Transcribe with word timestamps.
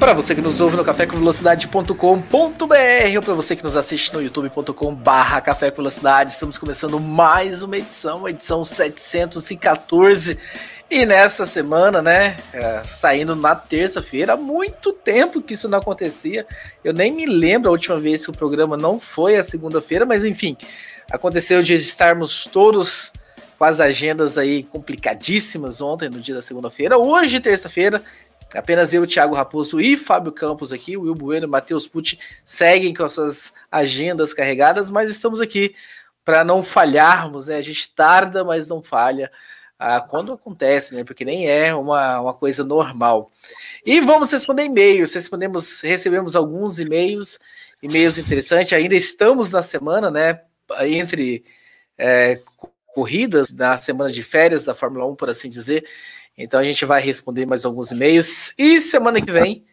Para 0.00 0.14
você 0.14 0.34
que 0.34 0.40
nos 0.40 0.62
ouve 0.62 0.78
no 0.78 0.84
cafécomvelocidade.com.br 0.84 1.94
ou 3.16 3.22
para 3.22 3.34
você 3.34 3.54
que 3.54 3.62
nos 3.62 3.76
assiste 3.76 4.14
no 4.14 4.22
youtube.com 4.22 4.94
barra 4.94 5.42
Café 5.42 5.70
com 5.70 5.76
Velocidade, 5.76 6.32
estamos 6.32 6.56
começando 6.56 6.98
mais 6.98 7.62
uma 7.62 7.76
edição, 7.76 8.26
edição 8.26 8.64
714 8.64 10.38
e 10.90 11.04
nessa 11.04 11.44
semana, 11.44 12.00
né, 12.00 12.38
é, 12.54 12.82
saindo 12.86 13.36
na 13.36 13.54
terça-feira, 13.54 14.32
há 14.32 14.36
muito 14.38 14.90
tempo 14.94 15.42
que 15.42 15.52
isso 15.52 15.68
não 15.68 15.78
acontecia. 15.78 16.46
Eu 16.82 16.94
nem 16.94 17.12
me 17.12 17.26
lembro 17.26 17.68
a 17.68 17.72
última 17.72 18.00
vez 18.00 18.24
que 18.24 18.30
o 18.30 18.34
programa 18.34 18.78
não 18.78 18.98
foi 18.98 19.36
a 19.36 19.44
segunda-feira, 19.44 20.06
mas 20.06 20.24
enfim, 20.24 20.56
aconteceu 21.12 21.62
de 21.62 21.74
estarmos 21.74 22.46
todos 22.46 23.12
com 23.58 23.64
as 23.66 23.78
agendas 23.78 24.38
aí 24.38 24.62
complicadíssimas 24.62 25.82
ontem, 25.82 26.08
no 26.08 26.20
dia 26.20 26.34
da 26.34 26.40
segunda-feira. 26.40 26.96
Hoje, 26.96 27.38
terça-feira, 27.38 28.02
apenas 28.54 28.92
eu, 28.92 29.06
Thiago 29.06 29.34
Raposo 29.34 29.80
e 29.80 29.96
Fábio 29.96 30.32
Campos 30.32 30.72
aqui, 30.72 30.96
Will 30.96 31.14
Bueno 31.14 31.46
e 31.46 31.50
Matheus 31.50 31.86
Pucci 31.86 32.18
seguem 32.44 32.94
com 32.94 33.04
as 33.04 33.12
suas 33.12 33.52
agendas 33.70 34.32
carregadas, 34.32 34.90
mas 34.90 35.10
estamos 35.10 35.40
aqui 35.40 35.74
para 36.24 36.44
não 36.44 36.62
falharmos, 36.62 37.46
né? 37.46 37.56
A 37.56 37.62
gente 37.62 37.92
tarda, 37.94 38.44
mas 38.44 38.68
não 38.68 38.82
falha 38.82 39.30
ah, 39.82 39.98
quando 39.98 40.34
acontece, 40.34 40.94
né? 40.94 41.02
Porque 41.04 41.24
nem 41.24 41.48
é 41.48 41.74
uma, 41.74 42.20
uma 42.20 42.34
coisa 42.34 42.62
normal. 42.62 43.32
E 43.84 43.98
vamos 43.98 44.30
responder 44.30 44.64
e-mails. 44.64 45.14
Respondemos, 45.14 45.80
recebemos 45.80 46.36
alguns 46.36 46.78
e-mails, 46.78 47.38
e-mails 47.82 48.18
interessantes. 48.18 48.74
Ainda 48.74 48.94
estamos 48.94 49.50
na 49.50 49.62
semana, 49.62 50.10
né? 50.10 50.42
Entre 50.82 51.44
é, 51.96 52.40
corridas, 52.94 53.54
na 53.54 53.80
semana 53.80 54.12
de 54.12 54.22
férias 54.22 54.66
da 54.66 54.74
Fórmula 54.74 55.06
1, 55.06 55.16
por 55.16 55.30
assim 55.30 55.48
dizer. 55.48 55.88
Então 56.36 56.58
a 56.60 56.64
gente 56.64 56.84
vai 56.84 57.00
responder 57.00 57.46
mais 57.46 57.64
alguns 57.64 57.90
e-mails. 57.90 58.52
E 58.56 58.80
semana 58.80 59.20
que 59.20 59.30
vem, 59.30 59.64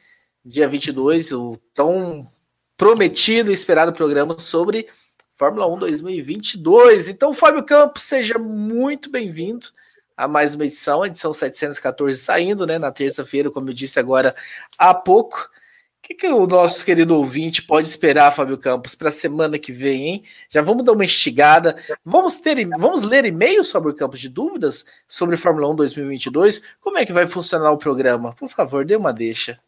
dia 0.44 0.68
22, 0.68 1.32
o 1.32 1.58
tão 1.74 2.30
prometido 2.76 3.50
e 3.50 3.54
esperado 3.54 3.92
programa 3.92 4.38
sobre 4.38 4.88
Fórmula 5.36 5.68
1 5.68 5.80
2022. 5.80 7.10
Então, 7.10 7.34
Fábio 7.34 7.64
Campos, 7.64 8.04
seja 8.04 8.38
muito 8.38 9.10
bem-vindo 9.10 9.68
a 10.16 10.28
mais 10.28 10.56
uma 10.56 10.66
edição, 10.66 11.06
edição 11.06 11.32
714 11.32 12.20
saindo, 12.20 12.66
né, 12.66 12.80
na 12.80 12.92
terça-feira, 12.92 13.52
como 13.52 13.70
eu 13.70 13.74
disse 13.74 14.00
agora 14.00 14.36
há 14.78 14.94
pouco. 14.94 15.50
O 16.08 16.16
que, 16.16 16.16
que 16.16 16.28
o 16.28 16.48
nosso 16.48 16.86
querido 16.86 17.18
ouvinte 17.18 17.62
pode 17.62 17.86
esperar, 17.86 18.32
Fábio 18.32 18.58
Campos, 18.58 18.96
para 18.96 19.10
a 19.10 19.12
semana 19.12 19.60
que 19.60 19.74
vem, 19.74 20.08
hein? 20.08 20.24
Já 20.50 20.62
vamos 20.62 20.86
dar 20.86 20.94
uma 20.94 21.04
instigada. 21.04 21.76
Vamos 22.06 22.40
ter, 22.40 22.66
vamos 22.66 23.04
ler 23.04 23.26
e-mails, 23.26 23.70
Fábio 23.70 23.94
Campos, 23.94 24.22
de 24.22 24.30
dúvidas 24.30 24.86
sobre 25.06 25.36
Fórmula 25.36 25.68
1 25.68 25.76
2022. 25.76 26.62
Como 26.80 26.98
é 26.98 27.06
que 27.06 27.12
vai 27.12 27.28
funcionar 27.28 27.74
o 27.74 27.78
programa? 27.78 28.32
Por 28.36 28.48
favor, 28.48 28.86
dê 28.86 28.96
uma 28.96 29.12
deixa. 29.12 29.60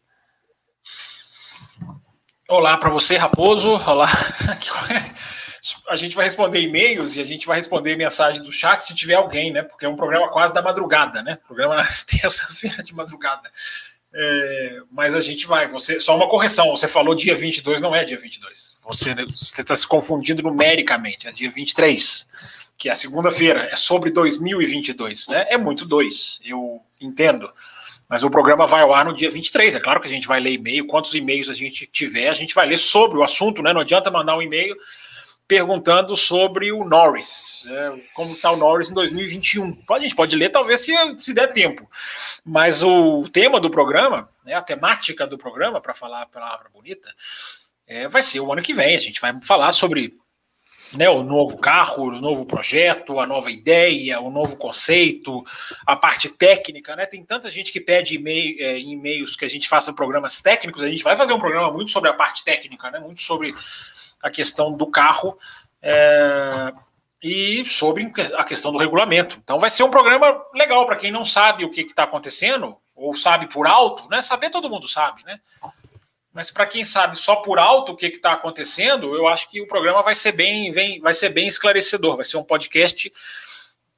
Olá 2.48 2.78
para 2.78 2.90
você, 2.90 3.18
Raposo. 3.18 3.74
Olá. 3.86 4.08
a 5.90 5.96
gente 5.98 6.16
vai 6.16 6.24
responder 6.24 6.62
e-mails 6.62 7.18
e 7.18 7.22
a 7.22 7.26
gente 7.26 7.46
vai 7.46 7.58
responder 7.58 7.98
mensagem 7.98 8.42
do 8.42 8.50
chat 8.52 8.80
se 8.82 8.96
tiver 8.96 9.16
alguém, 9.16 9.52
né? 9.52 9.62
Porque 9.62 9.86
é 9.86 9.90
um 9.90 9.98
programa 9.98 10.30
quase 10.30 10.54
da 10.54 10.62
madrugada, 10.62 11.22
né? 11.22 11.38
Programa 11.46 11.86
terça-feira 12.08 12.82
de 12.82 12.96
madrugada. 12.96 13.52
É, 14.14 14.82
mas 14.92 15.14
a 15.14 15.22
gente 15.22 15.46
vai. 15.46 15.68
Você 15.68 16.00
Só 16.00 16.16
uma 16.16 16.28
correção: 16.28 16.70
você 16.70 16.88
falou 16.88 17.14
dia 17.14 17.36
22, 17.36 17.80
não 17.80 17.96
é 17.96 18.04
dia 18.04 18.18
22. 18.18 18.76
Você 18.84 19.12
está 19.62 19.76
se 19.76 19.88
confundindo 19.88 20.42
numericamente, 20.42 21.28
é 21.28 21.32
dia 21.32 21.50
23, 21.50 22.28
que 22.78 22.90
é 22.90 22.92
a 22.92 22.96
segunda-feira, 22.96 23.70
é 23.72 23.76
sobre 23.76 24.10
2022, 24.10 25.28
né? 25.28 25.46
É 25.50 25.58
muito 25.58 25.86
dois, 25.86 26.40
eu 26.44 26.82
entendo. 27.00 27.50
Mas 28.08 28.24
o 28.24 28.30
programa 28.32 28.66
vai 28.66 28.82
ao 28.82 28.92
ar 28.92 29.06
no 29.06 29.16
dia 29.16 29.30
23. 29.30 29.76
É 29.76 29.80
claro 29.80 30.02
que 30.02 30.08
a 30.08 30.10
gente 30.10 30.28
vai 30.28 30.40
ler 30.40 30.54
e-mail. 30.54 30.88
Quantos 30.88 31.14
e-mails 31.14 31.48
a 31.48 31.54
gente 31.54 31.86
tiver, 31.86 32.28
a 32.30 32.34
gente 32.34 32.56
vai 32.56 32.68
ler 32.68 32.80
sobre 32.80 33.20
o 33.20 33.24
assunto, 33.24 33.62
né? 33.62 33.72
Não 33.72 33.82
adianta 33.82 34.10
mandar 34.10 34.36
um 34.36 34.42
e-mail 34.42 34.76
perguntando 35.50 36.16
sobre 36.16 36.72
o 36.72 36.84
Norris, 36.86 37.64
né, 37.66 38.00
como 38.14 38.34
está 38.34 38.52
o 38.52 38.56
Norris 38.56 38.92
em 38.92 38.94
2021. 38.94 39.84
A 39.90 40.00
gente 40.00 40.16
pode 40.16 40.36
ler, 40.36 40.50
talvez, 40.50 40.82
se, 40.82 40.94
se 41.18 41.34
der 41.34 41.52
tempo. 41.52 41.90
Mas 42.46 42.84
o 42.84 43.28
tema 43.28 43.60
do 43.60 43.68
programa, 43.68 44.30
né, 44.46 44.54
a 44.54 44.62
temática 44.62 45.26
do 45.26 45.40
programa, 45.40 45.82
para 45.82 45.96
falar 45.96 46.22
a 46.22 46.28
palavra 46.28 46.70
bonita, 46.72 47.12
é, 47.88 48.08
vai 48.08 48.22
ser 48.22 48.40
o 48.42 48.54
ano 48.54 48.62
que 48.62 48.76
vem. 48.76 48.96
A 48.96 49.00
gente 49.00 49.20
vai 49.20 49.34
falar 49.42 49.72
sobre 49.72 50.16
né, 50.94 51.10
o 51.10 51.24
novo 51.24 51.58
carro, 51.58 52.10
o 52.10 52.22
novo 52.22 52.46
projeto, 52.46 53.20
a 53.20 53.26
nova 53.26 53.50
ideia, 53.50 54.22
o 54.22 54.30
novo 54.30 54.56
conceito, 54.56 55.44
a 55.84 55.96
parte 55.96 56.30
técnica, 56.30 56.96
né? 56.96 57.08
Tem 57.08 57.24
tanta 57.26 57.50
gente 57.50 57.72
que 57.72 57.82
pede 57.82 58.16
e-mail, 58.16 58.56
é, 58.60 58.80
e-mails 58.80 59.36
que 59.36 59.46
a 59.46 59.50
gente 59.50 59.68
faça 59.68 59.94
programas 59.94 60.42
técnicos, 60.42 60.84
a 60.84 60.88
gente 60.88 61.04
vai 61.04 61.18
fazer 61.18 61.34
um 61.34 61.40
programa 61.40 61.72
muito 61.72 61.92
sobre 61.92 62.12
a 62.12 62.14
parte 62.14 62.44
técnica, 62.44 62.92
né? 62.92 63.00
Muito 63.00 63.22
sobre 63.22 63.56
a 64.22 64.30
questão 64.30 64.72
do 64.72 64.88
carro 64.88 65.38
é, 65.82 66.72
e 67.22 67.66
sobre 67.66 68.12
a 68.36 68.44
questão 68.44 68.72
do 68.72 68.78
regulamento. 68.78 69.40
Então 69.44 69.60
vai 69.60 69.70
ser 69.70 69.84
um 69.84 69.92
programa 69.92 70.44
legal 70.54 70.86
para 70.86 70.96
quem 70.96 71.12
não 71.12 71.26
sabe 71.26 71.66
o 71.66 71.70
que 71.70 71.82
está 71.82 72.04
acontecendo, 72.04 72.78
ou 72.96 73.16
sabe 73.16 73.48
por 73.48 73.66
alto, 73.66 74.08
né? 74.10 74.22
Saber 74.22 74.50
todo 74.50 74.70
mundo 74.70 74.88
sabe, 74.88 75.24
né? 75.24 75.40
Mas 76.34 76.52
para 76.52 76.66
quem 76.66 76.84
sabe 76.84 77.18
só 77.18 77.38
por 77.38 77.58
alto 77.58 77.94
o 77.94 77.96
que 77.96 78.06
está 78.06 78.34
acontecendo, 78.34 79.16
eu 79.16 79.28
acho 79.28 79.50
que 79.50 79.62
o 79.62 79.68
programa 79.68 80.04
vai 80.04 80.14
ser 80.14 80.32
bem, 80.32 80.72
bem, 80.72 81.00
vai 81.00 81.14
ser 81.14 81.30
bem 81.30 81.48
esclarecedor. 81.48 82.16
Vai 82.16 82.26
ser 82.26 82.38
um 82.38 82.44
podcast 82.44 83.12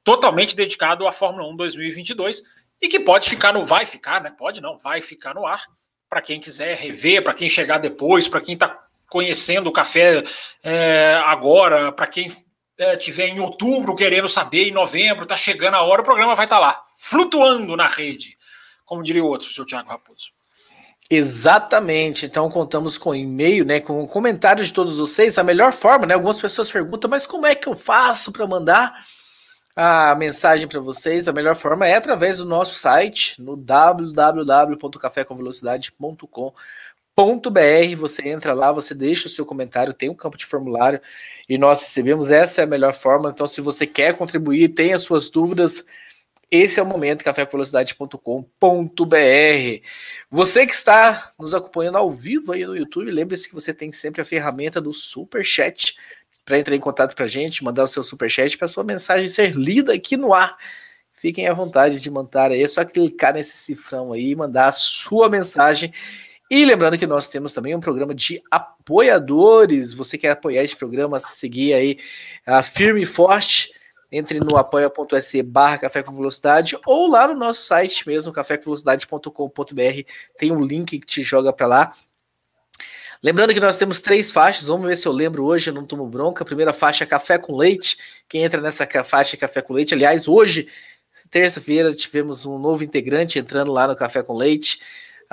totalmente 0.02 0.56
dedicado 0.56 1.06
à 1.06 1.12
Fórmula 1.12 1.46
1 1.48 1.56
2022 1.56 2.42
e 2.80 2.88
que 2.88 2.98
pode 2.98 3.28
ficar 3.28 3.52
no, 3.52 3.66
vai 3.66 3.86
ficar, 3.86 4.20
né? 4.20 4.34
Pode 4.36 4.60
não, 4.60 4.78
vai 4.78 5.02
ficar 5.02 5.34
no 5.34 5.46
ar 5.46 5.64
para 6.08 6.20
quem 6.20 6.40
quiser 6.40 6.76
rever, 6.76 7.22
para 7.22 7.34
quem 7.34 7.48
chegar 7.48 7.78
depois, 7.78 8.28
para 8.28 8.40
quem 8.40 8.54
está 8.54 8.86
conhecendo 9.12 9.68
o 9.68 9.72
café 9.72 10.24
é, 10.64 11.22
agora, 11.26 11.92
para 11.92 12.06
quem 12.06 12.32
é, 12.78 12.96
tiver 12.96 13.28
em 13.28 13.40
outubro 13.40 13.94
querendo 13.94 14.26
saber, 14.26 14.68
em 14.68 14.72
novembro, 14.72 15.24
está 15.24 15.36
chegando 15.36 15.74
a 15.74 15.82
hora, 15.82 16.00
o 16.00 16.04
programa 16.04 16.34
vai 16.34 16.46
estar 16.46 16.56
tá 16.56 16.62
lá, 16.62 16.80
flutuando 16.98 17.76
na 17.76 17.88
rede, 17.88 18.38
como 18.86 19.02
diria 19.02 19.22
o 19.22 19.26
outro, 19.26 19.48
o 19.48 19.52
seu 19.52 19.66
Tiago 19.66 19.90
Raposo. 19.90 20.30
Exatamente. 21.10 22.24
Então 22.24 22.48
contamos 22.48 22.96
com 22.96 23.14
e-mail, 23.14 23.66
né, 23.66 23.80
com 23.80 24.08
comentários 24.08 24.68
de 24.68 24.72
todos 24.72 24.96
vocês. 24.96 25.36
A 25.36 25.44
melhor 25.44 25.74
forma, 25.74 26.06
né? 26.06 26.14
Algumas 26.14 26.40
pessoas 26.40 26.72
perguntam, 26.72 27.10
mas 27.10 27.26
como 27.26 27.44
é 27.44 27.54
que 27.54 27.68
eu 27.68 27.74
faço 27.74 28.32
para 28.32 28.46
mandar 28.46 28.94
a 29.76 30.14
mensagem 30.14 30.66
para 30.66 30.80
vocês? 30.80 31.28
A 31.28 31.34
melhor 31.34 31.54
forma 31.54 31.86
é 31.86 31.96
através 31.96 32.38
do 32.38 32.46
nosso 32.46 32.76
site 32.76 33.38
no 33.42 33.58
www.cafécomvelocidade.com 33.58 36.54
br 37.16 37.96
você 37.96 38.28
entra 38.28 38.54
lá, 38.54 38.72
você 38.72 38.94
deixa 38.94 39.26
o 39.26 39.30
seu 39.30 39.44
comentário, 39.44 39.92
tem 39.92 40.08
um 40.08 40.14
campo 40.14 40.36
de 40.36 40.46
formulário 40.46 41.00
e 41.48 41.58
nós 41.58 41.82
recebemos. 41.82 42.30
Essa 42.30 42.62
é 42.62 42.64
a 42.64 42.66
melhor 42.66 42.94
forma. 42.94 43.30
Então, 43.30 43.46
se 43.46 43.60
você 43.60 43.86
quer 43.86 44.16
contribuir, 44.16 44.70
tem 44.70 44.92
as 44.92 45.02
suas 45.02 45.28
dúvidas, 45.28 45.84
esse 46.50 46.78
é 46.78 46.82
o 46.82 46.86
momento, 46.86 47.24
cafévelocidade.com.br. 47.24 49.86
Você 50.30 50.66
que 50.66 50.74
está 50.74 51.32
nos 51.38 51.54
acompanhando 51.54 51.96
ao 51.96 52.12
vivo 52.12 52.52
aí 52.52 52.66
no 52.66 52.76
YouTube, 52.76 53.10
lembre-se 53.10 53.48
que 53.48 53.54
você 53.54 53.72
tem 53.72 53.90
sempre 53.90 54.20
a 54.20 54.24
ferramenta 54.24 54.78
do 54.78 54.92
Super 54.92 55.42
Chat 55.42 55.96
para 56.44 56.58
entrar 56.58 56.76
em 56.76 56.80
contato 56.80 57.16
com 57.16 57.22
a 57.22 57.26
gente, 57.26 57.64
mandar 57.64 57.84
o 57.84 57.88
seu 57.88 58.04
Super 58.04 58.30
Chat 58.30 58.58
para 58.58 58.68
sua 58.68 58.84
mensagem 58.84 59.28
ser 59.28 59.54
lida 59.54 59.94
aqui 59.94 60.14
no 60.14 60.34
ar. 60.34 60.58
Fiquem 61.14 61.48
à 61.48 61.54
vontade 61.54 62.00
de 62.00 62.10
mandar 62.10 62.50
aí, 62.50 62.62
é 62.62 62.68
só 62.68 62.84
clicar 62.84 63.32
nesse 63.32 63.56
cifrão 63.56 64.12
aí 64.12 64.30
e 64.30 64.36
mandar 64.36 64.68
a 64.68 64.72
sua 64.72 65.30
mensagem 65.30 65.90
e 66.54 66.66
lembrando 66.66 66.98
que 66.98 67.06
nós 67.06 67.30
temos 67.30 67.54
também 67.54 67.74
um 67.74 67.80
programa 67.80 68.14
de 68.14 68.42
apoiadores. 68.50 69.94
Você 69.94 70.18
quer 70.18 70.32
apoiar 70.32 70.62
esse 70.62 70.76
programa, 70.76 71.18
seguir 71.18 71.72
aí 71.72 71.98
a 72.44 72.62
firme 72.62 73.00
e 73.00 73.06
forte, 73.06 73.72
entre 74.12 74.38
no 74.38 74.58
apoia.se 74.58 75.42
barra 75.42 75.78
Café 75.78 76.02
com 76.02 76.14
Velocidade 76.14 76.78
ou 76.84 77.08
lá 77.08 77.26
no 77.26 77.34
nosso 77.34 77.62
site 77.62 78.06
mesmo, 78.06 78.34
cafécomvelocidade.com.br. 78.34 80.10
Tem 80.36 80.52
um 80.52 80.62
link 80.62 80.98
que 80.98 81.06
te 81.06 81.22
joga 81.22 81.54
para 81.54 81.66
lá. 81.66 81.92
Lembrando 83.22 83.54
que 83.54 83.60
nós 83.60 83.78
temos 83.78 84.02
três 84.02 84.30
faixas, 84.30 84.66
vamos 84.66 84.86
ver 84.86 84.98
se 84.98 85.08
eu 85.08 85.12
lembro 85.12 85.46
hoje, 85.46 85.70
eu 85.70 85.74
não 85.74 85.86
tomo 85.86 86.06
bronca. 86.06 86.42
A 86.42 86.46
primeira 86.46 86.74
faixa 86.74 87.04
é 87.04 87.06
Café 87.06 87.38
com 87.38 87.56
Leite. 87.56 87.96
Quem 88.28 88.42
entra 88.42 88.60
nessa 88.60 88.86
faixa 89.02 89.36
é 89.36 89.38
Café 89.38 89.62
com 89.62 89.72
Leite. 89.72 89.94
Aliás, 89.94 90.28
hoje, 90.28 90.68
terça-feira, 91.30 91.94
tivemos 91.94 92.44
um 92.44 92.58
novo 92.58 92.84
integrante 92.84 93.38
entrando 93.38 93.72
lá 93.72 93.88
no 93.88 93.96
Café 93.96 94.22
com 94.22 94.34
Leite 94.34 94.80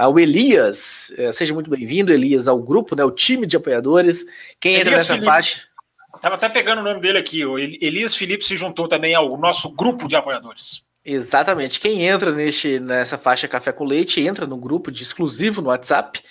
o 0.08 0.20
Elias. 0.20 1.12
É, 1.18 1.32
seja 1.32 1.54
muito 1.54 1.70
bem-vindo, 1.70 2.12
Elias, 2.12 2.48
ao 2.48 2.60
grupo, 2.60 2.96
né, 2.96 3.04
o 3.04 3.12
time 3.12 3.46
de 3.46 3.58
apoiadores. 3.58 4.26
Quem 4.60 4.74
Elias 4.76 4.88
entra 4.88 4.98
nessa 4.98 5.14
Felipe. 5.14 5.26
faixa? 5.26 5.70
Tava 6.22 6.36
até 6.36 6.50
pegando 6.50 6.80
o 6.80 6.84
nome 6.84 7.00
dele 7.00 7.18
aqui. 7.18 7.46
O 7.46 7.58
Elias 7.58 8.16
Felipe 8.16 8.46
se 8.46 8.56
juntou 8.56 8.88
também 8.88 9.16
ao 9.16 9.38
nosso 9.38 9.70
grupo 9.70 10.08
de 10.08 10.16
apoiadores. 10.16 10.84
Exatamente. 11.04 11.80
Quem 11.80 12.06
entra 12.06 12.32
neste, 12.32 12.80
nessa 12.80 13.18
faixa 13.18 13.48
Café 13.48 13.72
com 13.72 13.86
Leite 13.86 14.22
entra 14.22 14.46
no 14.46 14.58
grupo 14.58 14.92
de 14.92 15.02
exclusivo 15.02 15.62
no 15.62 15.70
WhatsApp. 15.70 16.22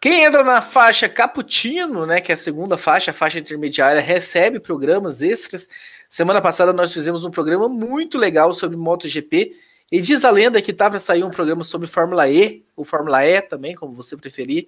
Quem 0.00 0.24
entra 0.24 0.44
na 0.44 0.62
faixa 0.62 1.08
Cappuccino, 1.08 2.06
né, 2.06 2.20
que 2.20 2.30
é 2.32 2.34
a 2.34 2.38
segunda 2.38 2.78
faixa, 2.78 3.10
a 3.10 3.14
faixa 3.14 3.38
intermediária, 3.38 4.00
recebe 4.00 4.60
programas 4.60 5.20
extras. 5.20 5.68
Semana 6.08 6.40
passada 6.40 6.72
nós 6.72 6.92
fizemos 6.92 7.24
um 7.24 7.30
programa 7.30 7.68
muito 7.68 8.16
legal 8.16 8.54
sobre 8.54 8.76
MotoGP. 8.76 9.54
E 9.90 10.00
diz 10.00 10.24
a 10.24 10.30
lenda 10.30 10.60
que 10.60 10.72
tá 10.72 10.90
para 10.90 11.00
sair 11.00 11.24
um 11.24 11.30
programa 11.30 11.64
sobre 11.64 11.86
Fórmula 11.86 12.28
E, 12.28 12.64
ou 12.76 12.84
Fórmula 12.84 13.24
E 13.24 13.40
também, 13.40 13.74
como 13.74 13.94
você 13.94 14.16
preferir 14.16 14.66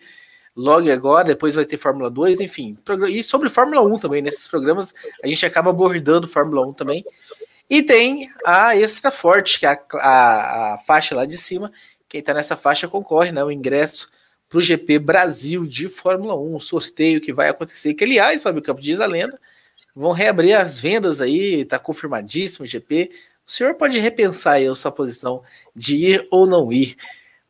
logo 0.57 0.91
agora, 0.91 1.25
depois 1.25 1.55
vai 1.55 1.65
ter 1.65 1.77
Fórmula 1.77 2.11
2, 2.11 2.41
enfim. 2.41 2.77
E 3.09 3.23
sobre 3.23 3.49
Fórmula 3.49 3.83
1 3.83 3.99
também, 3.99 4.23
nesses 4.23 4.49
programas 4.49 4.95
a 5.23 5.27
gente 5.27 5.45
acaba 5.45 5.71
abordando 5.71 6.27
Fórmula 6.27 6.67
1 6.67 6.73
também. 6.73 7.05
E 7.69 7.83
tem 7.83 8.29
a 8.45 8.77
Extra 8.77 9.11
Forte, 9.11 9.61
que 9.61 9.67
é 9.67 9.71
a, 9.71 9.81
a, 9.95 10.75
a 10.75 10.79
faixa 10.79 11.15
lá 11.15 11.25
de 11.25 11.39
cima. 11.39 11.71
Quem 12.09 12.19
está 12.19 12.35
nessa 12.35 12.57
faixa 12.57 12.89
concorre, 12.89 13.31
né? 13.31 13.45
O 13.45 13.53
ingresso 13.53 14.11
para 14.49 14.59
o 14.59 14.61
GP 14.61 14.99
Brasil 14.99 15.65
de 15.65 15.89
Fórmula 15.89 16.35
1, 16.35 16.57
um 16.57 16.59
sorteio 16.59 17.21
que 17.21 17.33
vai 17.33 17.49
acontecer. 17.49 17.95
Que, 17.95 18.03
aliás, 18.03 18.43
Fábio 18.43 18.61
Campos 18.61 18.83
diz 18.83 18.99
a 18.99 19.07
lenda, 19.07 19.39
vão 19.95 20.11
reabrir 20.11 20.55
as 20.55 20.81
vendas 20.81 21.21
aí, 21.21 21.61
está 21.61 21.79
confirmadíssimo 21.79 22.65
o 22.65 22.69
GP. 22.69 23.13
O 23.51 23.53
senhor 23.53 23.75
pode 23.75 23.99
repensar 23.99 24.53
aí 24.53 24.69
a 24.69 24.75
sua 24.77 24.93
posição 24.93 25.43
de 25.75 25.97
ir 25.97 26.29
ou 26.31 26.47
não 26.47 26.73
ir. 26.73 26.97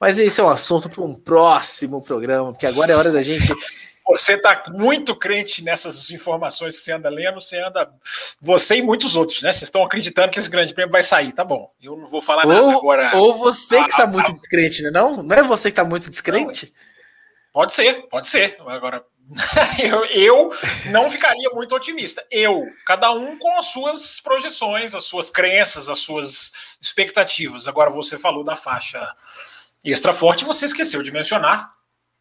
Mas 0.01 0.17
esse 0.17 0.41
é 0.41 0.43
um 0.43 0.49
assunto 0.49 0.89
para 0.89 1.05
um 1.05 1.13
próximo 1.13 2.01
programa, 2.01 2.53
porque 2.53 2.65
agora 2.65 2.91
é 2.91 2.97
hora 2.97 3.13
da 3.13 3.23
gente. 3.23 3.53
Você 4.09 4.33
está 4.33 4.65
muito 4.71 5.15
crente 5.15 5.63
nessas 5.63 6.11
informações 6.11 6.75
que 6.75 6.83
você 6.83 6.91
anda 6.91 7.09
lendo, 7.09 7.41
você 7.41 7.61
anda. 7.61 7.89
Você 8.41 8.79
e 8.79 8.83
muitos 8.83 9.15
outros, 9.15 9.41
né? 9.41 9.53
Vocês 9.53 9.65
estão 9.65 9.85
acreditando 9.85 10.33
que 10.33 10.39
esse 10.41 10.51
grande 10.51 10.75
prêmio 10.75 10.91
vai 10.91 11.03
sair, 11.03 11.31
tá 11.31 11.45
bom. 11.45 11.71
Eu 11.81 11.97
não 11.97 12.07
vou 12.09 12.21
falar 12.21 12.45
ou, 12.45 12.53
nada 12.53 12.79
agora. 12.79 13.17
Ou 13.17 13.39
você 13.39 13.81
que 13.85 13.91
está 13.91 14.09
muito 14.09 14.33
descrente, 14.33 14.83
né? 14.83 14.91
Não? 14.91 15.23
Não 15.23 15.37
é 15.37 15.45
você 15.45 15.71
que 15.71 15.75
está 15.75 15.85
muito 15.85 16.11
descrente? 16.11 16.67
Não, 16.67 17.53
pode 17.53 17.73
ser, 17.73 18.09
pode 18.09 18.27
ser. 18.27 18.57
Agora, 18.67 19.05
eu, 19.79 20.05
eu 20.07 20.51
não 20.91 21.09
ficaria 21.09 21.51
muito 21.51 21.75
otimista. 21.75 22.25
Eu, 22.31 22.67
cada 22.85 23.13
um 23.13 23.39
com 23.39 23.57
as 23.57 23.67
suas 23.67 24.21
projeções, 24.21 24.95
as 24.95 25.05
suas 25.05 25.31
crenças, 25.31 25.89
as 25.89 26.01
suas 26.01 26.53
expectativas. 26.81 27.69
Agora, 27.69 27.91
você 27.91 28.19
falou 28.19 28.43
da 28.43 28.57
faixa 28.57 29.15
extra 29.85 30.13
forte, 30.13 30.45
você 30.45 30.67
esqueceu 30.67 31.03
de 31.03 31.13
mencionar 31.13 31.73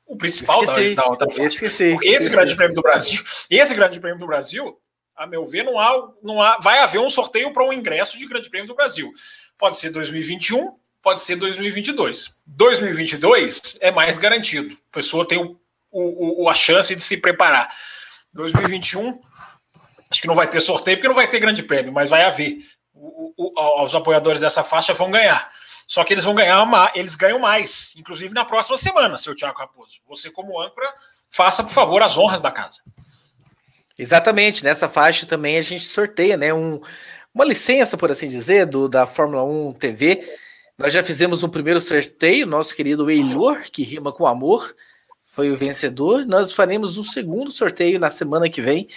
o 0.05 0.15
principal 0.15 0.63
esqueci, 0.63 0.95
da, 0.95 1.03
da 1.03 1.09
outra 1.09 1.29
forte. 1.29 1.55
Esqueci, 1.55 1.83
esse 1.83 2.03
esqueci. 2.05 2.29
grande 2.29 2.55
prêmio 2.55 2.75
do 2.75 2.81
Brasil, 2.81 3.23
esse 3.49 3.75
grande 3.75 3.99
prêmio 3.99 4.19
do 4.19 4.27
Brasil, 4.27 4.79
a 5.15 5.27
meu 5.27 5.45
ver, 5.45 5.63
não 5.63 5.79
há, 5.79 6.11
não 6.23 6.41
há, 6.41 6.57
vai 6.61 6.79
haver 6.79 6.99
um 6.99 7.09
sorteio 7.09 7.51
para 7.51 7.63
um 7.63 7.73
ingresso 7.73 8.17
de 8.17 8.25
grande 8.25 8.49
prêmio 8.49 8.67
do 8.67 8.75
Brasil. 8.75 9.11
Pode 9.57 9.77
ser 9.77 9.89
2021, 9.89 10.75
pode 11.01 11.21
ser 11.21 11.35
2022. 11.35 12.35
2022 12.47 13.77
é 13.81 13.91
mais 13.91 14.17
garantido. 14.17 14.75
A 14.91 14.95
pessoa 14.95 15.27
tem 15.27 15.37
o, 15.37 15.59
o, 15.91 16.43
o, 16.43 16.49
a 16.49 16.53
chance 16.53 16.95
de 16.95 17.01
se 17.01 17.17
preparar. 17.17 17.67
2021, 18.33 19.19
acho 20.09 20.21
que 20.21 20.27
não 20.27 20.35
vai 20.35 20.47
ter 20.47 20.61
sorteio 20.61 20.97
porque 20.97 21.07
não 21.07 21.15
vai 21.15 21.27
ter 21.27 21.39
grande 21.39 21.63
prêmio, 21.63 21.91
mas 21.91 22.09
vai 22.09 22.23
haver. 22.23 22.59
O, 22.93 23.83
os 23.83 23.95
apoiadores 23.95 24.41
dessa 24.41 24.63
faixa 24.63 24.93
vão 24.93 25.11
ganhar. 25.11 25.51
Só 25.87 26.03
que 26.03 26.13
eles 26.13 26.23
vão 26.23 26.35
ganhar, 26.35 26.91
eles 26.93 27.15
ganham 27.15 27.39
mais, 27.39 27.95
inclusive 27.97 28.31
na 28.31 28.45
próxima 28.45 28.77
semana, 28.77 29.17
seu 29.17 29.33
Tiago 29.33 29.57
Raposo. 29.57 29.99
Você, 30.07 30.29
como 30.29 30.61
âncora, 30.61 30.93
faça, 31.31 31.63
por 31.63 31.71
favor, 31.71 32.03
as 32.03 32.15
honras 32.15 32.43
da 32.43 32.51
casa. 32.51 32.79
Exatamente, 33.97 34.63
nessa 34.63 34.87
faixa 34.87 35.25
também 35.25 35.57
a 35.57 35.61
gente 35.63 35.83
sorteia, 35.83 36.37
né? 36.37 36.53
Um, 36.53 36.79
uma 37.33 37.43
licença, 37.43 37.97
por 37.97 38.11
assim 38.11 38.27
dizer, 38.27 38.67
do, 38.67 38.87
da 38.87 39.07
Fórmula 39.07 39.43
1 39.43 39.73
TV. 39.73 40.37
Nós 40.77 40.93
já 40.93 41.03
fizemos 41.03 41.43
um 41.43 41.49
primeiro 41.49 41.81
sorteio, 41.81 42.45
nosso 42.45 42.75
querido 42.75 43.09
Eilor, 43.09 43.63
que 43.71 43.83
rima 43.83 44.11
com 44.11 44.27
amor, 44.27 44.75
foi 45.39 45.51
o 45.51 45.57
vencedor. 45.57 46.25
Nós 46.25 46.51
faremos 46.51 46.97
um 46.97 47.03
segundo 47.03 47.49
sorteio 47.49 47.97
na 47.97 48.09
semana 48.09 48.49
que 48.49 48.59
vem. 48.61 48.89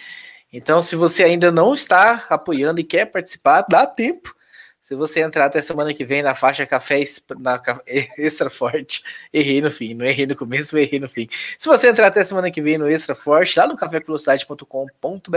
Então, 0.53 0.81
se 0.81 0.97
você 0.97 1.23
ainda 1.23 1.53
não 1.53 1.73
está 1.73 2.27
apoiando 2.29 2.81
e 2.81 2.85
quer 2.85 3.07
participar, 3.07 3.65
dá 3.69 3.87
tempo. 3.87 4.35
Se 4.81 4.97
você 4.97 5.21
entrar 5.21 5.45
até 5.45 5.63
semana 5.63 5.95
que 5.95 6.05
vem 6.05 6.21
na 6.21 6.35
faixa 6.35 6.67
café 6.67 6.99
na, 7.39 7.63
extra 8.19 8.51
forte, 8.51 9.05
errei 9.33 9.61
no 9.61 9.71
fim, 9.71 9.95
não 9.95 10.05
errei 10.05 10.27
no 10.27 10.35
começo, 10.35 10.77
errei 10.77 10.99
no 10.99 11.09
fim. 11.09 11.29
Se 11.57 11.69
você 11.69 11.89
entrar 11.89 12.09
até 12.09 12.25
semana 12.25 12.51
que 12.51 12.61
vem 12.61 12.77
no 12.77 12.89
extra 12.89 13.15
forte, 13.15 13.57
lá 13.57 13.69
no 13.69 13.77
cafévelocidade.com.br, 13.77 15.37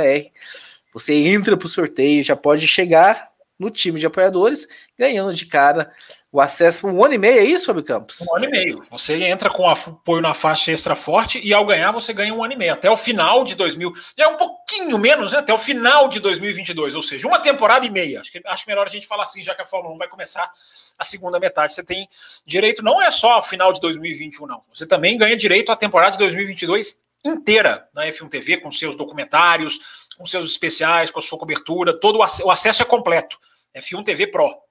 você 0.92 1.14
entra 1.14 1.56
para 1.56 1.68
o 1.68 1.70
sorteio, 1.70 2.24
já 2.24 2.36
pode 2.36 2.68
chegar 2.68 3.30
no 3.60 3.70
time 3.70 4.00
de 4.00 4.08
apoiadores, 4.08 4.68
ganhando 4.98 5.36
de 5.36 5.46
cara 5.46 5.92
o 6.36 6.42
acesso 6.42 6.86
um 6.86 7.02
ano 7.02 7.14
e 7.14 7.18
meio, 7.18 7.40
é 7.40 7.46
isso, 7.46 7.68
Fábio 7.68 7.82
Campos? 7.82 8.20
Um 8.20 8.36
ano 8.36 8.46
e 8.46 8.50
meio. 8.50 8.86
Você 8.92 9.14
entra 9.24 9.50
com 9.50 9.70
apoio 9.70 10.22
na 10.22 10.34
faixa 10.34 10.70
extra 10.70 10.94
forte 10.94 11.40
e 11.42 11.54
ao 11.54 11.66
ganhar 11.66 11.94
você 11.94 12.12
ganha 12.12 12.34
um 12.34 12.44
ano 12.44 12.52
e 12.52 12.58
meio. 12.58 12.74
Até 12.74 12.92
o 12.92 12.98
final 12.98 13.46
de 13.46 13.56
2000. 13.56 13.94
Já 14.18 14.26
é 14.26 14.28
um 14.28 14.36
pouquinho 14.36 14.98
menos, 14.98 15.32
né? 15.32 15.38
Até 15.38 15.54
o 15.54 15.58
final 15.58 16.10
de 16.10 16.20
2022, 16.20 16.94
ou 16.94 17.02
seja, 17.02 17.26
uma 17.26 17.40
temporada 17.40 17.86
e 17.86 17.90
meia. 17.90 18.20
Acho 18.20 18.34
que 18.34 18.42
acho 18.44 18.66
melhor 18.68 18.86
a 18.86 18.90
gente 18.90 19.08
falar 19.08 19.24
assim, 19.24 19.46
já 19.46 19.56
que 19.56 19.62
a 19.62 19.66
Fórmula 19.66 19.96
1 19.96 19.98
vai 19.98 20.10
começar 20.10 20.52
a 21.00 21.04
segunda 21.06 21.40
metade. 21.40 21.72
Você 21.72 21.82
tem 21.82 22.06
direito, 22.46 22.84
não 22.84 23.02
é 23.02 23.10
só 23.12 23.32
ao 23.32 23.44
final 23.44 23.72
de 23.72 23.80
2021, 23.80 24.46
não. 24.46 24.62
Você 24.74 24.86
também 24.86 25.18
ganha 25.18 25.38
direito 25.38 25.72
à 25.72 25.76
temporada 25.78 26.12
de 26.12 26.18
2022 26.18 26.98
inteira 27.24 27.88
na 27.94 28.08
F1 28.08 28.28
TV, 28.28 28.58
com 28.58 28.70
seus 28.70 28.94
documentários, 28.94 29.80
com 30.18 30.26
seus 30.26 30.52
especiais, 30.52 31.10
com 31.10 31.20
a 31.20 31.22
sua 31.22 31.40
cobertura. 31.40 31.98
Todo 31.98 32.20
o 32.20 32.52
acesso 32.52 32.82
é 32.82 32.86
completo. 32.86 33.40
F1 33.74 34.04
TV 34.04 34.28
Pro. 34.28 34.65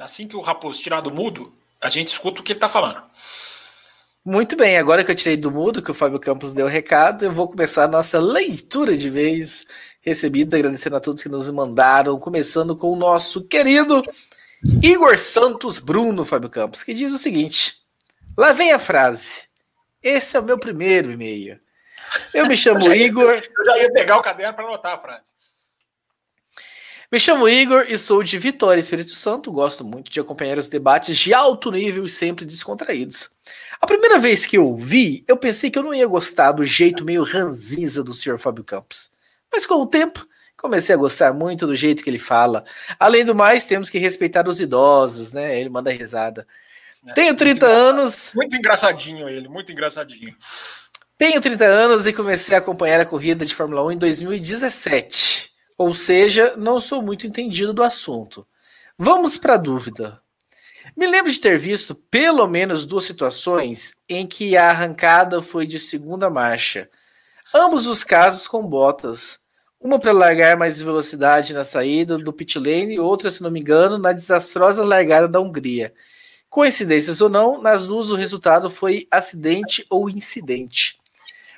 Assim 0.00 0.26
que 0.26 0.36
o 0.36 0.40
Raposo 0.40 0.80
tirar 0.80 1.00
do 1.00 1.12
mudo, 1.12 1.54
a 1.80 1.88
gente 1.88 2.08
escuta 2.08 2.40
o 2.40 2.44
que 2.44 2.52
ele 2.52 2.56
está 2.56 2.68
falando. 2.68 3.02
Muito 4.24 4.56
bem, 4.56 4.78
agora 4.78 5.04
que 5.04 5.10
eu 5.10 5.14
tirei 5.14 5.36
do 5.36 5.50
mudo, 5.50 5.82
que 5.82 5.90
o 5.90 5.94
Fábio 5.94 6.18
Campos 6.18 6.52
deu 6.52 6.66
o 6.66 6.68
recado, 6.68 7.24
eu 7.24 7.32
vou 7.32 7.48
começar 7.48 7.84
a 7.84 7.88
nossa 7.88 8.18
leitura 8.18 8.96
de 8.96 9.08
vez 9.08 9.66
recebida, 10.00 10.56
agradecendo 10.56 10.96
a 10.96 11.00
todos 11.00 11.22
que 11.22 11.28
nos 11.28 11.48
mandaram, 11.50 12.18
começando 12.18 12.76
com 12.76 12.92
o 12.92 12.96
nosso 12.96 13.46
querido 13.46 14.02
Igor 14.82 15.18
Santos 15.18 15.78
Bruno, 15.78 16.24
Fábio 16.24 16.50
Campos, 16.50 16.82
que 16.82 16.94
diz 16.94 17.12
o 17.12 17.18
seguinte: 17.18 17.76
lá 18.36 18.52
vem 18.52 18.72
a 18.72 18.78
frase. 18.78 19.48
Esse 20.02 20.36
é 20.36 20.40
o 20.40 20.44
meu 20.44 20.58
primeiro 20.58 21.12
e-mail. 21.12 21.60
Eu 22.32 22.46
me 22.46 22.56
chamo 22.56 22.82
eu 22.86 22.94
Igor. 22.94 23.34
Ia, 23.34 23.42
eu 23.58 23.64
já 23.64 23.78
ia 23.78 23.92
pegar 23.92 24.16
o 24.16 24.22
caderno 24.22 24.54
para 24.54 24.64
anotar 24.66 24.94
a 24.94 24.98
frase. 24.98 25.32
Me 27.12 27.18
chamo 27.18 27.48
Igor 27.48 27.86
e 27.88 27.98
sou 27.98 28.22
de 28.22 28.38
Vitória, 28.38 28.78
Espírito 28.78 29.16
Santo. 29.16 29.50
Gosto 29.50 29.84
muito 29.84 30.08
de 30.08 30.20
acompanhar 30.20 30.58
os 30.58 30.68
debates 30.68 31.18
de 31.18 31.34
alto 31.34 31.68
nível 31.72 32.04
e 32.04 32.08
sempre 32.08 32.44
descontraídos. 32.44 33.30
A 33.80 33.86
primeira 33.86 34.16
vez 34.20 34.46
que 34.46 34.56
eu 34.56 34.76
vi, 34.76 35.24
eu 35.26 35.36
pensei 35.36 35.72
que 35.72 35.78
eu 35.78 35.82
não 35.82 35.92
ia 35.92 36.06
gostar 36.06 36.52
do 36.52 36.64
jeito 36.64 37.04
meio 37.04 37.24
ranzinza 37.24 38.04
do 38.04 38.14
Sr. 38.14 38.38
Fábio 38.38 38.62
Campos. 38.62 39.10
Mas 39.52 39.66
com 39.66 39.74
o 39.74 39.86
tempo, 39.86 40.24
comecei 40.56 40.94
a 40.94 40.98
gostar 40.98 41.32
muito 41.32 41.66
do 41.66 41.74
jeito 41.74 42.04
que 42.04 42.08
ele 42.08 42.16
fala. 42.16 42.64
Além 42.96 43.24
do 43.24 43.34
mais, 43.34 43.66
temos 43.66 43.90
que 43.90 43.98
respeitar 43.98 44.46
os 44.46 44.60
idosos, 44.60 45.32
né? 45.32 45.58
Ele 45.58 45.68
manda 45.68 45.90
risada. 45.90 46.46
É, 47.08 47.12
Tenho 47.12 47.34
30 47.34 47.66
muito 47.66 47.76
anos. 47.76 48.30
Muito 48.36 48.56
engraçadinho 48.56 49.28
ele, 49.28 49.48
muito 49.48 49.72
engraçadinho. 49.72 50.36
Tenho 51.18 51.40
30 51.40 51.64
anos 51.64 52.06
e 52.06 52.12
comecei 52.12 52.54
a 52.54 52.58
acompanhar 52.58 53.00
a 53.00 53.04
corrida 53.04 53.44
de 53.44 53.52
Fórmula 53.52 53.84
1 53.84 53.92
em 53.92 53.98
2017. 53.98 55.49
Ou 55.80 55.94
seja, 55.94 56.52
não 56.58 56.78
sou 56.78 57.00
muito 57.00 57.26
entendido 57.26 57.72
do 57.72 57.82
assunto. 57.82 58.46
Vamos 58.98 59.38
para 59.38 59.54
a 59.54 59.56
dúvida. 59.56 60.20
Me 60.94 61.06
lembro 61.06 61.32
de 61.32 61.40
ter 61.40 61.58
visto 61.58 61.94
pelo 61.94 62.46
menos 62.46 62.84
duas 62.84 63.04
situações 63.04 63.94
em 64.06 64.26
que 64.26 64.58
a 64.58 64.68
arrancada 64.68 65.40
foi 65.40 65.64
de 65.64 65.80
segunda 65.80 66.28
marcha. 66.28 66.90
Ambos 67.54 67.86
os 67.86 68.04
casos 68.04 68.46
com 68.46 68.68
botas. 68.68 69.40
Uma 69.80 69.98
para 69.98 70.12
largar 70.12 70.54
mais 70.54 70.82
velocidade 70.82 71.54
na 71.54 71.64
saída 71.64 72.18
do 72.18 72.30
pit 72.30 72.58
lane 72.58 73.00
outra, 73.00 73.30
se 73.30 73.42
não 73.42 73.50
me 73.50 73.60
engano, 73.60 73.96
na 73.96 74.12
desastrosa 74.12 74.84
largada 74.84 75.26
da 75.26 75.40
Hungria. 75.40 75.94
Coincidências 76.50 77.22
ou 77.22 77.30
não, 77.30 77.62
nas 77.62 77.86
duas 77.86 78.10
o 78.10 78.16
resultado 78.16 78.68
foi 78.68 79.08
acidente 79.10 79.86
ou 79.88 80.10
incidente. 80.10 81.00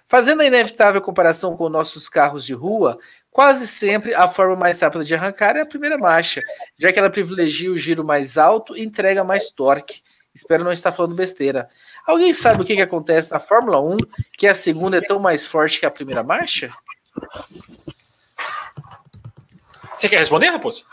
Fazendo 0.06 0.42
a 0.42 0.46
inevitável 0.46 1.00
comparação 1.00 1.56
com 1.56 1.70
nossos 1.70 2.06
carros 2.06 2.44
de 2.44 2.52
rua, 2.52 2.98
Quase 3.32 3.66
sempre 3.66 4.14
a 4.14 4.28
forma 4.28 4.54
mais 4.54 4.80
rápida 4.80 5.04
de 5.04 5.14
arrancar 5.14 5.56
é 5.56 5.62
a 5.62 5.66
primeira 5.66 5.98
marcha, 5.98 6.42
já 6.78 6.92
que 6.92 6.98
ela 6.98 7.10
privilegia 7.10 7.72
o 7.72 7.76
giro 7.76 8.04
mais 8.04 8.38
alto 8.38 8.76
e 8.76 8.84
entrega 8.84 9.24
mais 9.24 9.50
torque. 9.50 10.02
Espero 10.34 10.62
não 10.62 10.70
estar 10.70 10.92
falando 10.92 11.14
besteira. 11.14 11.68
Alguém 12.06 12.32
sabe 12.32 12.62
o 12.62 12.64
que, 12.64 12.76
que 12.76 12.82
acontece 12.82 13.30
na 13.30 13.40
Fórmula 13.40 13.80
1 13.80 13.96
que 14.36 14.46
a 14.46 14.54
segunda 14.54 14.98
é 14.98 15.00
tão 15.00 15.18
mais 15.18 15.46
forte 15.46 15.80
que 15.80 15.86
a 15.86 15.90
primeira 15.90 16.22
marcha? 16.22 16.70
Você 19.96 20.08
quer 20.08 20.18
responder, 20.18 20.50
Raposo? 20.50 20.86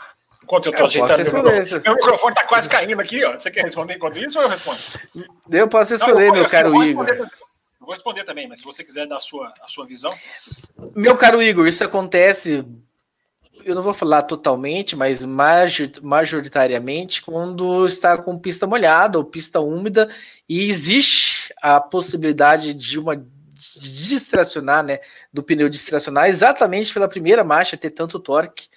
enquanto 0.50 0.66
eu 0.66 0.72
estou 0.72 0.86
ajeitando 0.86 1.32
meu 1.32 1.42
microfone. 1.44 1.82
Meu 1.84 1.94
microfone 1.94 2.32
está 2.32 2.46
quase 2.46 2.68
caindo 2.68 3.00
aqui, 3.00 3.24
ó. 3.24 3.32
Você 3.34 3.50
quer 3.50 3.62
responder 3.62 3.94
enquanto 3.94 4.18
isso 4.18 4.38
ou 4.38 4.44
eu 4.44 4.50
respondo? 4.50 4.78
Eu 5.50 5.68
posso 5.68 5.92
responder, 5.92 6.28
não, 6.28 6.36
eu, 6.36 6.42
meu 6.42 6.48
caro 6.48 6.82
Igor. 6.82 7.06
Eu 7.80 7.86
vou 7.86 7.94
responder 7.94 8.24
também, 8.24 8.46
mas 8.46 8.58
se 8.58 8.64
você 8.64 8.84
quiser 8.84 9.06
dar 9.06 9.16
a 9.16 9.20
sua, 9.20 9.52
a 9.62 9.68
sua 9.68 9.86
visão. 9.86 10.14
Meu 10.94 11.16
caro 11.16 11.42
Igor, 11.42 11.66
isso 11.66 11.82
acontece 11.82 12.64
eu 13.64 13.74
não 13.74 13.82
vou 13.82 13.94
falar 13.94 14.22
totalmente, 14.22 14.96
mas 14.96 15.24
majoritariamente 16.02 17.22
quando 17.22 17.86
está 17.86 18.16
com 18.16 18.38
pista 18.38 18.66
molhada 18.66 19.18
ou 19.18 19.24
pista 19.24 19.60
úmida 19.60 20.08
e 20.48 20.70
existe 20.70 21.52
a 21.60 21.80
possibilidade 21.80 22.74
de 22.74 22.98
uma 22.98 23.22
distracionar, 23.76 24.82
né, 24.82 25.00
do 25.32 25.42
pneu 25.42 25.68
distracionar 25.68 26.28
exatamente 26.28 26.92
pela 26.94 27.08
primeira 27.08 27.44
marcha 27.44 27.76
ter 27.76 27.90
tanto 27.90 28.18
torque. 28.18 28.68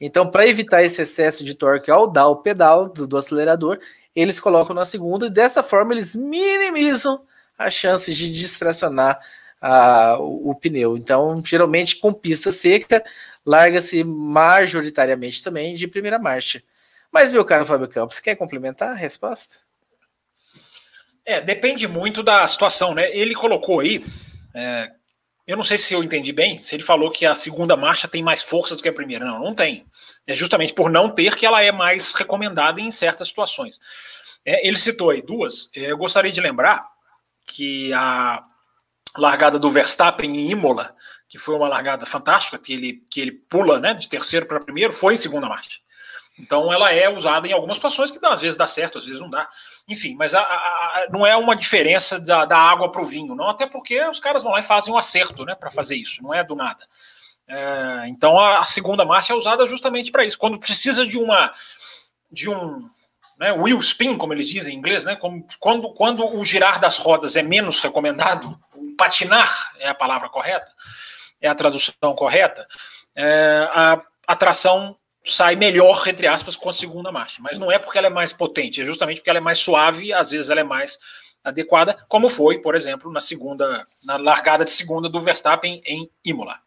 Então, 0.00 0.30
para 0.30 0.46
evitar 0.46 0.82
esse 0.84 1.02
excesso 1.02 1.42
de 1.42 1.54
torque 1.54 1.90
ao 1.90 2.06
dar 2.06 2.28
o 2.28 2.36
pedal 2.36 2.88
do, 2.88 3.06
do 3.06 3.16
acelerador, 3.16 3.80
eles 4.14 4.38
colocam 4.38 4.74
na 4.74 4.84
segunda 4.84 5.26
e 5.26 5.30
dessa 5.30 5.60
forma 5.60 5.92
eles 5.92 6.14
minimizam 6.14 7.20
as 7.58 7.74
chances 7.74 8.16
de 8.16 8.30
distracionar 8.30 9.20
uh, 9.60 10.22
o, 10.22 10.50
o, 10.50 10.54
pneu. 10.54 10.96
Então, 10.96 11.42
geralmente 11.44 11.96
com 11.96 12.12
pista 12.12 12.52
seca, 12.52 13.04
larga-se 13.44 14.04
majoritariamente 14.04 15.42
também 15.42 15.74
de 15.74 15.88
primeira 15.88 16.18
marcha. 16.18 16.62
Mas, 17.10 17.32
meu 17.32 17.44
caro 17.44 17.66
Fábio 17.66 17.88
Campos, 17.88 18.20
quer 18.20 18.36
complementar 18.36 18.90
a 18.90 18.94
resposta? 18.94 19.56
É, 21.24 21.40
depende 21.40 21.88
muito 21.88 22.22
da 22.22 22.46
situação, 22.46 22.94
né? 22.94 23.10
Ele 23.14 23.34
colocou 23.34 23.80
aí, 23.80 24.04
é, 24.54 24.90
eu 25.46 25.56
não 25.56 25.64
sei 25.64 25.76
se 25.76 25.92
eu 25.92 26.04
entendi 26.04 26.32
bem, 26.32 26.58
se 26.58 26.74
ele 26.74 26.82
falou 26.82 27.10
que 27.10 27.26
a 27.26 27.34
segunda 27.34 27.76
marcha 27.76 28.06
tem 28.06 28.22
mais 28.22 28.42
força 28.42 28.76
do 28.76 28.82
que 28.82 28.88
a 28.88 28.92
primeira. 28.92 29.24
Não, 29.24 29.38
não 29.38 29.54
tem. 29.54 29.86
É 30.26 30.34
justamente 30.34 30.74
por 30.74 30.90
não 30.90 31.08
ter 31.08 31.34
que 31.36 31.46
ela 31.46 31.62
é 31.62 31.72
mais 31.72 32.12
recomendada 32.12 32.80
em 32.80 32.90
certas 32.90 33.28
situações. 33.28 33.80
É, 34.44 34.66
ele 34.66 34.78
citou 34.78 35.10
aí 35.10 35.20
duas. 35.20 35.70
É, 35.74 35.90
eu 35.90 35.96
gostaria 35.96 36.32
de 36.32 36.40
lembrar 36.40 36.86
que 37.48 37.92
a 37.92 38.44
largada 39.16 39.58
do 39.58 39.70
Verstappen 39.70 40.30
em 40.36 40.50
Imola 40.50 40.94
que 41.28 41.38
foi 41.38 41.54
uma 41.54 41.68
largada 41.68 42.06
fantástica, 42.06 42.58
que 42.58 42.72
ele, 42.72 43.04
que 43.10 43.20
ele 43.20 43.32
pula 43.32 43.78
né, 43.78 43.92
de 43.92 44.08
terceiro 44.08 44.46
para 44.46 44.60
primeiro, 44.60 44.92
foi 44.92 45.14
em 45.14 45.18
segunda 45.18 45.46
marcha. 45.46 45.78
Então 46.38 46.72
ela 46.72 46.90
é 46.92 47.08
usada 47.08 47.46
em 47.46 47.52
algumas 47.52 47.76
situações 47.76 48.10
que 48.10 48.24
às 48.24 48.40
vezes 48.40 48.56
dá 48.56 48.66
certo, 48.66 48.98
às 48.98 49.04
vezes 49.04 49.20
não 49.20 49.28
dá. 49.28 49.48
Enfim, 49.86 50.14
mas 50.16 50.34
a, 50.34 50.40
a, 50.40 51.06
não 51.10 51.26
é 51.26 51.36
uma 51.36 51.54
diferença 51.54 52.18
da, 52.18 52.44
da 52.44 52.56
água 52.56 52.90
para 52.90 53.02
o 53.02 53.04
vinho, 53.04 53.34
não, 53.34 53.50
até 53.50 53.66
porque 53.66 54.02
os 54.04 54.20
caras 54.20 54.42
vão 54.42 54.52
lá 54.52 54.60
e 54.60 54.62
fazem 54.62 54.94
um 54.94 54.96
acerto 54.96 55.44
né, 55.44 55.54
para 55.54 55.70
fazer 55.70 55.96
isso, 55.96 56.22
não 56.22 56.32
é 56.32 56.42
do 56.42 56.54
nada. 56.54 56.86
É, 57.46 58.04
então 58.08 58.38
a, 58.38 58.64
segunda 58.64 59.04
marcha 59.04 59.32
é 59.32 59.36
usada 59.36 59.66
justamente 59.66 60.10
para 60.10 60.24
isso. 60.24 60.38
Quando 60.38 60.58
precisa 60.58 61.06
de 61.06 61.18
uma 61.18 61.52
de 62.30 62.48
um 62.48 62.88
né, 63.38 63.52
wheel 63.52 63.78
spin, 63.78 64.16
como 64.16 64.32
eles 64.32 64.48
dizem 64.48 64.74
em 64.74 64.78
inglês, 64.78 65.04
né, 65.04 65.14
como, 65.16 65.46
quando, 65.60 65.92
quando 65.94 66.26
o 66.26 66.44
girar 66.44 66.80
das 66.80 66.98
rodas 66.98 67.36
é 67.36 67.42
menos 67.42 67.80
recomendado, 67.80 68.58
o 68.74 68.96
patinar 68.96 69.72
é 69.78 69.88
a 69.88 69.94
palavra 69.94 70.28
correta, 70.28 70.70
é 71.40 71.48
a 71.48 71.54
tradução 71.54 72.14
correta, 72.16 72.66
é, 73.14 73.68
a, 73.72 74.02
a 74.26 74.36
tração 74.36 74.96
sai 75.24 75.56
melhor, 75.56 76.06
entre 76.08 76.26
aspas, 76.26 76.56
com 76.56 76.68
a 76.68 76.72
segunda 76.72 77.12
marcha. 77.12 77.40
Mas 77.40 77.58
não 77.58 77.70
é 77.70 77.78
porque 77.78 77.98
ela 77.98 78.06
é 78.06 78.10
mais 78.10 78.32
potente, 78.32 78.82
é 78.82 78.84
justamente 78.84 79.18
porque 79.18 79.30
ela 79.30 79.38
é 79.38 79.42
mais 79.42 79.58
suave, 79.58 80.12
às 80.12 80.30
vezes 80.30 80.50
ela 80.50 80.60
é 80.60 80.64
mais 80.64 80.98
adequada, 81.44 81.96
como 82.08 82.28
foi, 82.28 82.58
por 82.58 82.74
exemplo, 82.74 83.10
na 83.12 83.20
segunda, 83.20 83.86
na 84.04 84.16
largada 84.16 84.64
de 84.64 84.70
segunda 84.70 85.08
do 85.08 85.20
Verstappen 85.20 85.80
em 85.84 86.10
Imola. 86.24 86.58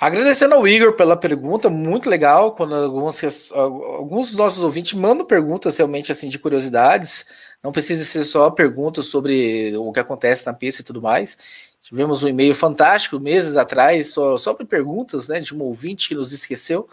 Agradecendo 0.00 0.54
ao 0.54 0.66
Igor 0.66 0.94
pela 0.94 1.14
pergunta, 1.14 1.68
muito 1.68 2.08
legal. 2.08 2.52
Quando 2.52 2.74
alguns, 2.74 3.22
alguns 3.52 4.28
dos 4.28 4.36
nossos 4.36 4.62
ouvintes 4.62 4.94
mandam 4.94 5.26
perguntas 5.26 5.76
realmente 5.76 6.10
assim 6.10 6.26
de 6.26 6.38
curiosidades, 6.38 7.26
não 7.62 7.70
precisa 7.70 8.02
ser 8.06 8.24
só 8.24 8.50
perguntas 8.50 9.06
sobre 9.06 9.76
o 9.76 9.92
que 9.92 10.00
acontece 10.00 10.46
na 10.46 10.54
pista 10.54 10.80
e 10.80 10.84
tudo 10.84 11.02
mais. 11.02 11.36
Tivemos 11.82 12.22
um 12.22 12.28
e-mail 12.28 12.54
fantástico 12.54 13.20
meses 13.20 13.56
atrás, 13.56 14.14
só, 14.14 14.54
para 14.54 14.64
perguntas, 14.64 15.28
né, 15.28 15.38
de 15.38 15.54
um 15.54 15.60
ouvinte 15.62 16.08
que 16.08 16.14
nos 16.14 16.32
esqueceu, 16.32 16.88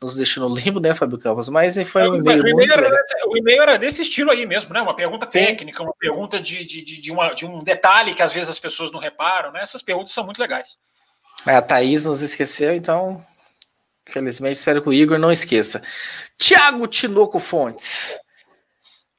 nos 0.00 0.14
deixou 0.14 0.48
no 0.48 0.54
limbo, 0.54 0.78
né, 0.78 0.94
Fábio 0.94 1.18
Campos? 1.18 1.48
Mas 1.48 1.74
foi 1.88 2.08
um 2.08 2.14
e-mail. 2.14 2.44
O 2.44 2.48
e-mail, 2.48 2.72
era, 2.72 2.90
o 3.26 3.36
e-mail 3.36 3.62
era 3.62 3.76
desse 3.76 4.02
estilo 4.02 4.30
aí 4.30 4.46
mesmo, 4.46 4.72
né? 4.72 4.80
Uma 4.80 4.94
pergunta 4.94 5.26
técnica, 5.26 5.78
Sim. 5.78 5.84
uma 5.84 5.94
pergunta 5.98 6.38
de, 6.38 6.64
de, 6.64 6.80
de, 6.82 7.00
de, 7.00 7.10
uma, 7.10 7.34
de 7.34 7.44
um 7.44 7.64
detalhe 7.64 8.14
que 8.14 8.22
às 8.22 8.32
vezes 8.32 8.50
as 8.50 8.58
pessoas 8.60 8.92
não 8.92 9.00
reparam, 9.00 9.50
né? 9.50 9.62
Essas 9.62 9.82
perguntas 9.82 10.12
são 10.12 10.24
muito 10.24 10.40
legais. 10.40 10.76
A 11.44 11.60
Thaís 11.60 12.04
nos 12.04 12.22
esqueceu, 12.22 12.72
então, 12.72 13.24
felizmente, 14.08 14.54
espero 14.54 14.80
que 14.80 14.88
o 14.88 14.92
Igor 14.92 15.18
não 15.18 15.32
esqueça. 15.32 15.82
Tiago 16.38 16.86
Tinoco 16.86 17.40
Fontes. 17.40 18.16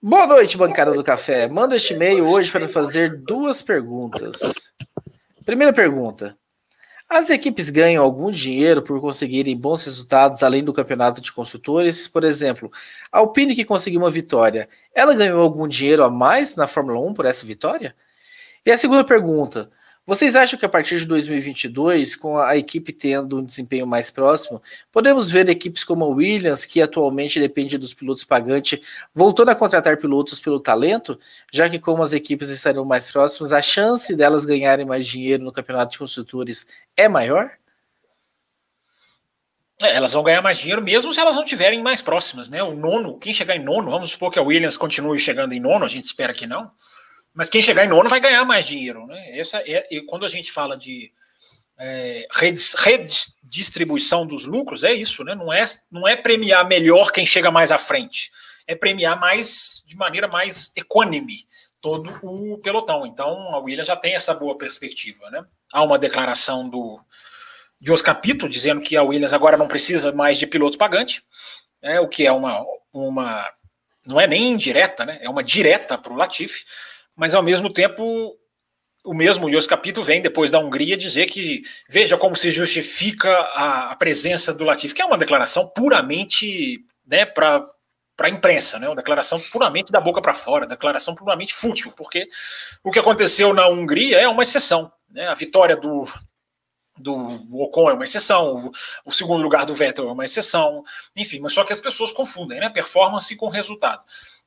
Boa 0.01 0.25
noite, 0.25 0.55
bancada 0.57 0.93
do 0.93 1.03
café. 1.03 1.49
Manda 1.49 1.75
este 1.75 1.93
e-mail 1.93 2.25
hoje 2.25 2.49
para 2.49 2.69
fazer 2.69 3.17
duas 3.23 3.61
perguntas. 3.61 4.39
Primeira 5.45 5.73
pergunta. 5.73 6.37
As 7.09 7.29
equipes 7.29 7.69
ganham 7.69 8.01
algum 8.01 8.31
dinheiro 8.31 8.81
por 8.81 9.01
conseguirem 9.01 9.57
bons 9.57 9.83
resultados 9.83 10.41
além 10.43 10.63
do 10.63 10.71
campeonato 10.71 11.19
de 11.19 11.31
construtores? 11.31 12.07
Por 12.07 12.23
exemplo, 12.23 12.71
a 13.11 13.19
Alpine 13.19 13.53
que 13.53 13.65
conseguiu 13.65 13.99
uma 13.99 14.09
vitória, 14.09 14.69
ela 14.95 15.13
ganhou 15.13 15.41
algum 15.41 15.67
dinheiro 15.67 16.05
a 16.05 16.09
mais 16.09 16.55
na 16.55 16.67
Fórmula 16.67 16.99
1 17.01 17.13
por 17.13 17.25
essa 17.25 17.45
vitória? 17.45 17.93
E 18.65 18.71
a 18.71 18.77
segunda 18.77 19.03
pergunta: 19.03 19.69
vocês 20.05 20.35
acham 20.35 20.59
que 20.59 20.65
a 20.65 20.69
partir 20.69 20.99
de 20.99 21.05
2022, 21.05 22.17
com 22.17 22.37
a 22.37 22.57
equipe 22.57 22.91
tendo 22.91 23.39
um 23.39 23.43
desempenho 23.43 23.87
mais 23.87 24.11
próximo, 24.11 24.61
podemos 24.91 25.31
ver 25.31 25.47
equipes 25.47 25.85
como 25.85 26.03
a 26.03 26.07
Williams, 26.07 26.65
que 26.65 26.81
atualmente 26.81 27.39
depende 27.39 27.77
dos 27.77 27.93
pilotos 27.93 28.25
pagantes, 28.25 28.81
voltando 29.15 29.49
a 29.49 29.55
contratar 29.55 29.97
pilotos 29.97 30.41
pelo 30.41 30.59
talento, 30.59 31.17
já 31.53 31.69
que 31.69 31.79
como 31.79 32.03
as 32.03 32.11
equipes 32.11 32.49
estarão 32.49 32.83
mais 32.83 33.09
próximas, 33.09 33.53
a 33.53 33.61
chance 33.61 34.13
delas 34.13 34.43
ganharem 34.43 34.85
mais 34.85 35.05
dinheiro 35.07 35.41
no 35.41 35.53
campeonato 35.53 35.93
de 35.93 35.99
construtores 35.99 36.67
é 36.97 37.07
maior? 37.07 37.51
É, 39.81 39.95
elas 39.95 40.11
vão 40.11 40.23
ganhar 40.23 40.41
mais 40.41 40.57
dinheiro 40.57 40.81
mesmo 40.81 41.13
se 41.13 41.19
elas 41.19 41.35
não 41.35 41.43
estiverem 41.43 41.81
mais 41.81 42.01
próximas, 42.01 42.49
né? 42.49 42.61
O 42.61 42.75
nono, 42.75 43.17
quem 43.17 43.33
chegar 43.33 43.55
em 43.55 43.63
nono, 43.63 43.89
vamos 43.89 44.11
supor 44.11 44.31
que 44.31 44.39
a 44.39 44.43
Williams 44.43 44.75
continue 44.75 45.17
chegando 45.17 45.53
em 45.53 45.61
nono, 45.61 45.85
a 45.85 45.89
gente 45.89 46.05
espera 46.05 46.33
que 46.33 46.45
não 46.45 46.69
mas 47.33 47.49
quem 47.49 47.61
chegar 47.61 47.85
em 47.85 47.89
nono 47.89 48.09
vai 48.09 48.19
ganhar 48.19 48.45
mais 48.45 48.65
dinheiro, 48.65 49.07
né? 49.07 49.37
Essa 49.37 49.57
é, 49.59 49.87
e 49.89 50.01
quando 50.01 50.25
a 50.25 50.29
gente 50.29 50.51
fala 50.51 50.77
de 50.77 51.11
é, 51.77 52.27
redistribuição 52.31 54.25
dos 54.25 54.45
lucros, 54.45 54.83
é 54.83 54.93
isso, 54.93 55.23
né? 55.23 55.33
Não 55.33 55.51
é, 55.51 55.65
não 55.91 56.07
é 56.07 56.15
premiar 56.15 56.67
melhor 56.67 57.11
quem 57.11 57.25
chega 57.25 57.49
mais 57.49 57.71
à 57.71 57.77
frente, 57.77 58.31
é 58.67 58.75
premiar 58.75 59.19
mais 59.19 59.83
de 59.85 59.95
maneira 59.95 60.27
mais 60.27 60.71
econômica 60.75 61.47
todo 61.83 62.17
o 62.23 62.57
pelotão. 62.59 63.05
Então 63.05 63.53
a 63.53 63.57
Williams 63.57 63.87
já 63.87 63.95
tem 63.95 64.15
essa 64.15 64.33
boa 64.33 64.57
perspectiva, 64.57 65.29
né? 65.29 65.43
Há 65.73 65.83
uma 65.83 65.99
declaração 65.99 66.69
do 66.69 66.99
de 67.81 67.91
Oscar 67.91 68.21
Pito 68.21 68.47
dizendo 68.47 68.79
que 68.79 68.95
a 68.95 69.03
Williams 69.03 69.33
agora 69.33 69.57
não 69.57 69.67
precisa 69.67 70.13
mais 70.13 70.37
de 70.37 70.47
pilotos 70.47 70.77
pagantes, 70.77 71.21
né? 71.81 71.99
o 71.99 72.07
que 72.07 72.25
é 72.25 72.31
uma, 72.31 72.63
uma 72.93 73.51
não 74.05 74.21
é 74.21 74.25
nem 74.25 74.51
indireta, 74.51 75.03
né? 75.03 75.19
É 75.21 75.29
uma 75.29 75.43
direta 75.43 75.97
para 75.97 76.13
o 76.13 76.15
Latifi 76.15 76.63
mas 77.15 77.33
ao 77.33 77.43
mesmo 77.43 77.71
tempo 77.71 78.37
o 79.03 79.13
mesmo 79.13 79.51
Jos 79.51 79.67
Capito 79.67 80.01
vem 80.01 80.21
depois 80.21 80.49
da 80.49 80.59
Hungria 80.59 80.95
dizer 80.95 81.25
que 81.25 81.61
veja 81.89 82.17
como 82.17 82.35
se 82.35 82.49
justifica 82.49 83.29
a, 83.29 83.91
a 83.91 83.95
presença 83.95 84.53
do 84.53 84.63
Latifi, 84.63 84.95
que 84.95 85.01
é 85.01 85.05
uma 85.05 85.17
declaração 85.17 85.67
puramente 85.67 86.79
né, 87.05 87.25
para 87.25 87.67
a 88.21 88.29
imprensa, 88.29 88.79
né? 88.79 88.87
Uma 88.87 88.95
declaração 88.95 89.41
puramente 89.51 89.91
da 89.91 89.99
boca 89.99 90.21
para 90.21 90.33
fora, 90.33 90.65
declaração 90.65 91.13
puramente 91.13 91.53
fútil, 91.53 91.91
porque 91.97 92.27
o 92.81 92.91
que 92.91 92.99
aconteceu 92.99 93.53
na 93.53 93.67
Hungria 93.67 94.21
é 94.21 94.27
uma 94.27 94.43
exceção, 94.43 94.89
né? 95.09 95.27
A 95.27 95.35
vitória 95.35 95.75
do 95.75 96.07
do 96.95 97.59
Ocon 97.59 97.89
é 97.89 97.93
uma 97.93 98.03
exceção, 98.03 98.53
o, 98.53 98.71
o 99.05 99.11
segundo 99.11 99.41
lugar 99.41 99.65
do 99.65 99.73
Vettel 99.73 100.07
é 100.07 100.11
uma 100.11 100.25
exceção, 100.25 100.83
enfim, 101.15 101.39
mas 101.39 101.51
só 101.51 101.63
que 101.63 101.73
as 101.73 101.79
pessoas 101.79 102.11
confundem, 102.11 102.59
né? 102.59 102.69
Performance 102.69 103.35
com 103.35 103.49
resultado. 103.49 104.03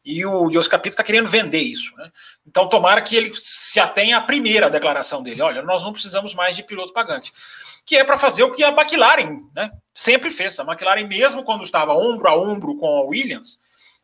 E 0.06 0.24
o 0.24 0.48
Dios 0.48 0.68
Capito 0.68 0.92
está 0.92 1.02
querendo 1.02 1.28
vender 1.28 1.58
isso. 1.58 1.92
Né? 1.96 2.12
Então, 2.46 2.68
tomara 2.68 3.02
que 3.02 3.16
ele 3.16 3.32
se 3.34 3.80
atenha 3.80 4.18
à 4.18 4.20
primeira 4.20 4.70
declaração 4.70 5.20
dele: 5.20 5.42
olha, 5.42 5.62
nós 5.62 5.82
não 5.82 5.92
precisamos 5.92 6.32
mais 6.32 6.54
de 6.54 6.62
pilotos 6.62 6.92
pagantes. 6.92 7.32
Que 7.84 7.96
é 7.96 8.04
para 8.04 8.16
fazer 8.16 8.44
o 8.44 8.52
que 8.52 8.62
a 8.62 8.68
McLaren 8.68 9.42
né, 9.52 9.72
sempre 9.92 10.30
fez. 10.30 10.60
A 10.60 10.62
McLaren, 10.62 11.08
mesmo 11.08 11.42
quando 11.42 11.64
estava 11.64 11.92
ombro 11.92 12.28
a 12.28 12.36
ombro 12.36 12.76
com 12.76 12.86
a 12.86 13.02
Williams, 13.02 13.58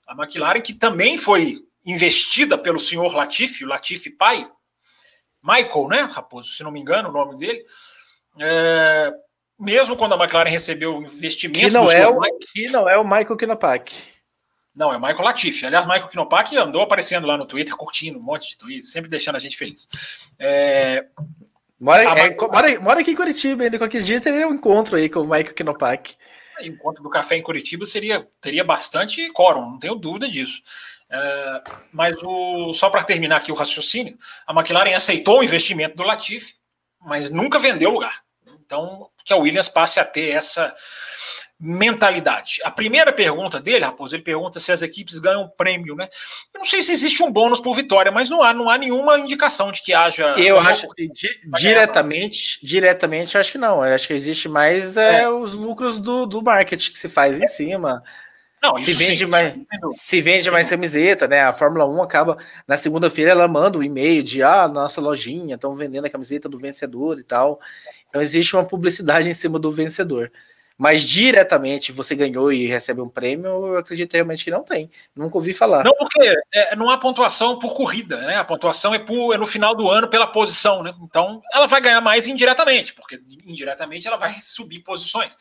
a 0.04 0.21
McLaren, 0.21 0.61
que 0.61 0.75
também 0.75 1.16
foi 1.16 1.64
investida 1.87 2.59
pelo 2.59 2.80
senhor 2.80 3.14
Latifi, 3.14 3.64
o 3.64 3.68
Latifi 3.68 4.11
pai, 4.11 4.49
Michael, 5.40 5.88
né, 5.88 6.09
Raposo, 6.11 6.50
se 6.50 6.64
não 6.64 6.73
me 6.73 6.80
engano 6.80 7.11
o 7.11 7.12
nome 7.12 7.37
dele, 7.37 7.64
é, 8.40 9.12
mesmo 9.59 9.97
quando 9.97 10.14
a 10.14 10.16
McLaren 10.16 10.50
recebeu 10.50 10.97
o 10.97 11.02
investimento... 11.02 11.61
Que 11.61 11.71
não, 11.71 11.90
é 11.90 12.06
o, 12.06 12.21
que 12.52 12.71
não 12.71 12.88
é 12.88 12.97
o 12.97 13.04
Michael 13.04 13.37
Kinopak. 13.37 14.12
Não, 14.74 14.92
é 14.92 14.96
o 14.96 15.00
Michael 15.00 15.22
Latifi. 15.22 15.66
Aliás, 15.66 15.86
Michael 15.86 16.10
Knopak 16.14 16.56
andou 16.56 16.82
aparecendo 16.82 17.26
lá 17.26 17.36
no 17.36 17.46
Twitter, 17.46 17.76
curtindo 17.76 18.18
um 18.18 18.22
monte 18.22 18.50
de 18.50 18.56
tweets, 18.56 18.90
sempre 18.90 19.10
deixando 19.10 19.36
a 19.36 19.38
gente 19.38 19.56
feliz. 19.56 19.86
É... 20.38 21.04
Mora, 21.78 22.02
é, 22.02 22.36
mora, 22.36 22.80
mora, 22.80 23.00
aqui 23.00 23.10
em 23.10 23.16
Curitiba, 23.16 23.64
ainda 23.64 23.76
qualquer 23.76 24.02
dia 24.02 24.20
teria 24.20 24.46
um 24.46 24.54
encontro 24.54 24.96
aí 24.96 25.08
com 25.08 25.18
o 25.18 25.28
Michael 25.28 25.54
Knopak. 25.64 26.16
enquanto 26.60 27.02
do 27.02 27.10
café 27.10 27.36
em 27.36 27.42
Curitiba 27.42 27.84
seria 27.84 28.24
teria 28.40 28.62
bastante 28.62 29.28
quórum, 29.32 29.72
não 29.72 29.78
tenho 29.80 29.96
dúvida 29.96 30.30
disso. 30.30 30.62
É, 31.10 31.62
mas 31.92 32.16
o, 32.22 32.72
só 32.72 32.88
para 32.88 33.02
terminar 33.02 33.38
aqui 33.38 33.50
o 33.50 33.56
raciocínio, 33.56 34.16
a 34.46 34.54
McLaren 34.54 34.94
aceitou 34.94 35.40
o 35.40 35.44
investimento 35.44 35.96
do 35.96 36.04
Latifi, 36.04 36.54
mas 37.00 37.30
nunca 37.30 37.58
vendeu 37.58 37.90
lugar. 37.90 38.22
Então, 38.64 39.10
que 39.24 39.32
a 39.32 39.36
Williams 39.36 39.68
passe 39.68 40.00
a 40.00 40.04
ter 40.04 40.30
essa 40.30 40.74
mentalidade. 41.64 42.61
A 42.64 42.73
primeira 42.73 43.12
pergunta 43.12 43.61
dele, 43.61 43.85
Raposo, 43.85 44.16
ele 44.16 44.25
pergunta 44.25 44.59
se 44.59 44.73
as 44.73 44.83
equipes 44.83 45.21
ganham 45.21 45.49
prêmio, 45.49 45.95
né? 45.95 46.09
Eu 46.52 46.59
não 46.59 46.64
sei 46.66 46.83
se 46.83 46.90
existe 46.90 47.23
um 47.23 47.31
bônus 47.31 47.61
por 47.61 47.73
vitória, 47.76 48.11
mas 48.11 48.28
não 48.28 48.42
há, 48.42 48.52
não 48.52 48.69
há 48.69 48.76
nenhuma 48.76 49.16
indicação 49.16 49.71
de 49.71 49.81
que 49.81 49.95
haja. 49.95 50.35
Eu 50.37 50.59
acho 50.59 50.88
que 50.88 51.07
di 51.07 51.28
diretamente, 51.57 52.59
diretamente, 52.66 53.38
acho 53.38 53.52
que 53.52 53.59
não. 53.59 53.87
Eu 53.87 53.95
acho 53.95 54.09
que 54.09 54.12
existe 54.12 54.49
mais 54.49 54.97
é, 54.97 55.23
é. 55.23 55.28
os 55.28 55.54
lucros 55.54 56.00
do, 56.00 56.26
do 56.26 56.42
marketing 56.42 56.90
que 56.90 56.99
se 56.99 57.09
faz 57.09 57.40
em 57.40 57.47
cima. 57.47 58.02
Não, 58.61 58.76
se 58.76 58.92
vende 58.92 59.25
sim, 59.25 59.31
mais, 59.31 59.54
se 59.92 60.21
vende 60.21 60.50
mais 60.50 60.69
camiseta, 60.69 61.28
né? 61.28 61.42
A 61.42 61.52
Fórmula 61.52 61.87
1 61.87 62.02
acaba 62.02 62.38
na 62.66 62.76
segunda-feira 62.76 63.31
ela 63.31 63.47
manda 63.47 63.78
um 63.78 63.83
e-mail 63.85 64.23
de 64.25 64.42
ah, 64.42 64.66
nossa 64.66 65.00
lojinha, 65.00 65.54
estão 65.54 65.76
vendendo 65.76 66.07
a 66.07 66.11
camiseta 66.11 66.49
do 66.49 66.59
vencedor 66.59 67.21
e 67.21 67.25
tal. 67.25 67.61
Então 68.09 68.21
existe 68.21 68.57
uma 68.57 68.64
publicidade 68.64 69.28
em 69.28 69.35
cima 69.35 69.61
do 69.61 69.71
vencedor. 69.71 70.31
Mas 70.82 71.04
diretamente 71.04 71.92
você 71.92 72.12
ganhou 72.12 72.52
e 72.52 72.66
recebe 72.66 73.00
um 73.00 73.08
prêmio, 73.08 73.46
eu 73.46 73.78
acredito 73.78 74.14
realmente 74.14 74.42
que 74.42 74.50
não 74.50 74.64
tem. 74.64 74.90
Nunca 75.14 75.36
ouvi 75.36 75.54
falar. 75.54 75.84
Não, 75.84 75.94
porque 75.94 76.36
é, 76.52 76.74
não 76.74 76.90
há 76.90 76.98
pontuação 76.98 77.56
por 77.56 77.72
corrida, 77.72 78.16
né? 78.22 78.34
A 78.34 78.44
pontuação 78.44 78.92
é, 78.92 78.98
por, 78.98 79.32
é 79.32 79.38
no 79.38 79.46
final 79.46 79.76
do 79.76 79.88
ano 79.88 80.08
pela 80.08 80.26
posição, 80.26 80.82
né? 80.82 80.92
Então 81.00 81.40
ela 81.54 81.68
vai 81.68 81.80
ganhar 81.80 82.00
mais 82.00 82.26
indiretamente, 82.26 82.94
porque 82.94 83.22
indiretamente 83.46 84.08
ela 84.08 84.16
vai 84.16 84.40
subir 84.40 84.80
posições. 84.80 85.36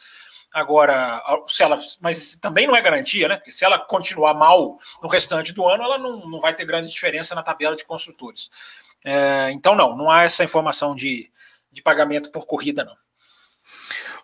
Agora, 0.53 1.19
se 1.48 1.63
ela, 1.63 1.79
mas 2.00 2.36
também 2.36 2.67
não 2.67 2.75
é 2.75 2.81
garantia, 2.81 3.27
né? 3.27 3.38
Porque 3.38 3.51
se 3.51 3.65
ela 3.65 3.79
continuar 3.79 4.36
mal 4.36 4.77
no 5.01 5.10
restante 5.10 5.51
do 5.53 5.67
ano, 5.67 5.83
ela 5.83 5.98
não, 5.98 6.29
não 6.29 6.39
vai 6.39 6.53
ter 6.53 6.65
grande 6.65 6.88
diferença 6.91 7.33
na 7.33 7.41
tabela 7.41 7.75
de 7.75 7.83
construtores. 7.83 8.51
É, 9.03 9.50
então, 9.51 9.74
não, 9.74 9.98
não 9.98 10.12
há 10.12 10.21
essa 10.21 10.43
informação 10.43 10.95
de, 10.95 11.31
de 11.71 11.81
pagamento 11.81 12.29
por 12.29 12.45
corrida, 12.45 12.86
não. 12.86 12.95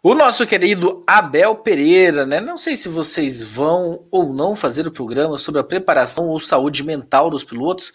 O 0.04 0.13
nosso 0.13 0.46
querido 0.46 1.04
Abel 1.08 1.56
Pereira, 1.56 2.25
né? 2.25 2.39
Não 2.39 2.58
sei 2.58 2.77
se 2.77 2.88
vocês 2.88 3.44
vão 3.44 4.06
ou 4.12 4.32
não 4.32 4.56
fazer 4.56 4.88
o 4.88 4.92
programa 4.92 5.38
sobre 5.38 5.60
a 5.60 5.63
preparação 5.63 6.27
ou 6.27 6.39
saúde 6.39 6.84
mental 6.84 7.32
dos 7.32 7.44
pilotos, 7.44 7.92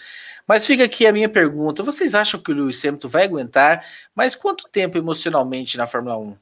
mas 0.46 0.66
fica 0.66 0.84
aqui 0.84 1.06
a 1.06 1.12
minha 1.12 1.28
pergunta: 1.28 1.82
vocês 1.82 2.14
acham 2.14 2.40
que 2.40 2.50
o 2.50 2.54
Lewis 2.54 2.84
Hamilton 2.84 3.08
vai 3.08 3.24
aguentar 3.24 3.86
mais 4.14 4.34
quanto 4.34 4.68
tempo 4.68 4.98
emocionalmente 4.98 5.76
na 5.78 5.86
Fórmula 5.86 6.18
1? 6.18 6.36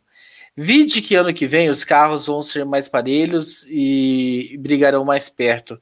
Vide 0.56 1.02
que 1.02 1.14
ano 1.14 1.32
que 1.32 1.46
vem 1.46 1.68
os 1.68 1.84
carros 1.84 2.26
vão 2.26 2.42
ser 2.42 2.64
mais 2.64 2.88
parelhos 2.88 3.66
e 3.68 4.56
brigarão 4.58 5.04
mais 5.04 5.28
perto. 5.28 5.80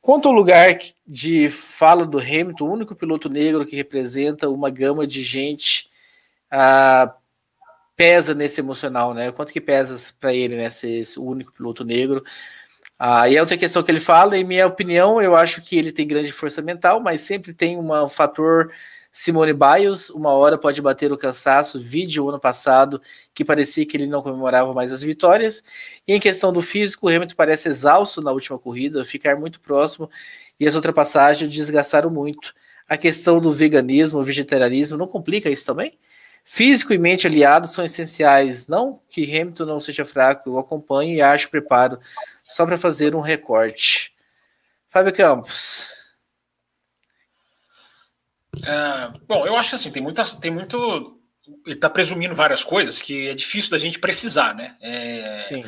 Quanto 0.00 0.28
ao 0.28 0.34
lugar 0.34 0.78
de 1.06 1.50
fala 1.50 2.06
do 2.06 2.18
Hamilton, 2.18 2.64
o 2.64 2.72
único 2.72 2.94
piloto 2.94 3.28
negro 3.28 3.66
que 3.66 3.76
representa 3.76 4.48
uma 4.48 4.70
gama 4.70 5.06
de 5.06 5.22
gente 5.22 5.90
ah, 6.50 7.14
pesa 7.98 8.32
nesse 8.32 8.60
emocional, 8.60 9.12
né? 9.12 9.32
Quanto 9.32 9.52
que 9.52 9.60
pesa 9.60 9.96
para 10.20 10.32
ele, 10.32 10.56
né? 10.56 10.70
Ser 10.70 11.00
esse 11.00 11.18
único 11.18 11.52
piloto 11.52 11.84
negro. 11.84 12.24
Ah, 12.98 13.28
e 13.28 13.36
é 13.36 13.40
outra 13.40 13.56
questão 13.56 13.82
que 13.82 13.90
ele 13.90 14.00
fala, 14.00 14.38
em 14.38 14.44
minha 14.44 14.66
opinião, 14.66 15.20
eu 15.20 15.36
acho 15.36 15.62
que 15.62 15.76
ele 15.76 15.92
tem 15.92 16.06
grande 16.06 16.32
força 16.32 16.62
mental, 16.62 17.00
mas 17.00 17.20
sempre 17.22 17.52
tem 17.52 17.78
um 17.78 18.08
fator 18.08 18.72
Simone 19.12 19.52
Biles, 19.52 20.10
uma 20.10 20.30
hora 20.32 20.58
pode 20.58 20.80
bater 20.82 21.12
o 21.12 21.16
cansaço, 21.18 21.80
vídeo 21.80 22.28
ano 22.28 22.38
passado, 22.40 23.02
que 23.34 23.44
parecia 23.44 23.84
que 23.86 23.96
ele 23.96 24.06
não 24.06 24.22
comemorava 24.22 24.72
mais 24.72 24.92
as 24.92 25.02
vitórias. 25.02 25.62
E 26.06 26.14
em 26.14 26.20
questão 26.20 26.52
do 26.52 26.62
físico, 26.62 27.06
o 27.06 27.08
Hamilton 27.08 27.34
parece 27.36 27.68
exausto 27.68 28.20
na 28.22 28.30
última 28.32 28.58
corrida, 28.58 29.04
ficar 29.04 29.36
muito 29.36 29.60
próximo, 29.60 30.08
e 30.58 30.66
as 30.68 30.74
ultrapassagens 30.76 31.50
desgastaram 31.50 32.10
muito. 32.10 32.54
A 32.88 32.96
questão 32.96 33.40
do 33.40 33.52
veganismo, 33.52 34.22
vegetarianismo, 34.22 34.96
não 34.98 35.08
complica 35.08 35.50
isso 35.50 35.66
também? 35.66 35.98
Físico 36.50 36.94
e 36.94 36.98
mente 36.98 37.26
aliados 37.26 37.72
são 37.72 37.84
essenciais. 37.84 38.66
Não 38.66 39.02
que 39.06 39.22
Hamilton 39.22 39.66
não 39.66 39.78
seja 39.78 40.06
fraco, 40.06 40.48
eu 40.48 40.58
acompanho 40.58 41.14
e 41.14 41.20
acho 41.20 41.50
preparo 41.50 42.00
só 42.42 42.64
para 42.64 42.78
fazer 42.78 43.14
um 43.14 43.20
recorte. 43.20 44.14
Fábio 44.88 45.12
Campos. 45.12 45.92
É, 48.64 49.12
bom, 49.26 49.46
eu 49.46 49.58
acho 49.58 49.68
que 49.68 49.74
assim, 49.74 49.90
tem, 49.90 50.02
muita, 50.02 50.24
tem 50.24 50.50
muito. 50.50 51.20
Ele 51.66 51.74
está 51.74 51.90
presumindo 51.90 52.34
várias 52.34 52.64
coisas 52.64 53.02
que 53.02 53.28
é 53.28 53.34
difícil 53.34 53.70
da 53.70 53.76
gente 53.76 53.98
precisar, 53.98 54.54
né? 54.54 54.74
É, 54.80 55.34
Sim. 55.34 55.64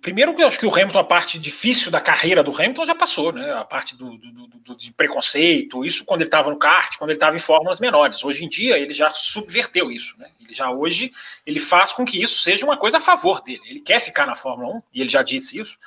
Primeiro, 0.00 0.34
eu 0.38 0.46
acho 0.46 0.58
que 0.58 0.66
o 0.66 0.72
Hamilton, 0.72 0.98
a 0.98 1.04
parte 1.04 1.38
difícil 1.38 1.90
da 1.90 2.00
carreira 2.00 2.42
do 2.42 2.50
Hamilton 2.50 2.86
já 2.86 2.94
passou, 2.94 3.32
né? 3.32 3.52
A 3.52 3.64
parte 3.64 3.94
do, 3.94 4.16
do, 4.16 4.46
do 4.46 4.74
de 4.74 4.90
preconceito, 4.90 5.84
isso 5.84 6.06
quando 6.06 6.22
ele 6.22 6.28
estava 6.28 6.48
no 6.48 6.56
kart, 6.56 6.96
quando 6.96 7.10
ele 7.10 7.16
estava 7.16 7.36
em 7.36 7.40
fórmulas 7.40 7.80
menores. 7.80 8.24
Hoje 8.24 8.44
em 8.44 8.48
dia, 8.48 8.78
ele 8.78 8.94
já 8.94 9.12
subverteu 9.12 9.90
isso, 9.90 10.18
né? 10.18 10.30
Ele 10.40 10.54
já 10.54 10.70
hoje 10.70 11.12
ele 11.46 11.60
faz 11.60 11.92
com 11.92 12.04
que 12.04 12.22
isso 12.22 12.40
seja 12.40 12.64
uma 12.64 12.78
coisa 12.78 12.96
a 12.96 13.00
favor 13.00 13.42
dele. 13.42 13.60
Ele 13.66 13.80
quer 13.80 14.00
ficar 14.00 14.26
na 14.26 14.34
Fórmula 14.34 14.76
1, 14.76 14.82
e 14.94 15.00
ele 15.02 15.10
já 15.10 15.22
disse 15.22 15.58
isso, 15.58 15.78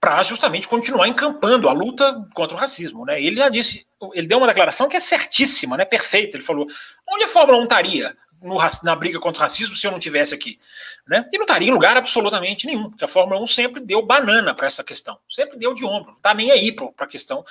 para 0.00 0.22
justamente 0.22 0.68
continuar 0.68 1.08
encampando 1.08 1.68
a 1.68 1.72
luta 1.72 2.24
contra 2.34 2.56
o 2.56 2.60
racismo, 2.60 3.04
né? 3.04 3.20
Ele 3.20 3.36
já 3.36 3.48
disse, 3.48 3.84
ele 4.12 4.28
deu 4.28 4.38
uma 4.38 4.46
declaração 4.46 4.88
que 4.88 4.96
é 4.96 5.00
certíssima, 5.00 5.76
né? 5.76 5.84
Perfeita. 5.84 6.36
Ele 6.36 6.44
falou: 6.44 6.66
onde 7.08 7.24
a 7.24 7.28
Fórmula 7.28 7.58
1 7.58 7.62
estaria? 7.64 8.16
No, 8.44 8.58
na 8.82 8.94
briga 8.94 9.18
contra 9.18 9.40
o 9.40 9.42
racismo 9.42 9.74
se 9.74 9.86
eu 9.86 9.90
não 9.90 9.98
tivesse 9.98 10.34
aqui. 10.34 10.60
Né? 11.08 11.28
E 11.32 11.38
não 11.38 11.44
estaria 11.44 11.68
em 11.68 11.72
lugar 11.72 11.96
absolutamente 11.96 12.66
nenhum, 12.66 12.90
porque 12.90 13.04
a 13.04 13.08
Fórmula 13.08 13.40
1 13.40 13.46
sempre 13.46 13.80
deu 13.80 14.02
banana 14.02 14.54
para 14.54 14.66
essa 14.66 14.84
questão, 14.84 15.18
sempre 15.28 15.58
deu 15.58 15.72
de 15.72 15.84
ombro, 15.84 16.10
não 16.10 16.16
está 16.18 16.34
nem 16.34 16.50
aí 16.50 16.70
para 16.70 17.06
questão, 17.06 17.44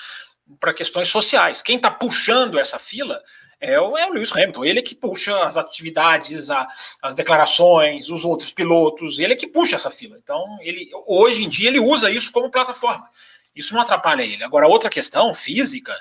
para 0.60 0.74
questões 0.74 1.10
sociais. 1.10 1.62
Quem 1.62 1.78
está 1.78 1.90
puxando 1.90 2.60
essa 2.60 2.78
fila 2.78 3.22
é 3.60 3.80
o, 3.80 3.98
é 3.98 4.08
o 4.08 4.14
Lewis 4.14 4.32
Hamilton, 4.32 4.66
ele 4.66 4.80
é 4.80 4.84
que 4.84 4.94
puxa 4.94 5.44
as 5.44 5.58
atividades, 5.58 6.52
a, 6.52 6.68
as 7.02 7.16
declarações, 7.16 8.10
os 8.10 8.24
outros 8.24 8.52
pilotos, 8.52 9.20
ele 9.20 9.34
é 9.34 9.36
que 9.36 9.48
puxa 9.48 9.78
essa 9.78 9.90
fila. 9.90 10.18
Então, 10.22 10.58
ele 10.62 10.90
hoje 11.08 11.44
em 11.44 11.50
dia 11.50 11.70
ele 11.70 11.80
usa 11.80 12.12
isso 12.12 12.32
como 12.32 12.52
plataforma. 12.52 13.10
Isso 13.56 13.74
não 13.74 13.82
atrapalha 13.82 14.24
ele. 14.24 14.44
Agora, 14.44 14.68
outra 14.68 14.90
questão 14.90 15.34
física, 15.34 15.96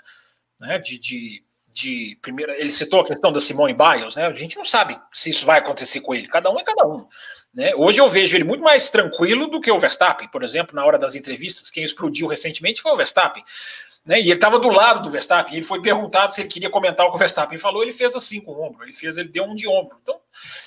né, 0.60 0.78
de, 0.78 0.98
de 0.98 1.44
de 1.72 2.18
primeira, 2.20 2.58
ele 2.60 2.70
citou 2.70 3.00
a 3.00 3.06
questão 3.06 3.32
da 3.32 3.40
Simone 3.40 3.74
Biles, 3.74 4.14
né? 4.14 4.26
A 4.26 4.32
gente 4.34 4.56
não 4.56 4.64
sabe 4.64 4.98
se 5.12 5.30
isso 5.30 5.46
vai 5.46 5.58
acontecer 5.58 6.00
com 6.00 6.14
ele, 6.14 6.28
cada 6.28 6.50
um 6.50 6.58
é 6.58 6.62
cada 6.62 6.86
um. 6.86 7.06
Né? 7.52 7.74
Hoje 7.74 8.00
eu 8.00 8.08
vejo 8.08 8.36
ele 8.36 8.44
muito 8.44 8.62
mais 8.62 8.90
tranquilo 8.90 9.46
do 9.46 9.60
que 9.60 9.70
o 9.70 9.78
Verstappen, 9.78 10.28
por 10.28 10.42
exemplo, 10.42 10.76
na 10.76 10.84
hora 10.84 10.98
das 10.98 11.14
entrevistas, 11.14 11.70
quem 11.70 11.82
explodiu 11.82 12.26
recentemente 12.26 12.82
foi 12.82 12.92
o 12.92 12.96
Verstappen. 12.96 13.42
Né? 14.04 14.18
E 14.18 14.24
ele 14.24 14.32
estava 14.32 14.58
do 14.58 14.68
lado 14.68 15.02
do 15.02 15.10
Verstappen, 15.10 15.54
ele 15.54 15.64
foi 15.64 15.80
perguntado 15.80 16.34
se 16.34 16.40
ele 16.40 16.48
queria 16.48 16.68
comentar 16.68 17.06
o 17.06 17.10
que 17.10 17.16
o 17.16 17.18
Verstappen 17.18 17.58
falou, 17.58 17.82
ele 17.82 17.92
fez 17.92 18.14
assim 18.14 18.40
com 18.40 18.52
o 18.52 18.62
ombro, 18.62 18.84
ele 18.84 18.92
fez, 18.92 19.16
ele 19.16 19.28
deu 19.28 19.44
um 19.44 19.54
de 19.54 19.66
ombro. 19.68 19.96
Então, 20.02 20.20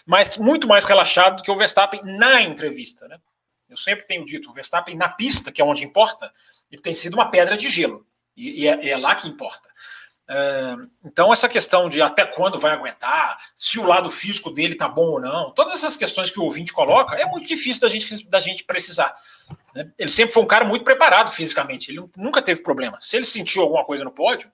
mas 0.05 0.37
muito 0.37 0.67
mais 0.67 0.85
relaxado 0.85 1.37
do 1.37 1.43
que 1.43 1.51
o 1.51 1.55
Verstappen 1.55 2.01
na 2.03 2.41
entrevista, 2.41 3.07
né? 3.07 3.19
Eu 3.67 3.77
sempre 3.77 4.05
tenho 4.05 4.23
dito, 4.23 4.49
o 4.49 4.53
Verstappen 4.53 4.95
na 4.95 5.09
pista, 5.09 5.51
que 5.51 5.61
é 5.61 5.65
onde 5.65 5.83
importa, 5.83 6.31
ele 6.71 6.81
tem 6.81 6.93
sido 6.93 7.15
uma 7.15 7.29
pedra 7.29 7.57
de 7.57 7.69
gelo. 7.69 8.05
E, 8.37 8.63
e 8.63 8.67
é, 8.67 8.89
é 8.89 8.97
lá 8.97 9.15
que 9.15 9.27
importa. 9.27 9.69
É, 10.27 10.75
então, 11.03 11.31
essa 11.31 11.47
questão 11.47 11.87
de 11.87 12.01
até 12.01 12.25
quando 12.25 12.59
vai 12.59 12.71
aguentar, 12.71 13.37
se 13.55 13.79
o 13.79 13.85
lado 13.85 14.09
físico 14.09 14.49
dele 14.49 14.75
tá 14.75 14.87
bom 14.87 15.11
ou 15.11 15.19
não, 15.21 15.51
todas 15.51 15.73
essas 15.75 15.95
questões 15.95 16.31
que 16.31 16.39
o 16.39 16.43
ouvinte 16.43 16.73
coloca, 16.73 17.15
é 17.15 17.25
muito 17.25 17.47
difícil 17.47 17.79
da 17.79 17.87
gente, 17.87 18.27
da 18.27 18.39
gente 18.39 18.63
precisar. 18.63 19.15
Né? 19.73 19.91
Ele 19.97 20.09
sempre 20.09 20.33
foi 20.33 20.43
um 20.43 20.47
cara 20.47 20.65
muito 20.65 20.83
preparado 20.83 21.29
fisicamente, 21.29 21.91
ele 21.91 22.03
nunca 22.17 22.41
teve 22.41 22.63
problema. 22.63 22.97
Se 22.99 23.15
ele 23.15 23.25
sentiu 23.25 23.61
alguma 23.61 23.85
coisa 23.85 24.03
no 24.03 24.11
pódio, 24.11 24.51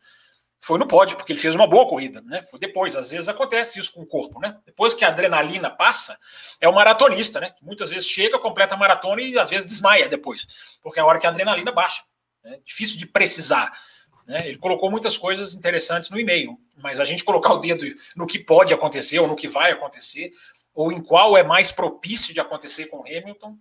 foi 0.63 0.77
no 0.77 0.87
pódio, 0.87 1.17
porque 1.17 1.31
ele 1.31 1.39
fez 1.39 1.55
uma 1.55 1.65
boa 1.65 1.87
corrida, 1.87 2.21
né? 2.21 2.43
Foi 2.45 2.59
depois, 2.59 2.95
às 2.95 3.09
vezes 3.09 3.27
acontece 3.27 3.79
isso 3.79 3.91
com 3.93 4.01
o 4.01 4.05
corpo, 4.05 4.39
né? 4.39 4.59
Depois 4.63 4.93
que 4.93 5.03
a 5.03 5.07
adrenalina 5.07 5.71
passa, 5.71 6.19
é 6.59 6.69
o 6.69 6.73
maratonista, 6.73 7.39
né? 7.39 7.49
Que 7.49 7.65
muitas 7.65 7.89
vezes 7.89 8.07
chega, 8.07 8.37
completa 8.37 8.75
a 8.75 8.77
maratona 8.77 9.23
e 9.23 9.39
às 9.39 9.49
vezes 9.49 9.65
desmaia 9.65 10.07
depois, 10.07 10.45
porque 10.83 10.99
é 10.99 11.01
a 11.01 11.05
hora 11.05 11.17
que 11.17 11.25
a 11.25 11.31
adrenalina 11.31 11.71
baixa. 11.71 12.03
É 12.43 12.59
difícil 12.63 12.99
de 12.99 13.07
precisar. 13.07 13.71
Né? 14.27 14.39
Ele 14.45 14.57
colocou 14.57 14.89
muitas 14.89 15.17
coisas 15.17 15.53
interessantes 15.53 16.09
no 16.09 16.19
e-mail, 16.19 16.57
mas 16.77 16.99
a 16.99 17.05
gente 17.05 17.23
colocar 17.23 17.53
o 17.53 17.59
dedo 17.59 17.85
no 18.15 18.27
que 18.27 18.39
pode 18.39 18.73
acontecer 18.73 19.19
ou 19.19 19.27
no 19.27 19.35
que 19.35 19.47
vai 19.47 19.71
acontecer, 19.71 20.31
ou 20.73 20.91
em 20.91 21.01
qual 21.01 21.37
é 21.37 21.43
mais 21.43 21.71
propício 21.71 22.33
de 22.33 22.39
acontecer 22.39 22.85
com 22.85 23.01
Hamilton, 23.01 23.57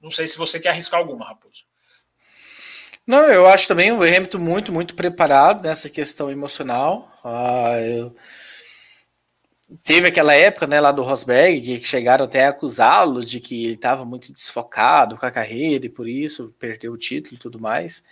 não 0.00 0.10
sei 0.10 0.26
se 0.26 0.38
você 0.38 0.58
quer 0.58 0.70
arriscar 0.70 1.00
alguma, 1.00 1.26
Raposo. 1.26 1.64
Não, 3.06 3.24
eu 3.24 3.46
acho 3.46 3.66
também 3.66 3.90
o 3.92 4.02
Hamilton 4.02 4.38
muito, 4.38 4.72
muito 4.72 4.94
preparado 4.94 5.62
nessa 5.62 5.90
questão 5.90 6.30
emocional. 6.30 7.12
Ah, 7.24 7.78
eu... 7.80 8.14
Teve 9.84 10.08
aquela 10.08 10.34
época 10.34 10.66
né, 10.66 10.80
lá 10.80 10.90
do 10.90 11.02
Rosberg 11.02 11.78
que 11.78 11.86
chegaram 11.86 12.24
até 12.24 12.44
a 12.44 12.48
acusá-lo 12.48 13.24
de 13.24 13.38
que 13.38 13.64
ele 13.64 13.74
estava 13.74 14.04
muito 14.04 14.32
desfocado 14.32 15.16
com 15.16 15.24
a 15.24 15.30
carreira 15.30 15.86
e 15.86 15.88
por 15.88 16.08
isso 16.08 16.54
perdeu 16.58 16.92
o 16.92 16.98
título 16.98 17.36
e 17.36 17.38
tudo 17.38 17.60
mais. 17.60 18.02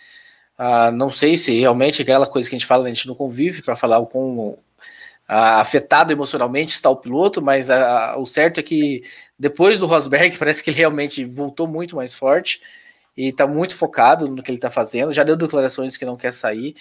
Ah, 0.61 0.91
não 0.91 1.09
sei 1.09 1.37
se 1.37 1.57
realmente 1.57 2.01
aquela 2.01 2.27
coisa 2.27 2.49
que 2.49 2.53
a 2.53 2.59
gente 2.59 2.67
fala, 2.67 2.85
a 2.85 2.89
gente 2.89 3.07
não 3.07 3.15
convive 3.15 3.61
para 3.61 3.77
falar 3.77 4.05
com 4.07 4.57
afetado 5.25 6.11
emocionalmente 6.11 6.73
está 6.73 6.89
o 6.89 6.97
piloto, 6.97 7.41
mas 7.41 7.69
a, 7.69 8.17
o 8.17 8.25
certo 8.25 8.59
é 8.59 8.63
que 8.63 9.03
depois 9.37 9.79
do 9.79 9.85
Rosberg 9.85 10.35
parece 10.37 10.61
que 10.61 10.69
ele 10.69 10.77
realmente 10.77 11.23
voltou 11.23 11.65
muito 11.65 11.95
mais 11.95 12.13
forte 12.13 12.61
e 13.15 13.29
está 13.29 13.47
muito 13.47 13.73
focado 13.75 14.27
no 14.27 14.43
que 14.43 14.51
ele 14.51 14.57
está 14.57 14.69
fazendo. 14.69 15.13
Já 15.13 15.23
deu 15.23 15.37
declarações 15.37 15.95
que 15.95 16.05
não 16.05 16.17
quer 16.17 16.33
sair. 16.33 16.75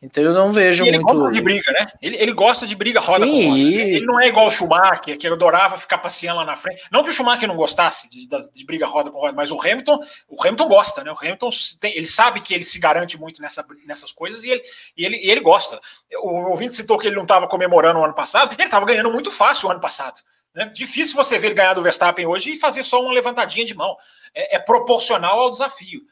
Então 0.00 0.22
eu 0.22 0.32
não 0.32 0.52
vejo 0.52 0.84
e 0.84 0.88
ele 0.88 0.98
muito. 0.98 1.10
Ele 1.10 1.18
gosta 1.18 1.34
de 1.34 1.40
briga, 1.40 1.72
né? 1.72 1.86
Ele, 2.00 2.16
ele 2.16 2.32
gosta 2.32 2.66
de 2.66 2.76
briga 2.76 3.00
roda 3.00 3.26
Sim, 3.26 3.42
com 3.42 3.48
roda. 3.48 3.58
E... 3.58 3.74
Ele 3.96 4.06
não 4.06 4.20
é 4.20 4.28
igual 4.28 4.46
o 4.46 4.50
Schumacher, 4.50 5.18
que 5.18 5.26
adorava 5.26 5.76
ficar 5.76 5.98
passeando 5.98 6.38
lá 6.38 6.44
na 6.44 6.54
frente. 6.54 6.84
Não 6.92 7.02
que 7.02 7.10
o 7.10 7.12
Schumacher 7.12 7.48
não 7.48 7.56
gostasse 7.56 8.08
de, 8.08 8.28
de, 8.28 8.52
de 8.52 8.64
briga 8.64 8.86
roda 8.86 9.10
com 9.10 9.18
roda, 9.18 9.32
mas 9.32 9.50
o 9.50 9.60
Hamilton, 9.60 9.98
o 10.28 10.40
Hamilton 10.40 10.68
gosta, 10.68 11.02
né? 11.02 11.10
O 11.10 11.16
Hamilton 11.18 11.50
tem, 11.80 11.96
ele 11.96 12.06
sabe 12.06 12.40
que 12.40 12.54
ele 12.54 12.64
se 12.64 12.78
garante 12.78 13.18
muito 13.18 13.42
nessa, 13.42 13.64
nessas 13.86 14.12
coisas 14.12 14.44
e 14.44 14.50
ele, 14.50 14.62
e 14.96 15.04
ele, 15.04 15.16
e 15.16 15.30
ele 15.32 15.40
gosta. 15.40 15.80
O 16.22 16.50
ouvinte 16.50 16.76
citou 16.76 16.96
que 16.96 17.08
ele 17.08 17.16
não 17.16 17.24
estava 17.24 17.48
comemorando 17.48 17.98
o 17.98 18.04
ano 18.04 18.14
passado, 18.14 18.54
ele 18.54 18.62
estava 18.62 18.86
ganhando 18.86 19.10
muito 19.10 19.32
fácil 19.32 19.68
o 19.68 19.72
ano 19.72 19.80
passado. 19.80 20.20
Né? 20.54 20.66
Difícil 20.66 21.16
você 21.16 21.40
ver 21.40 21.48
ele 21.48 21.54
ganhar 21.56 21.74
do 21.74 21.82
Verstappen 21.82 22.24
hoje 22.24 22.52
e 22.52 22.56
fazer 22.56 22.84
só 22.84 23.02
uma 23.02 23.12
levantadinha 23.12 23.64
de 23.64 23.74
mão. 23.74 23.96
é, 24.32 24.56
é 24.56 24.58
proporcional 24.60 25.40
ao 25.40 25.50
desafio. 25.50 26.02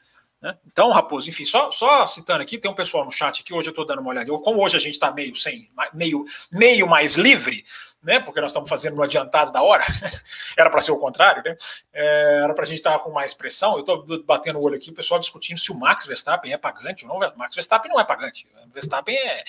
Né? 0.41 0.55
Então, 0.67 0.91
Raposo, 0.91 1.29
enfim, 1.29 1.45
só, 1.45 1.71
só 1.71 2.05
citando 2.05 2.43
aqui, 2.43 2.57
tem 2.57 2.69
um 2.69 2.75
pessoal 2.75 3.03
no 3.03 3.11
chat 3.11 3.41
aqui, 3.41 3.53
hoje 3.53 3.69
eu 3.69 3.71
estou 3.71 3.85
dando 3.85 4.01
uma 4.01 4.09
olhada. 4.09 4.31
Como 4.39 4.63
hoje 4.63 4.77
a 4.77 4.79
gente 4.79 4.93
está 4.93 5.11
meio 5.11 5.35
sem, 5.35 5.69
meio, 5.93 6.25
meio 6.51 6.87
mais 6.87 7.15
livre, 7.15 7.65
né? 8.03 8.19
Porque 8.19 8.39
nós 8.39 8.51
estamos 8.51 8.69
fazendo 8.69 8.95
no 8.95 9.01
adiantado 9.01 9.51
da 9.51 9.63
hora, 9.63 9.83
era 10.55 10.69
para 10.69 10.81
ser 10.81 10.91
o 10.91 10.97
contrário, 10.97 11.41
né? 11.43 11.55
É, 11.91 12.41
era 12.43 12.53
para 12.53 12.63
a 12.63 12.67
gente 12.67 12.77
estar 12.77 12.97
com 12.99 13.11
mais 13.11 13.33
pressão. 13.33 13.73
Eu 13.73 13.79
estou 13.79 14.23
batendo 14.23 14.59
o 14.59 14.63
olho 14.63 14.75
aqui, 14.75 14.91
o 14.91 14.93
pessoal 14.93 15.19
discutindo 15.19 15.57
se 15.57 15.71
o 15.71 15.75
Max 15.75 16.05
Verstappen 16.05 16.53
é 16.53 16.57
pagante 16.57 17.05
ou 17.05 17.19
não. 17.19 17.29
O 17.29 17.37
Max 17.37 17.55
Verstappen 17.55 17.91
não 17.91 17.99
é 17.99 18.05
pagante. 18.05 18.47
O 18.67 18.71
Verstappen 18.71 19.15
é. 19.15 19.43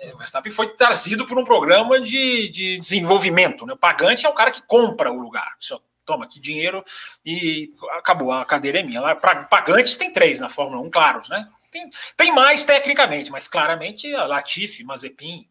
é 0.00 0.14
o 0.14 0.18
Verstappen 0.18 0.50
foi 0.50 0.68
trazido 0.70 1.26
por 1.26 1.38
um 1.38 1.44
programa 1.44 2.00
de, 2.00 2.48
de 2.48 2.78
desenvolvimento. 2.80 3.64
Né? 3.64 3.72
O 3.72 3.78
pagante 3.78 4.26
é 4.26 4.28
o 4.28 4.34
cara 4.34 4.50
que 4.50 4.62
compra 4.62 5.12
o 5.12 5.20
lugar. 5.20 5.54
Isso 5.60 5.80
toma 6.04 6.24
aqui 6.24 6.40
dinheiro 6.40 6.84
e 7.24 7.72
acabou, 7.92 8.32
a 8.32 8.44
cadeira 8.44 8.80
é 8.80 8.82
minha. 8.82 9.00
Lá, 9.00 9.14
pagantes 9.14 9.96
tem 9.96 10.12
três 10.12 10.40
na 10.40 10.48
Fórmula 10.48 10.82
1, 10.82 10.90
claros, 10.90 11.28
né? 11.28 11.48
Tem, 11.70 11.90
tem 12.16 12.32
mais 12.32 12.62
tecnicamente, 12.62 13.32
mas 13.32 13.48
claramente 13.48 14.08
Latifi, 14.12 14.84
Mazepin 14.84 15.48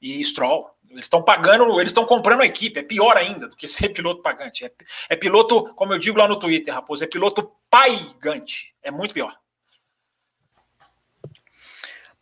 e 0.00 0.24
Stroll. 0.24 0.70
Eles 0.88 1.04
estão 1.04 1.22
pagando, 1.22 1.78
eles 1.78 1.90
estão 1.90 2.06
comprando 2.06 2.40
a 2.40 2.46
equipe. 2.46 2.80
É 2.80 2.82
pior 2.82 3.16
ainda 3.16 3.48
do 3.48 3.56
que 3.56 3.68
ser 3.68 3.90
piloto 3.90 4.22
pagante. 4.22 4.64
É, 4.64 4.72
é 5.10 5.16
piloto, 5.16 5.74
como 5.74 5.92
eu 5.92 5.98
digo 5.98 6.18
lá 6.18 6.26
no 6.26 6.38
Twitter, 6.38 6.72
Raposo, 6.72 7.04
é 7.04 7.06
piloto 7.06 7.52
paigante. 7.70 8.74
É 8.82 8.90
muito 8.90 9.12
pior. 9.12 9.36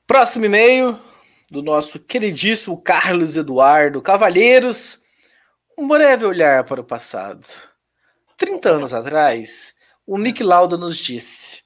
Próximo 0.07 0.47
e-mail 0.47 1.01
do 1.51 1.63
nosso 1.63 2.01
queridíssimo 2.01 2.81
Carlos 2.81 3.37
Eduardo 3.37 4.03
Cavalheiros. 4.03 5.03
Um 5.79 5.87
breve 5.87 6.25
olhar 6.25 6.65
para 6.65 6.81
o 6.81 6.85
passado. 6.85 7.47
30 8.37 8.71
anos 8.71 8.93
atrás, 8.93 9.75
o 10.07 10.19
Nick 10.19 10.43
Lauda 10.43 10.77
nos 10.77 10.97
disse: 10.99 11.65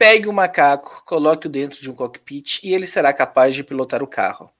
pegue 0.00 0.26
o 0.26 0.30
um 0.30 0.32
macaco, 0.32 1.02
coloque-o 1.04 1.50
dentro 1.50 1.78
de 1.78 1.90
um 1.90 1.94
cockpit 1.94 2.60
e 2.62 2.72
ele 2.72 2.86
será 2.86 3.12
capaz 3.12 3.54
de 3.54 3.62
pilotar 3.62 4.02
o 4.02 4.06
carro. 4.06 4.50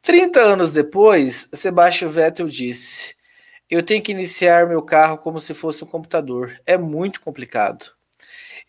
30 0.00 0.40
anos 0.40 0.72
depois, 0.72 1.48
Sebastian 1.52 2.10
Vettel 2.10 2.46
disse: 2.46 3.16
Eu 3.68 3.82
tenho 3.82 4.00
que 4.00 4.12
iniciar 4.12 4.68
meu 4.68 4.80
carro 4.80 5.18
como 5.18 5.40
se 5.40 5.52
fosse 5.52 5.82
um 5.82 5.86
computador. 5.88 6.60
É 6.64 6.78
muito 6.78 7.20
complicado. 7.20 7.92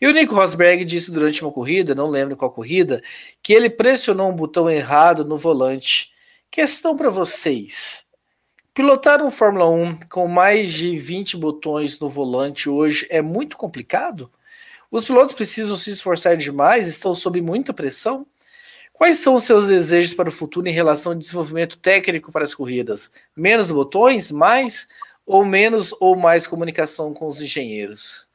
E 0.00 0.08
o 0.08 0.12
Nico 0.12 0.34
Rosberg 0.34 0.84
disse 0.84 1.12
durante 1.12 1.42
uma 1.42 1.52
corrida, 1.52 1.94
não 1.94 2.08
lembro 2.08 2.36
qual 2.36 2.50
corrida, 2.50 3.00
que 3.40 3.52
ele 3.52 3.70
pressionou 3.70 4.28
um 4.28 4.34
botão 4.34 4.68
errado 4.68 5.24
no 5.24 5.38
volante. 5.38 6.12
Questão 6.50 6.96
para 6.96 7.08
vocês. 7.08 8.03
Pilotar 8.74 9.22
um 9.22 9.30
Fórmula 9.30 9.70
1 9.70 10.00
com 10.08 10.26
mais 10.26 10.72
de 10.72 10.98
20 10.98 11.36
botões 11.36 12.00
no 12.00 12.10
volante 12.10 12.68
hoje 12.68 13.06
é 13.08 13.22
muito 13.22 13.56
complicado? 13.56 14.28
Os 14.90 15.04
pilotos 15.04 15.32
precisam 15.32 15.76
se 15.76 15.90
esforçar 15.90 16.36
demais? 16.36 16.88
Estão 16.88 17.14
sob 17.14 17.40
muita 17.40 17.72
pressão? 17.72 18.26
Quais 18.92 19.18
são 19.18 19.36
os 19.36 19.44
seus 19.44 19.68
desejos 19.68 20.12
para 20.12 20.28
o 20.28 20.32
futuro 20.32 20.66
em 20.66 20.72
relação 20.72 21.12
ao 21.12 21.18
desenvolvimento 21.18 21.78
técnico 21.78 22.32
para 22.32 22.42
as 22.42 22.52
corridas? 22.52 23.12
Menos 23.36 23.70
botões? 23.70 24.32
Mais? 24.32 24.88
Ou 25.24 25.44
menos 25.44 25.94
ou 26.00 26.16
mais 26.16 26.44
comunicação 26.44 27.14
com 27.14 27.28
os 27.28 27.40
engenheiros? 27.40 28.28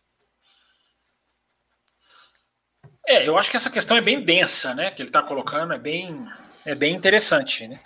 É, 3.06 3.28
eu 3.28 3.38
acho 3.38 3.52
que 3.52 3.58
essa 3.58 3.70
questão 3.70 3.98
é 3.98 4.02
bem 4.02 4.24
densa, 4.24 4.74
né? 4.74 4.90
Que 4.92 5.02
ele 5.02 5.10
está 5.10 5.22
colocando, 5.22 5.74
é 5.74 5.78
bem, 5.78 6.26
é 6.66 6.74
bem 6.74 6.96
interessante, 6.96 7.68
né? 7.68 7.80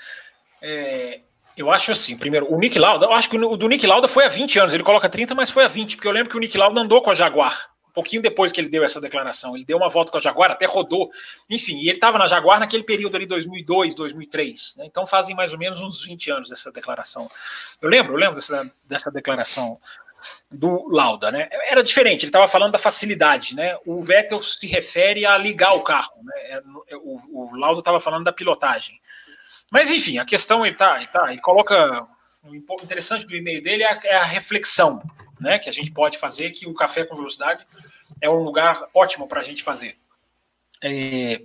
É, 0.61 1.21
eu 1.55 1.71
acho 1.71 1.91
assim, 1.91 2.17
primeiro, 2.17 2.51
o 2.51 2.57
Nick 2.57 2.79
Lauda, 2.79 3.05
eu 3.05 3.13
acho 3.13 3.29
que 3.29 3.37
o 3.37 3.57
do 3.57 3.67
Nick 3.67 3.85
Lauda 3.85 4.07
foi 4.07 4.25
há 4.25 4.29
20 4.29 4.59
anos, 4.59 4.73
ele 4.73 4.83
coloca 4.83 5.09
30, 5.09 5.35
mas 5.35 5.49
foi 5.49 5.63
há 5.63 5.67
20, 5.67 5.95
porque 5.95 6.07
eu 6.07 6.11
lembro 6.11 6.29
que 6.29 6.37
o 6.37 6.39
Nick 6.39 6.57
Lauda 6.57 6.79
andou 6.81 7.01
com 7.01 7.11
a 7.11 7.15
Jaguar, 7.15 7.69
um 7.87 7.93
pouquinho 7.93 8.21
depois 8.21 8.51
que 8.51 8.59
ele 8.59 8.69
deu 8.69 8.83
essa 8.83 8.99
declaração, 8.99 9.55
ele 9.55 9.63
deu 9.63 9.77
uma 9.77 9.89
volta 9.89 10.11
com 10.11 10.17
a 10.17 10.21
Jaguar, 10.21 10.51
até 10.51 10.65
rodou, 10.65 11.11
enfim, 11.49 11.77
e 11.77 11.89
ele 11.89 11.97
estava 11.97 12.17
na 12.17 12.27
Jaguar 12.27 12.59
naquele 12.59 12.83
período 12.83 13.15
ali, 13.15 13.25
2002, 13.25 13.93
2003, 13.93 14.75
né? 14.77 14.85
então 14.85 15.05
fazem 15.05 15.35
mais 15.35 15.53
ou 15.53 15.59
menos 15.59 15.79
uns 15.81 16.03
20 16.03 16.31
anos 16.31 16.49
dessa 16.49 16.71
declaração. 16.71 17.29
Eu 17.81 17.89
lembro, 17.89 18.13
eu 18.13 18.17
lembro 18.17 18.35
dessa, 18.35 18.71
dessa 18.87 19.11
declaração 19.11 19.77
do 20.49 20.87
Lauda, 20.89 21.31
né? 21.31 21.49
Era 21.67 21.83
diferente, 21.83 22.23
ele 22.23 22.29
estava 22.29 22.47
falando 22.47 22.71
da 22.71 22.77
facilidade, 22.77 23.55
né? 23.55 23.77
O 23.85 24.01
Vettel 24.01 24.39
se 24.41 24.65
refere 24.67 25.25
a 25.25 25.37
ligar 25.37 25.73
o 25.73 25.81
carro, 25.81 26.13
né? 26.23 26.33
É, 26.87 26.95
o, 26.95 27.17
o 27.31 27.55
Lauda 27.55 27.79
estava 27.79 27.99
falando 27.99 28.23
da 28.23 28.31
pilotagem. 28.31 28.99
Mas 29.73 29.89
enfim, 29.89 30.19
a 30.19 30.25
questão 30.25 30.63
ele 30.63 30.75
tá, 30.75 30.97
ele, 30.97 31.07
tá, 31.07 31.31
ele 31.31 31.41
coloca 31.41 32.07
o 32.43 32.55
interessante 32.83 33.25
do 33.25 33.36
e-mail 33.36 33.59
dele 33.59 33.81
é 33.81 33.91
a, 33.91 33.99
é 34.03 34.15
a, 34.17 34.23
reflexão, 34.23 35.01
né, 35.39 35.57
que 35.57 35.67
a 35.67 35.73
gente 35.73 35.89
pode 35.89 36.19
fazer, 36.19 36.51
que 36.51 36.67
o 36.67 36.75
café 36.75 37.03
com 37.03 37.15
velocidade 37.15 37.65
é 38.21 38.29
um 38.29 38.43
lugar 38.43 38.88
ótimo 38.93 39.27
para 39.27 39.39
a 39.39 39.43
gente 39.43 39.63
fazer. 39.63 39.97
É, 40.83 41.41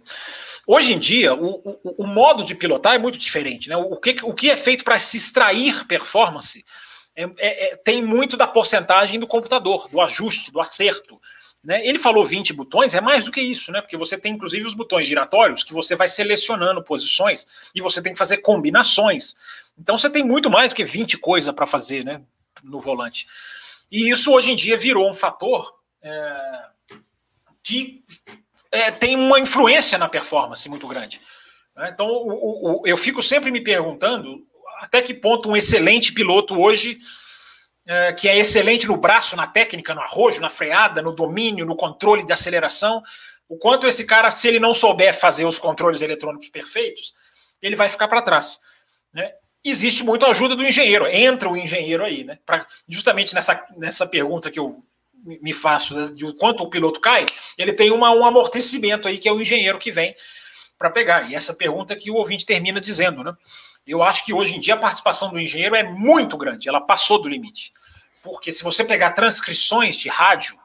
hoje 0.67 0.93
em 0.93 0.99
dia, 0.99 1.33
o, 1.33 1.55
o, 1.65 2.03
o, 2.03 2.07
modo 2.07 2.45
de 2.45 2.55
pilotar 2.55 2.95
é 2.95 2.99
muito 2.99 3.17
diferente, 3.17 3.71
né? 3.71 3.77
O 3.79 3.97
que, 3.97 4.19
o 4.23 4.35
que 4.35 4.51
é 4.51 4.57
feito 4.57 4.85
para 4.85 4.99
se 4.99 5.17
extrair 5.17 5.87
performance 5.87 6.63
é, 7.17 7.23
é, 7.39 7.73
é, 7.73 7.77
tem 7.77 8.03
muito 8.03 8.37
da 8.37 8.47
porcentagem 8.47 9.19
do 9.19 9.27
computador, 9.27 9.89
do 9.89 10.03
ajuste, 10.03 10.53
do 10.53 10.61
acerto. 10.61 11.19
Né? 11.69 11.87
Ele 11.87 11.99
falou 11.99 12.25
20 12.25 12.55
botões, 12.55 12.95
é 12.95 13.01
mais 13.03 13.27
do 13.27 13.31
que 13.31 13.43
isso, 13.43 13.71
né? 13.71 13.83
Porque 13.83 13.99
você 13.99 14.17
tem 14.17 14.33
inclusive 14.33 14.67
os 14.67 14.73
botões 14.73 15.07
giratórios 15.07 15.63
que 15.63 15.75
você 15.75 15.95
vai 15.95 16.09
selecionando 16.09 16.83
posições 16.83 17.47
e 17.75 17.83
você 17.83 18.01
tem 18.01 18.15
que 18.15 18.19
fazer 18.19 18.39
combinações. 18.39 19.37
Então 19.79 19.99
você 19.99 20.09
tem 20.09 20.25
muito 20.25 20.49
mais 20.49 20.71
do 20.71 20.75
que 20.75 20.83
20 20.83 21.19
coisas 21.19 21.55
para 21.55 21.67
fazer 21.67 22.07
né, 22.07 22.23
no 22.65 22.81
volante. 22.81 23.27
E 23.93 24.09
isso 24.09 24.33
hoje 24.33 24.51
em 24.51 24.57
dia 24.57 24.79
virou 24.79 25.11
um 25.11 25.13
fator 25.13 25.75
é, 26.01 26.61
que 27.63 28.03
é, 28.73 28.91
tem 28.91 29.15
uma 29.15 29.39
influência 29.39 29.99
na 29.99 30.09
performance 30.09 30.67
muito 30.71 30.89
grande. 30.89 31.21
Né? 31.77 31.91
Então 31.93 32.09
o, 32.09 32.81
o, 32.81 32.87
eu 32.87 32.97
fico 32.97 33.23
sempre 33.23 33.51
me 33.51 33.61
perguntando 33.61 34.43
até 34.81 35.03
que 35.03 35.13
ponto 35.13 35.51
um 35.51 35.57
excelente 35.57 36.15
piloto 36.15 36.59
hoje 36.59 36.99
é, 37.91 38.13
que 38.13 38.29
é 38.29 38.37
excelente 38.37 38.87
no 38.87 38.99
braço, 38.99 39.35
na 39.35 39.47
técnica, 39.47 39.95
no 39.95 40.03
arrojo, 40.03 40.43
na 40.43 40.51
freada, 40.51 41.01
no 41.01 41.11
domínio, 41.11 41.65
no 41.65 41.75
controle 41.75 42.23
de 42.23 42.31
aceleração. 42.35 43.03
O 43.49 43.57
quanto 43.57 43.87
esse 43.87 44.05
cara, 44.05 44.31
se 44.31 44.47
ele 44.47 44.61
não 44.61 44.75
souber 44.75 45.19
fazer 45.19 45.47
os 45.47 45.59
controles 45.59 46.03
eletrônicos 46.03 46.51
perfeitos, 46.51 47.15
ele 47.63 47.75
vai 47.75 47.89
ficar 47.89 48.07
para 48.07 48.21
trás. 48.21 48.61
Né? 49.11 49.33
Existe 49.65 50.05
muito 50.05 50.27
a 50.27 50.31
ajuda 50.31 50.55
do 50.55 50.63
engenheiro, 50.63 51.07
entra 51.07 51.49
o 51.49 51.57
engenheiro 51.57 52.05
aí, 52.05 52.25
né? 52.25 52.39
Pra, 52.45 52.67
justamente 52.87 53.35
nessa, 53.35 53.67
nessa 53.79 54.07
pergunta 54.07 54.51
que 54.51 54.59
eu 54.59 54.85
me 55.25 55.55
faço 55.55 55.95
né, 55.95 56.09
de 56.13 56.31
quanto 56.35 56.63
o 56.63 56.71
piloto 56.71 57.01
cai, 57.01 57.25
ele 57.57 57.73
tem 57.73 57.91
uma, 57.91 58.11
um 58.11 58.25
amortecimento 58.25 59.09
aí 59.09 59.17
que 59.17 59.29
é 59.29 59.33
o 59.33 59.41
engenheiro 59.41 59.79
que 59.79 59.91
vem 59.91 60.15
para 60.77 60.91
pegar. 60.91 61.31
E 61.31 61.35
essa 61.35 61.55
pergunta 61.55 61.97
que 61.97 62.11
o 62.11 62.17
ouvinte 62.17 62.45
termina 62.45 62.81
dizendo, 62.81 63.25
né? 63.25 63.33
Eu 63.89 64.03
acho 64.03 64.23
que 64.23 64.35
hoje 64.35 64.55
em 64.55 64.61
dia 64.61 64.75
a 64.75 64.79
participação 64.79 65.31
do 65.31 65.41
engenheiro 65.41 65.75
é 65.75 65.83
muito 65.83 66.37
grande, 66.37 66.69
ela 66.69 66.81
passou 66.81 67.23
do 67.23 67.29
limite. 67.29 67.73
Porque 68.23 68.53
se 68.53 68.63
você 68.63 68.85
pegar 68.85 69.13
transcrições 69.13 69.97
de 69.97 70.11
rádio 70.11 70.59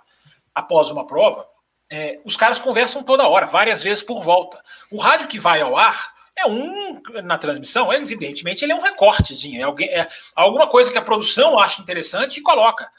após 0.53 0.91
uma 0.91 1.07
prova, 1.07 1.47
é, 1.89 2.19
os 2.25 2.35
caras 2.35 2.59
conversam 2.59 3.01
toda 3.01 3.27
hora, 3.27 3.45
várias 3.45 3.81
vezes 3.81 4.03
por 4.03 4.21
volta. 4.21 4.61
O 4.91 4.97
rádio 4.97 5.29
que 5.29 5.39
vai 5.39 5.61
ao 5.61 5.77
ar 5.77 6.11
é 6.35 6.45
um 6.45 7.01
na 7.23 7.37
transmissão, 7.37 7.93
evidentemente 7.93 8.65
ele 8.65 8.73
é 8.73 8.75
um 8.75 8.81
recortezinho, 8.81 9.61
é, 9.61 9.63
alguém, 9.63 9.87
é 9.87 10.07
alguma 10.35 10.67
coisa 10.67 10.91
que 10.91 10.97
a 10.97 11.01
produção 11.01 11.57
acha 11.57 11.81
interessante 11.81 12.37
e 12.37 12.43
coloca. 12.43 12.89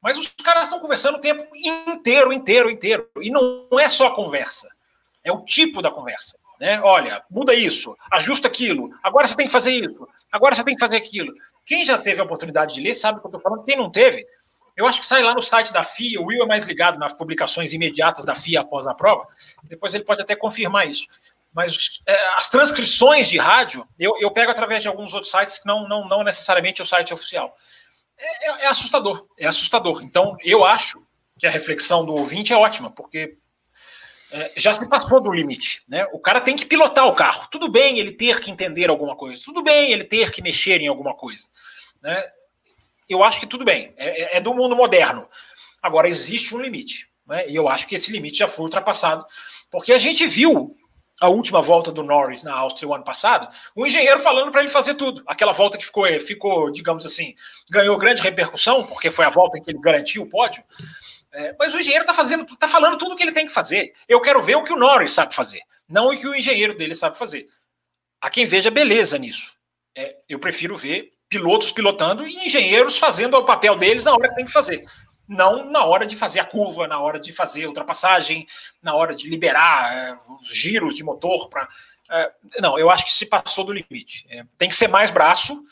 Mas 0.00 0.16
os 0.16 0.28
caras 0.28 0.62
estão 0.62 0.80
conversando 0.80 1.16
o 1.16 1.20
tempo 1.20 1.46
inteiro, 1.54 2.32
inteiro, 2.32 2.70
inteiro. 2.70 3.10
E 3.20 3.30
não 3.30 3.68
é 3.78 3.88
só 3.88 4.12
conversa, 4.12 4.70
é 5.22 5.30
o 5.30 5.44
tipo 5.44 5.82
da 5.82 5.90
conversa. 5.90 6.38
Né? 6.60 6.80
Olha, 6.80 7.22
muda 7.30 7.54
isso, 7.54 7.96
ajusta 8.10 8.48
aquilo, 8.48 8.90
agora 9.02 9.26
você 9.26 9.36
tem 9.36 9.46
que 9.46 9.52
fazer 9.52 9.72
isso, 9.72 10.06
agora 10.30 10.54
você 10.54 10.64
tem 10.64 10.74
que 10.74 10.80
fazer 10.80 10.96
aquilo. 10.96 11.32
Quem 11.64 11.84
já 11.84 11.96
teve 11.96 12.20
a 12.20 12.24
oportunidade 12.24 12.74
de 12.74 12.80
ler 12.80 12.94
sabe 12.94 13.18
o 13.18 13.20
que 13.20 13.26
eu 13.26 13.30
estou 13.30 13.40
falando, 13.40 13.64
quem 13.64 13.76
não 13.76 13.90
teve, 13.90 14.26
eu 14.76 14.86
acho 14.86 15.00
que 15.00 15.06
sai 15.06 15.22
lá 15.22 15.34
no 15.34 15.42
site 15.42 15.72
da 15.72 15.82
FIA, 15.82 16.20
o 16.20 16.26
Will 16.26 16.42
é 16.42 16.46
mais 16.46 16.64
ligado 16.64 16.98
nas 16.98 17.12
publicações 17.12 17.72
imediatas 17.72 18.24
da 18.24 18.34
FIA 18.34 18.60
após 18.60 18.86
a 18.86 18.94
prova, 18.94 19.26
depois 19.64 19.94
ele 19.94 20.04
pode 20.04 20.22
até 20.22 20.34
confirmar 20.34 20.88
isso. 20.88 21.06
mas 21.52 22.02
é, 22.06 22.34
as 22.34 22.48
transcrições 22.48 23.28
de 23.28 23.38
rádio 23.38 23.86
eu, 23.98 24.16
eu 24.18 24.30
pego 24.30 24.50
através 24.50 24.82
de 24.82 24.88
alguns 24.88 25.12
outros 25.12 25.30
sites 25.30 25.58
que 25.58 25.66
não, 25.66 25.88
não, 25.88 26.08
não 26.08 26.24
necessariamente 26.24 26.80
é 26.80 26.84
o 26.84 26.86
site 26.86 27.14
oficial. 27.14 27.54
É, 28.18 28.50
é, 28.50 28.64
é 28.64 28.66
assustador, 28.66 29.26
é 29.38 29.46
assustador. 29.46 30.02
Então, 30.02 30.36
eu 30.42 30.64
acho 30.64 31.00
que 31.38 31.46
a 31.46 31.50
reflexão 31.50 32.04
do 32.04 32.14
ouvinte 32.14 32.52
é 32.52 32.56
ótima, 32.56 32.90
porque 32.90 33.38
já 34.56 34.74
se 34.74 34.86
passou 34.88 35.20
do 35.20 35.32
limite. 35.32 35.82
Né? 35.88 36.06
O 36.12 36.18
cara 36.18 36.40
tem 36.40 36.56
que 36.56 36.66
pilotar 36.66 37.06
o 37.06 37.14
carro. 37.14 37.48
Tudo 37.50 37.68
bem 37.68 37.98
ele 37.98 38.12
ter 38.12 38.40
que 38.40 38.50
entender 38.50 38.90
alguma 38.90 39.16
coisa, 39.16 39.42
tudo 39.44 39.62
bem 39.62 39.92
ele 39.92 40.04
ter 40.04 40.30
que 40.30 40.42
mexer 40.42 40.80
em 40.80 40.88
alguma 40.88 41.14
coisa. 41.14 41.46
Né? 42.02 42.22
Eu 43.08 43.24
acho 43.24 43.40
que 43.40 43.46
tudo 43.46 43.64
bem, 43.64 43.92
é, 43.96 44.22
é, 44.22 44.36
é 44.36 44.40
do 44.40 44.54
mundo 44.54 44.76
moderno. 44.76 45.28
Agora, 45.82 46.08
existe 46.08 46.54
um 46.54 46.60
limite. 46.60 47.08
Né? 47.26 47.48
E 47.48 47.56
eu 47.56 47.68
acho 47.68 47.86
que 47.86 47.94
esse 47.94 48.10
limite 48.10 48.38
já 48.38 48.48
foi 48.48 48.64
ultrapassado, 48.64 49.24
porque 49.70 49.92
a 49.92 49.98
gente 49.98 50.26
viu 50.26 50.76
a 51.20 51.28
última 51.28 51.60
volta 51.60 51.90
do 51.90 52.02
Norris 52.02 52.42
na 52.42 52.54
Áustria 52.54 52.88
o 52.88 52.94
ano 52.94 53.04
passado, 53.04 53.48
o 53.74 53.86
engenheiro 53.86 54.20
falando 54.20 54.52
para 54.52 54.60
ele 54.60 54.70
fazer 54.70 54.94
tudo. 54.94 55.22
Aquela 55.26 55.52
volta 55.52 55.76
que 55.76 55.84
ficou, 55.84 56.06
ficou, 56.20 56.70
digamos 56.70 57.04
assim, 57.04 57.34
ganhou 57.70 57.98
grande 57.98 58.22
repercussão, 58.22 58.86
porque 58.86 59.10
foi 59.10 59.24
a 59.24 59.30
volta 59.30 59.58
em 59.58 59.62
que 59.62 59.70
ele 59.70 59.80
garantiu 59.80 60.22
o 60.22 60.28
pódio. 60.28 60.62
É, 61.32 61.54
mas 61.58 61.74
o 61.74 61.78
engenheiro 61.78 62.02
está 62.02 62.14
fazendo, 62.14 62.44
tá 62.56 62.66
falando 62.66 62.96
tudo 62.96 63.12
o 63.12 63.16
que 63.16 63.22
ele 63.22 63.32
tem 63.32 63.46
que 63.46 63.52
fazer. 63.52 63.92
Eu 64.08 64.20
quero 64.20 64.40
ver 64.40 64.56
o 64.56 64.64
que 64.64 64.72
o 64.72 64.78
Norris 64.78 65.12
sabe 65.12 65.34
fazer, 65.34 65.60
não 65.88 66.08
o 66.08 66.16
que 66.16 66.26
o 66.26 66.34
engenheiro 66.34 66.76
dele 66.76 66.94
sabe 66.94 67.18
fazer. 67.18 67.46
Há 68.20 68.30
quem 68.30 68.46
veja 68.46 68.70
beleza 68.70 69.18
nisso. 69.18 69.56
É, 69.96 70.16
eu 70.28 70.38
prefiro 70.38 70.76
ver 70.76 71.12
pilotos 71.28 71.72
pilotando 71.72 72.26
e 72.26 72.46
engenheiros 72.46 72.98
fazendo 72.98 73.36
o 73.36 73.44
papel 73.44 73.76
deles 73.76 74.04
na 74.04 74.14
hora 74.14 74.28
que 74.28 74.36
tem 74.36 74.46
que 74.46 74.52
fazer. 74.52 74.84
Não 75.28 75.70
na 75.70 75.84
hora 75.84 76.06
de 76.06 76.16
fazer 76.16 76.40
a 76.40 76.44
curva, 76.44 76.88
na 76.88 76.98
hora 76.98 77.20
de 77.20 77.32
fazer 77.32 77.66
ultrapassagem, 77.66 78.46
na 78.82 78.94
hora 78.94 79.14
de 79.14 79.28
liberar 79.28 79.94
é, 79.94 80.18
os 80.42 80.48
giros 80.48 80.94
de 80.94 81.04
motor 81.04 81.50
para. 81.50 81.68
É, 82.10 82.32
não, 82.60 82.78
eu 82.78 82.90
acho 82.90 83.04
que 83.04 83.12
se 83.12 83.26
passou 83.26 83.64
do 83.64 83.72
limite. 83.72 84.26
É, 84.30 84.44
tem 84.56 84.70
que 84.70 84.76
ser 84.76 84.88
mais 84.88 85.10
braço 85.10 85.62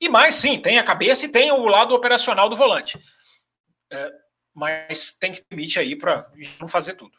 e 0.00 0.08
mais, 0.08 0.36
sim, 0.36 0.58
tem 0.58 0.78
a 0.78 0.84
cabeça 0.84 1.24
e 1.24 1.28
tem 1.28 1.50
o 1.50 1.66
lado 1.66 1.94
operacional 1.94 2.48
do 2.48 2.56
volante. 2.56 2.98
É, 3.90 4.21
mas 4.54 5.12
tem 5.12 5.32
que 5.32 5.40
ter 5.40 5.54
limite 5.54 5.78
aí 5.78 5.96
para 5.96 6.26
não 6.60 6.68
fazer 6.68 6.94
tudo. 6.94 7.12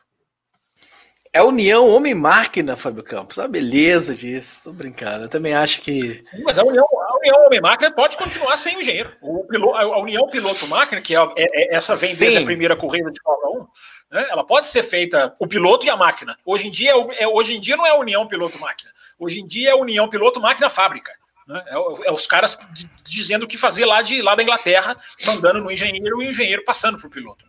É 1.35 1.39
a 1.39 1.43
união 1.43 1.89
homem-máquina, 1.89 2.77
Fábio 2.77 3.03
Campos. 3.03 3.39
A 3.39 3.47
beleza 3.47 4.13
disso. 4.13 4.61
Tô 4.63 4.71
brincando. 4.71 5.25
Eu 5.25 5.29
também 5.29 5.55
acho 5.55 5.81
que. 5.81 6.21
Sim, 6.23 6.43
mas 6.43 6.59
a 6.59 6.63
união, 6.63 6.85
a 6.85 7.17
união 7.17 7.45
homem-máquina 7.47 7.91
pode 7.91 8.15
continuar 8.17 8.55
sem 8.55 8.77
o 8.77 8.81
engenheiro. 8.81 9.11
O 9.19 9.43
piloto, 9.45 9.75
a 9.75 9.99
união 9.99 10.29
piloto-máquina, 10.29 11.01
que 11.01 11.15
é, 11.15 11.19
é, 11.19 11.73
é, 11.73 11.75
essa 11.75 11.95
vem 11.95 12.15
desde 12.15 12.37
a 12.37 12.43
primeira 12.45 12.75
corrida 12.75 13.09
de 13.09 13.19
Fórmula 13.19 13.63
1, 13.63 14.15
né, 14.15 14.27
ela 14.29 14.45
pode 14.45 14.67
ser 14.67 14.83
feita 14.83 15.35
o 15.39 15.47
piloto 15.47 15.87
e 15.87 15.89
a 15.89 15.97
máquina. 15.97 16.37
Hoje 16.45 16.67
em 16.67 16.71
dia, 16.71 16.91
é, 16.91 17.23
é 17.23 17.27
hoje 17.27 17.55
em 17.55 17.59
dia 17.59 17.75
não 17.75 17.87
é 17.87 17.89
a 17.89 17.97
união 17.97 18.27
piloto-máquina. 18.27 18.91
Hoje 19.17 19.41
em 19.41 19.47
dia 19.47 19.69
é 19.69 19.71
a 19.71 19.77
união 19.77 20.07
piloto-máquina-fábrica. 20.07 21.11
Né? 21.47 21.63
É, 21.67 21.75
é, 21.75 22.11
os 22.11 22.27
caras 22.27 22.57
dizendo 23.03 23.43
o 23.43 23.47
que 23.47 23.57
fazer 23.57 23.85
lá, 23.85 24.01
de, 24.01 24.21
lá 24.21 24.35
da 24.35 24.43
Inglaterra, 24.43 24.95
mandando 25.25 25.61
no 25.61 25.71
engenheiro 25.71 26.21
e 26.21 26.27
o 26.27 26.29
engenheiro 26.29 26.63
passando 26.63 26.97
para 26.97 27.07
o 27.07 27.11
piloto. 27.11 27.45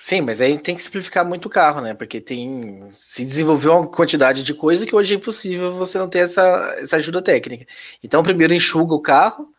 Sim, 0.00 0.20
mas 0.20 0.40
aí 0.40 0.56
tem 0.56 0.76
que 0.76 0.82
simplificar 0.82 1.26
muito 1.26 1.46
o 1.46 1.50
carro, 1.50 1.80
né? 1.80 1.92
Porque 1.92 2.20
tem. 2.20 2.88
Se 2.94 3.24
desenvolveu 3.24 3.72
uma 3.72 3.86
quantidade 3.88 4.44
de 4.44 4.54
coisa 4.54 4.86
que 4.86 4.94
hoje 4.94 5.12
é 5.12 5.16
impossível 5.16 5.72
você 5.72 5.98
não 5.98 6.08
ter 6.08 6.20
essa, 6.20 6.76
essa 6.78 6.96
ajuda 6.96 7.20
técnica. 7.20 7.66
Então, 8.02 8.22
primeiro 8.22 8.54
enxuga 8.54 8.94
o 8.94 9.02
carro 9.02 9.52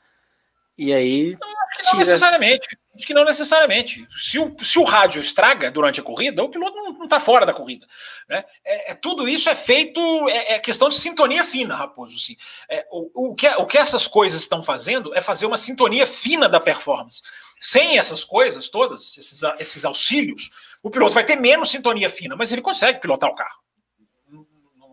e 0.77 0.93
aí. 0.93 1.37
Não, 1.85 1.99
necessariamente. 1.99 2.67
Acho 2.95 3.07
que 3.07 3.13
não 3.13 3.23
necessariamente. 3.23 4.07
Se 4.15 4.37
o, 4.37 4.55
se 4.61 4.77
o 4.77 4.83
rádio 4.83 5.21
estraga 5.21 5.71
durante 5.71 5.99
a 5.99 6.03
corrida, 6.03 6.43
o 6.43 6.49
piloto 6.49 6.75
não 6.75 7.03
está 7.05 7.19
fora 7.19 7.45
da 7.45 7.53
corrida. 7.53 7.87
Né? 8.27 8.43
É, 8.65 8.91
é, 8.91 8.93
tudo 8.93 9.27
isso 9.27 9.49
é 9.49 9.55
feito, 9.55 9.99
é, 10.29 10.55
é, 10.55 10.59
questão 10.59 10.89
de 10.89 10.97
sintonia 10.97 11.43
fina, 11.43 11.75
Raposo. 11.75 12.15
Assim. 12.15 12.35
É, 12.69 12.85
o, 12.91 13.29
o, 13.29 13.35
que, 13.35 13.47
o 13.47 13.65
que 13.65 13.77
essas 13.77 14.07
coisas 14.07 14.41
estão 14.41 14.61
fazendo 14.61 15.15
é 15.15 15.21
fazer 15.21 15.45
uma 15.45 15.57
sintonia 15.57 16.05
fina 16.05 16.49
da 16.49 16.59
performance. 16.59 17.21
Sem 17.59 17.97
essas 17.97 18.23
coisas 18.23 18.67
todas, 18.67 19.17
esses, 19.17 19.41
esses 19.59 19.85
auxílios, 19.85 20.49
o 20.83 20.89
piloto 20.89 21.13
vai 21.13 21.23
ter 21.23 21.35
menos 21.35 21.71
sintonia 21.71 22.09
fina, 22.09 22.35
mas 22.35 22.51
ele 22.51 22.61
consegue 22.61 22.99
pilotar 22.99 23.29
o 23.29 23.35
carro. 23.35 23.59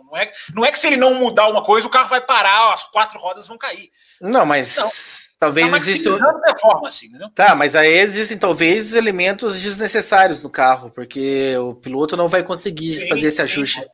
Não 0.07 0.17
é, 0.17 0.33
não 0.55 0.65
é 0.65 0.73
que 0.73 0.79
se 0.79 0.87
ele 0.87 0.97
não 0.97 1.15
mudar 1.15 1.49
uma 1.49 1.63
coisa, 1.63 1.87
o 1.87 1.91
carro 1.91 2.09
vai 2.09 2.21
parar, 2.21 2.73
as 2.73 2.85
quatro 2.85 3.19
rodas 3.19 3.47
vão 3.47 3.59
cair. 3.59 3.91
Não, 4.21 4.47
mas. 4.47 4.77
Não 4.77 4.91
Talvez 5.39 5.71
tá 5.71 5.77
existam. 5.77 6.19
Performance, 6.41 7.07
entendeu? 7.07 7.29
Tá, 7.35 7.55
mas 7.55 7.75
aí 7.75 7.93
existem 7.99 8.39
talvez 8.39 8.95
elementos 8.95 9.61
desnecessários 9.61 10.43
no 10.43 10.49
carro, 10.49 10.91
porque 10.91 11.55
o 11.59 11.75
piloto 11.75 12.17
não 12.17 12.29
vai 12.29 12.43
conseguir 12.43 13.03
sim, 13.03 13.09
fazer 13.09 13.27
esse 13.27 13.43
ajuste. 13.43 13.81
Sim. 13.81 13.87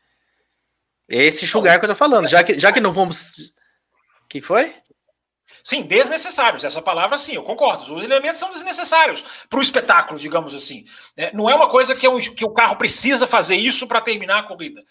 Esse 1.09 1.44
enxugar 1.44 1.79
que 1.79 1.85
eu 1.85 1.90
tô 1.90 1.96
falando, 1.96 2.29
já 2.29 2.44
que, 2.44 2.59
já 2.59 2.72
que 2.72 2.81
não 2.81 2.92
vamos. 2.92 3.37
O 4.25 4.29
que 4.29 4.40
foi? 4.40 4.72
Sim, 5.64 5.83
desnecessários. 5.83 6.64
Essa 6.64 6.81
palavra, 6.81 7.18
sim, 7.18 7.35
eu 7.35 7.42
concordo. 7.42 7.94
Os 7.94 8.05
elementos 8.05 8.38
são 8.38 8.51
desnecessários 8.51 9.25
para 9.48 9.59
o 9.59 9.62
espetáculo, 9.62 10.18
digamos 10.18 10.55
assim. 10.55 10.85
É, 11.16 11.33
não 11.35 11.51
é 11.51 11.55
uma 11.55 11.68
coisa 11.68 11.94
que, 11.94 12.07
é 12.07 12.11
um, 12.11 12.18
que 12.18 12.44
o 12.44 12.53
carro 12.53 12.77
precisa 12.77 13.27
fazer 13.27 13.57
isso 13.57 13.87
para 13.87 14.01
terminar 14.01 14.38
a 14.38 14.42
corrida. 14.44 14.83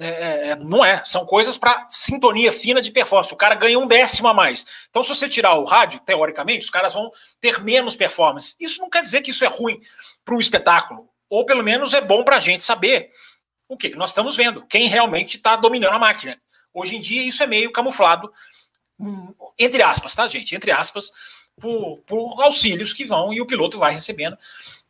É, 0.00 0.06
é, 0.06 0.48
é, 0.50 0.56
não 0.56 0.84
é, 0.84 1.02
são 1.04 1.26
coisas 1.26 1.58
para 1.58 1.86
sintonia 1.90 2.52
fina 2.52 2.80
de 2.80 2.92
performance. 2.92 3.34
O 3.34 3.36
cara 3.36 3.56
ganha 3.56 3.78
um 3.78 3.86
décimo 3.86 4.28
a 4.28 4.34
mais. 4.34 4.64
Então, 4.88 5.02
se 5.02 5.08
você 5.08 5.28
tirar 5.28 5.54
o 5.54 5.64
rádio, 5.64 6.00
teoricamente, 6.00 6.64
os 6.64 6.70
caras 6.70 6.94
vão 6.94 7.10
ter 7.40 7.60
menos 7.60 7.96
performance. 7.96 8.54
Isso 8.60 8.80
não 8.80 8.88
quer 8.88 9.02
dizer 9.02 9.22
que 9.22 9.32
isso 9.32 9.44
é 9.44 9.48
ruim 9.48 9.80
para 10.24 10.36
o 10.36 10.40
espetáculo, 10.40 11.08
ou 11.28 11.44
pelo 11.44 11.64
menos 11.64 11.94
é 11.94 12.00
bom 12.00 12.22
para 12.22 12.36
a 12.36 12.40
gente 12.40 12.62
saber 12.62 13.10
o 13.68 13.76
que, 13.76 13.90
nós 13.96 14.10
estamos 14.10 14.36
vendo, 14.36 14.64
quem 14.66 14.86
realmente 14.86 15.36
está 15.36 15.56
dominando 15.56 15.94
a 15.94 15.98
máquina. 15.98 16.40
Hoje 16.72 16.96
em 16.96 17.00
dia, 17.00 17.22
isso 17.22 17.42
é 17.42 17.46
meio 17.46 17.72
camuflado, 17.72 18.32
hum, 19.00 19.34
entre 19.58 19.82
aspas, 19.82 20.14
tá, 20.14 20.28
gente? 20.28 20.54
Entre 20.54 20.70
aspas, 20.70 21.10
por, 21.60 21.98
por 22.06 22.40
auxílios 22.42 22.92
que 22.92 23.04
vão 23.04 23.32
e 23.32 23.40
o 23.40 23.46
piloto 23.46 23.78
vai 23.78 23.92
recebendo. 23.92 24.38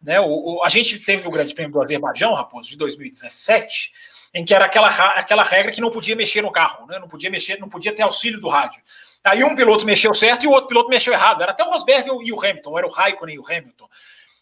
Né? 0.03 0.21
O, 0.21 0.27
o, 0.27 0.65
a 0.65 0.69
gente 0.69 0.99
teve 1.01 1.27
o 1.27 1.31
Grande 1.31 1.55
Prêmio 1.55 1.73
do 1.73 1.81
Azerbaijão, 1.81 2.35
Raposo, 2.35 2.69
de 2.69 2.77
2017 2.77 3.91
em 4.39 4.45
que 4.45 4.55
era 4.55 4.67
aquela, 4.67 4.89
aquela 4.89 5.43
regra 5.43 5.73
que 5.73 5.81
não 5.81 5.91
podia 5.91 6.15
mexer 6.15 6.43
no 6.43 6.53
carro, 6.53 6.87
né? 6.87 6.97
não 7.01 7.09
podia 7.09 7.29
mexer, 7.29 7.59
não 7.59 7.69
podia 7.69 7.93
ter 7.93 8.03
auxílio 8.03 8.41
do 8.41 8.47
rádio. 8.47 8.81
Aí 9.25 9.43
um 9.43 9.57
piloto 9.57 9.85
mexeu 9.85 10.15
certo 10.15 10.45
e 10.45 10.47
o 10.47 10.53
outro 10.53 10.69
piloto 10.69 10.89
mexeu 10.89 11.13
errado. 11.13 11.43
Era 11.43 11.51
até 11.51 11.65
o 11.65 11.69
Rosberg 11.69 12.09
e 12.25 12.33
o 12.33 12.39
Hamilton, 12.39 12.79
era 12.79 12.87
o 12.87 12.91
Raikkonen 12.91 13.35
e 13.35 13.39
o 13.41 13.45
Hamilton. 13.45 13.89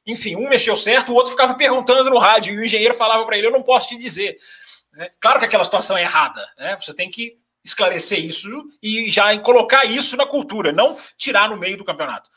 Enfim, 0.06 0.36
um 0.36 0.50
mexeu 0.50 0.76
certo, 0.76 1.12
o 1.12 1.14
outro 1.14 1.30
ficava 1.30 1.54
perguntando 1.54 2.10
no 2.10 2.18
rádio 2.18 2.52
e 2.52 2.58
o 2.58 2.64
engenheiro 2.64 2.92
falava 2.92 3.24
para 3.24 3.38
ele: 3.38 3.46
Eu 3.46 3.52
não 3.52 3.62
posso 3.62 3.88
te 3.88 3.96
dizer. 3.96 4.36
Né? 4.92 5.08
Claro 5.18 5.38
que 5.38 5.46
aquela 5.46 5.64
situação 5.64 5.96
é 5.96 6.02
errada, 6.02 6.46
né? 6.58 6.76
Você 6.76 6.92
tem 6.92 7.08
que 7.08 7.38
esclarecer 7.64 8.22
isso 8.22 8.48
e 8.82 9.08
já 9.10 9.36
colocar 9.38 9.86
isso 9.86 10.14
na 10.14 10.26
cultura, 10.26 10.72
não 10.72 10.92
tirar 11.16 11.48
no 11.48 11.56
meio 11.56 11.78
do 11.78 11.84
campeonato. 11.86 12.28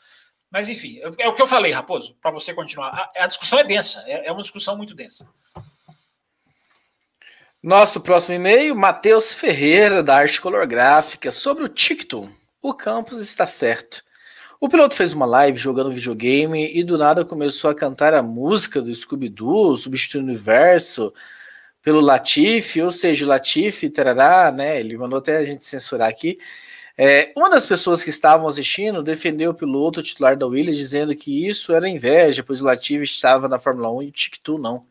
Mas 0.50 0.66
enfim, 0.70 0.98
é, 1.18 1.28
o 1.28 1.34
que 1.34 1.42
eu 1.42 1.46
falei, 1.46 1.72
Raposo, 1.72 2.16
para 2.22 2.30
você 2.30 2.54
continuar. 2.54 2.88
A, 2.88 3.24
a, 3.24 3.26
discussão 3.26 3.58
é 3.58 3.64
densa, 3.64 4.02
é, 4.06 4.28
é 4.28 4.32
uma 4.32 4.42
discussão 4.42 4.78
muito 4.78 4.94
densa. 4.94 5.28
Nosso 7.62 8.00
próximo 8.00 8.34
e-mail, 8.34 8.74
Matheus 8.74 9.34
Ferreira, 9.34 10.02
da 10.02 10.16
Arte 10.16 10.40
Colorgráfica, 10.40 11.30
sobre 11.30 11.62
o 11.62 11.68
TikTok. 11.68 12.30
O 12.62 12.72
campus 12.72 13.18
está 13.18 13.46
certo. 13.46 14.02
O 14.58 14.66
piloto 14.66 14.94
fez 14.94 15.12
uma 15.12 15.26
live 15.26 15.58
jogando 15.58 15.92
videogame 15.92 16.74
e 16.74 16.82
do 16.82 16.96
nada 16.96 17.22
começou 17.22 17.70
a 17.70 17.74
cantar 17.74 18.14
a 18.14 18.22
música 18.22 18.80
do 18.80 18.94
Scooby-Doo, 18.94 19.76
substituindo 19.76 20.26
o 20.26 20.30
universo 20.30 21.12
pelo 21.82 22.00
Latifi, 22.00 22.80
ou 22.80 22.90
seja, 22.90 23.26
o 23.26 23.28
Latifi, 23.28 23.90
tarará, 23.90 24.50
né? 24.50 24.80
Ele 24.80 24.96
mandou 24.96 25.18
até 25.18 25.36
a 25.36 25.44
gente 25.44 25.62
censurar 25.62 26.08
aqui. 26.08 26.38
É, 26.96 27.30
uma 27.36 27.50
das 27.50 27.66
pessoas 27.66 28.02
que 28.02 28.08
estavam 28.08 28.48
assistindo 28.48 29.02
defendeu 29.02 29.50
o 29.50 29.54
piloto 29.54 30.02
titular 30.02 30.34
da 30.34 30.46
Williams, 30.46 30.78
dizendo 30.78 31.14
que 31.14 31.46
isso 31.46 31.74
era 31.74 31.86
inveja, 31.86 32.42
pois 32.42 32.62
o 32.62 32.64
Latifi 32.64 33.04
estava 33.04 33.48
na 33.50 33.60
Fórmula 33.60 33.92
1 33.92 34.02
e 34.04 34.08
o 34.08 34.12
TikTok 34.12 34.58
não. 34.58 34.86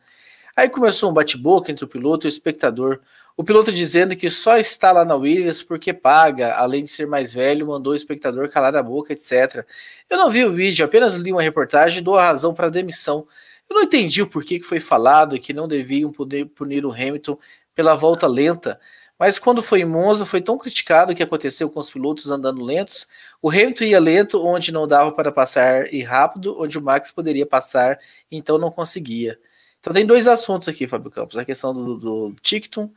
Aí 0.56 0.68
começou 0.68 1.10
um 1.10 1.14
bate-boca 1.14 1.70
entre 1.70 1.84
o 1.84 1.88
piloto 1.88 2.26
e 2.26 2.28
o 2.28 2.30
espectador. 2.30 3.00
O 3.36 3.44
piloto 3.44 3.72
dizendo 3.72 4.14
que 4.16 4.28
só 4.28 4.58
está 4.58 4.92
lá 4.92 5.04
na 5.04 5.14
Williams 5.14 5.62
porque 5.62 5.94
paga, 5.94 6.54
além 6.54 6.84
de 6.84 6.90
ser 6.90 7.06
mais 7.06 7.32
velho, 7.32 7.66
mandou 7.66 7.92
o 7.92 7.96
espectador 7.96 8.50
calar 8.50 8.76
a 8.76 8.82
boca, 8.82 9.12
etc. 9.12 9.64
Eu 10.08 10.18
não 10.18 10.30
vi 10.30 10.44
o 10.44 10.52
vídeo, 10.52 10.84
apenas 10.84 11.14
li 11.14 11.32
uma 11.32 11.40
reportagem 11.40 12.00
e 12.00 12.04
dou 12.04 12.18
a 12.18 12.26
razão 12.26 12.52
para 12.52 12.66
a 12.66 12.70
demissão. 12.70 13.26
Eu 13.68 13.76
não 13.76 13.82
entendi 13.84 14.20
o 14.20 14.26
porquê 14.26 14.58
que 14.58 14.66
foi 14.66 14.80
falado 14.80 15.38
que 15.38 15.52
não 15.52 15.68
deviam 15.68 16.10
poder 16.10 16.46
punir 16.46 16.84
o 16.84 16.92
Hamilton 16.92 17.38
pela 17.74 17.94
volta 17.94 18.26
lenta, 18.26 18.78
mas 19.18 19.38
quando 19.38 19.62
foi 19.62 19.80
em 19.82 19.84
Monza 19.84 20.26
foi 20.26 20.40
tão 20.40 20.58
criticado 20.58 21.12
o 21.12 21.14
que 21.14 21.22
aconteceu 21.22 21.70
com 21.70 21.78
os 21.78 21.90
pilotos 21.90 22.30
andando 22.30 22.64
lentos. 22.64 23.06
O 23.40 23.48
Hamilton 23.50 23.84
ia 23.84 24.00
lento 24.00 24.44
onde 24.44 24.72
não 24.72 24.88
dava 24.88 25.12
para 25.12 25.30
passar 25.30 25.92
e 25.92 26.02
rápido 26.02 26.56
onde 26.58 26.78
o 26.78 26.82
Max 26.82 27.12
poderia 27.12 27.46
passar, 27.46 27.98
então 28.30 28.58
não 28.58 28.70
conseguia. 28.70 29.38
Então 29.80 29.92
tem 29.92 30.06
dois 30.06 30.26
assuntos 30.26 30.68
aqui, 30.68 30.86
Fábio 30.86 31.10
Campos: 31.10 31.36
a 31.36 31.44
questão 31.44 31.72
do, 31.72 31.96
do 31.96 32.36
Ticton 32.42 32.92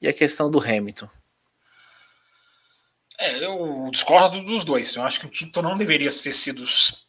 e 0.00 0.08
a 0.08 0.12
questão 0.12 0.50
do 0.50 0.60
Hamilton. 0.60 1.08
É, 3.18 3.44
eu 3.44 3.88
discordo 3.90 4.40
dos 4.44 4.64
dois. 4.64 4.94
Eu 4.94 5.02
acho 5.02 5.18
que 5.18 5.26
o 5.26 5.30
Ticton 5.30 5.60
não 5.60 5.76
deveria 5.76 6.10
ter 6.10 6.32
sido 6.32 6.62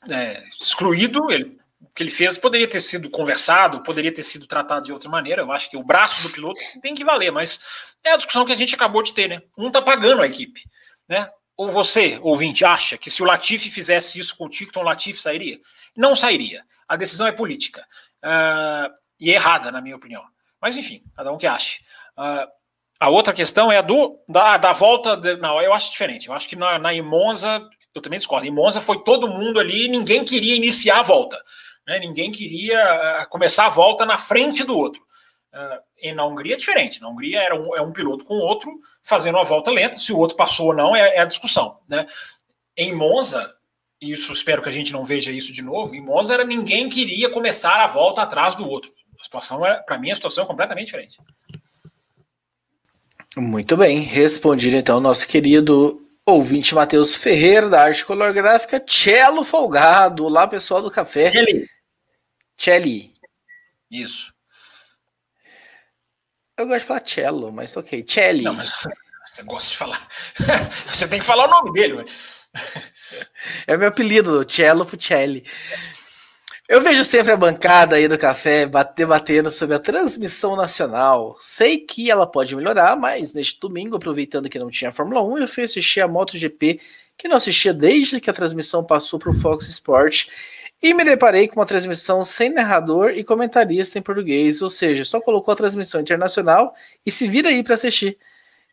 é, 0.09 0.43
excluído. 0.59 1.31
Ele, 1.31 1.59
que 1.93 2.01
ele 2.01 2.09
fez 2.09 2.37
poderia 2.37 2.67
ter 2.67 2.81
sido 2.81 3.09
conversado, 3.09 3.83
poderia 3.83 4.11
ter 4.11 4.23
sido 4.23 4.47
tratado 4.47 4.85
de 4.85 4.91
outra 4.91 5.09
maneira. 5.09 5.43
Eu 5.43 5.51
acho 5.51 5.69
que 5.69 5.77
o 5.77 5.83
braço 5.83 6.23
do 6.23 6.31
piloto 6.31 6.59
tem 6.81 6.95
que 6.95 7.03
valer, 7.03 7.31
mas 7.31 7.59
é 8.03 8.11
a 8.11 8.17
discussão 8.17 8.45
que 8.45 8.51
a 8.51 8.55
gente 8.55 8.73
acabou 8.73 9.03
de 9.03 9.13
ter, 9.13 9.29
né? 9.29 9.43
Um 9.55 9.69
tá 9.69 9.81
pagando 9.81 10.23
a 10.23 10.27
equipe, 10.27 10.63
né? 11.07 11.29
Ou 11.55 11.67
você, 11.67 12.17
ouvinte, 12.23 12.65
acha 12.65 12.97
que 12.97 13.11
se 13.11 13.21
o 13.21 13.25
Latifi 13.25 13.69
fizesse 13.69 14.17
isso 14.17 14.35
com 14.35 14.45
o 14.45 14.49
Ticton, 14.49 14.79
o 14.79 14.83
Latifi 14.83 15.21
sairia? 15.21 15.59
Não 15.95 16.15
sairia. 16.15 16.63
A 16.87 16.95
decisão 16.95 17.27
é 17.27 17.31
política. 17.31 17.85
Uh, 18.23 18.89
e 19.19 19.31
errada, 19.31 19.71
na 19.71 19.81
minha 19.81 19.95
opinião. 19.95 20.23
Mas 20.61 20.77
enfim, 20.77 21.03
cada 21.15 21.31
um 21.31 21.37
que 21.37 21.47
ache. 21.47 21.79
Uh, 22.17 22.47
a 22.99 23.09
outra 23.09 23.33
questão 23.33 23.71
é 23.71 23.77
a 23.77 23.81
do, 23.81 24.19
da, 24.27 24.57
da 24.57 24.73
volta. 24.73 25.15
De, 25.15 25.37
não, 25.37 25.61
eu 25.61 25.73
acho 25.73 25.91
diferente. 25.91 26.27
Eu 26.27 26.33
acho 26.33 26.47
que 26.47 26.55
na, 26.55 26.77
na 26.77 26.93
Imonza, 26.93 27.61
eu 27.95 28.01
também 28.01 28.19
discordo. 28.19 28.45
Em 28.45 28.51
Monza 28.51 28.81
foi 28.81 29.01
todo 29.03 29.29
mundo 29.29 29.59
ali, 29.59 29.87
ninguém 29.87 30.23
queria 30.23 30.55
iniciar 30.55 30.99
a 30.99 31.03
volta. 31.03 31.41
Né? 31.87 31.99
Ninguém 31.99 32.29
queria 32.29 33.23
uh, 33.23 33.29
começar 33.29 33.65
a 33.65 33.69
volta 33.69 34.05
na 34.05 34.17
frente 34.17 34.63
do 34.63 34.77
outro. 34.77 35.01
Uh, 35.53 35.81
e 36.01 36.13
na 36.13 36.25
Hungria 36.25 36.55
é 36.55 36.57
diferente. 36.57 37.01
Na 37.01 37.09
Hungria 37.09 37.41
era 37.41 37.55
um, 37.55 37.75
é 37.75 37.81
um 37.81 37.91
piloto 37.91 38.25
com 38.25 38.35
o 38.35 38.41
outro 38.41 38.71
fazendo 39.01 39.35
uma 39.35 39.43
volta 39.43 39.71
lenta. 39.71 39.97
Se 39.97 40.11
o 40.11 40.17
outro 40.17 40.35
passou 40.35 40.67
ou 40.67 40.73
não 40.73 40.95
é, 40.95 41.15
é 41.15 41.21
a 41.21 41.25
discussão. 41.25 41.79
Né? 41.87 42.05
Em 42.75 42.93
Monza, 42.93 43.53
isso 44.01 44.31
espero 44.31 44.61
que 44.61 44.69
a 44.69 44.73
gente 44.73 44.91
não 44.91 45.03
veja 45.03 45.31
isso 45.31 45.51
de 45.51 45.61
novo. 45.61 45.95
Em 45.95 46.01
Monza 46.01 46.33
era 46.33 46.43
ninguém 46.43 46.89
queria 46.89 47.29
começar 47.29 47.81
a 47.83 47.87
volta 47.87 48.21
atrás 48.21 48.55
do 48.55 48.69
outro. 48.69 48.91
A 49.19 49.23
situação 49.23 49.65
é, 49.65 49.81
para 49.81 49.97
mim, 49.97 50.11
a 50.11 50.15
situação 50.15 50.43
é 50.43 50.47
completamente 50.47 50.85
diferente. 50.85 51.17
Muito 53.37 53.77
bem, 53.77 53.99
respondido 53.99 54.77
então 54.77 54.99
nosso 54.99 55.27
querido 55.27 56.05
ouvinte 56.25 56.73
Matheus 56.73 57.15
Ferreira 57.15 57.69
da 57.69 57.83
Arte 57.83 58.05
Colorgráfica, 58.05 58.83
Cello 58.85 59.43
Folgado. 59.43 60.25
Olá, 60.25 60.47
pessoal 60.47 60.81
do 60.81 60.91
café. 60.91 61.31
Celli. 61.31 61.69
Celli. 62.57 63.13
Isso. 63.91 64.33
Eu 66.57 66.67
gosto 66.67 66.81
de 66.81 66.85
falar 66.85 67.03
cello, 67.05 67.51
mas 67.51 67.75
ok. 67.77 68.05
Celli. 68.07 68.43
Não, 68.43 68.53
mas 68.53 68.71
você 69.25 69.43
gosta 69.43 69.69
de 69.69 69.77
falar. 69.77 70.07
você 70.87 71.07
tem 71.07 71.19
que 71.19 71.25
falar 71.25 71.45
o 71.45 71.49
nome 71.49 71.71
dele, 71.73 72.05
É 73.67 73.77
meu 73.77 73.89
apelido, 73.89 74.45
cello 74.49 74.85
pro 74.85 75.01
Celli. 75.01 75.45
Eu 76.69 76.81
vejo 76.81 77.03
sempre 77.03 77.31
a 77.31 77.35
bancada 77.35 77.95
aí 77.95 78.07
do 78.07 78.15
café 78.15 78.69
debatendo 78.95 79.49
sobre 79.49 79.75
a 79.75 79.79
transmissão 79.79 80.55
nacional. 80.55 81.35
Sei 81.41 81.79
que 81.79 82.11
ela 82.11 82.27
pode 82.27 82.55
melhorar, 82.55 82.95
mas 82.95 83.33
neste 83.33 83.59
domingo, 83.59 83.95
aproveitando 83.95 84.47
que 84.47 84.59
não 84.59 84.69
tinha 84.69 84.91
Fórmula 84.91 85.23
1, 85.23 85.39
eu 85.39 85.47
fui 85.47 85.63
assistir 85.63 85.99
a 85.99 86.07
MotoGP, 86.07 86.79
que 87.17 87.27
não 87.27 87.37
assistia 87.37 87.73
desde 87.73 88.21
que 88.21 88.29
a 88.29 88.33
transmissão 88.33 88.83
passou 88.83 89.17
para 89.17 89.31
o 89.31 89.33
Fox 89.33 89.67
Sport, 89.67 90.27
e 90.79 90.93
me 90.93 91.03
deparei 91.03 91.47
com 91.47 91.59
uma 91.59 91.65
transmissão 91.65 92.23
sem 92.23 92.51
narrador 92.51 93.13
e 93.15 93.23
comentarista 93.23 93.97
em 93.97 94.03
português, 94.03 94.61
ou 94.61 94.69
seja, 94.69 95.03
só 95.03 95.19
colocou 95.19 95.51
a 95.51 95.57
transmissão 95.57 95.99
internacional 95.99 96.75
e 97.03 97.11
se 97.11 97.27
vira 97.27 97.49
aí 97.49 97.63
para 97.63 97.73
assistir. 97.73 98.15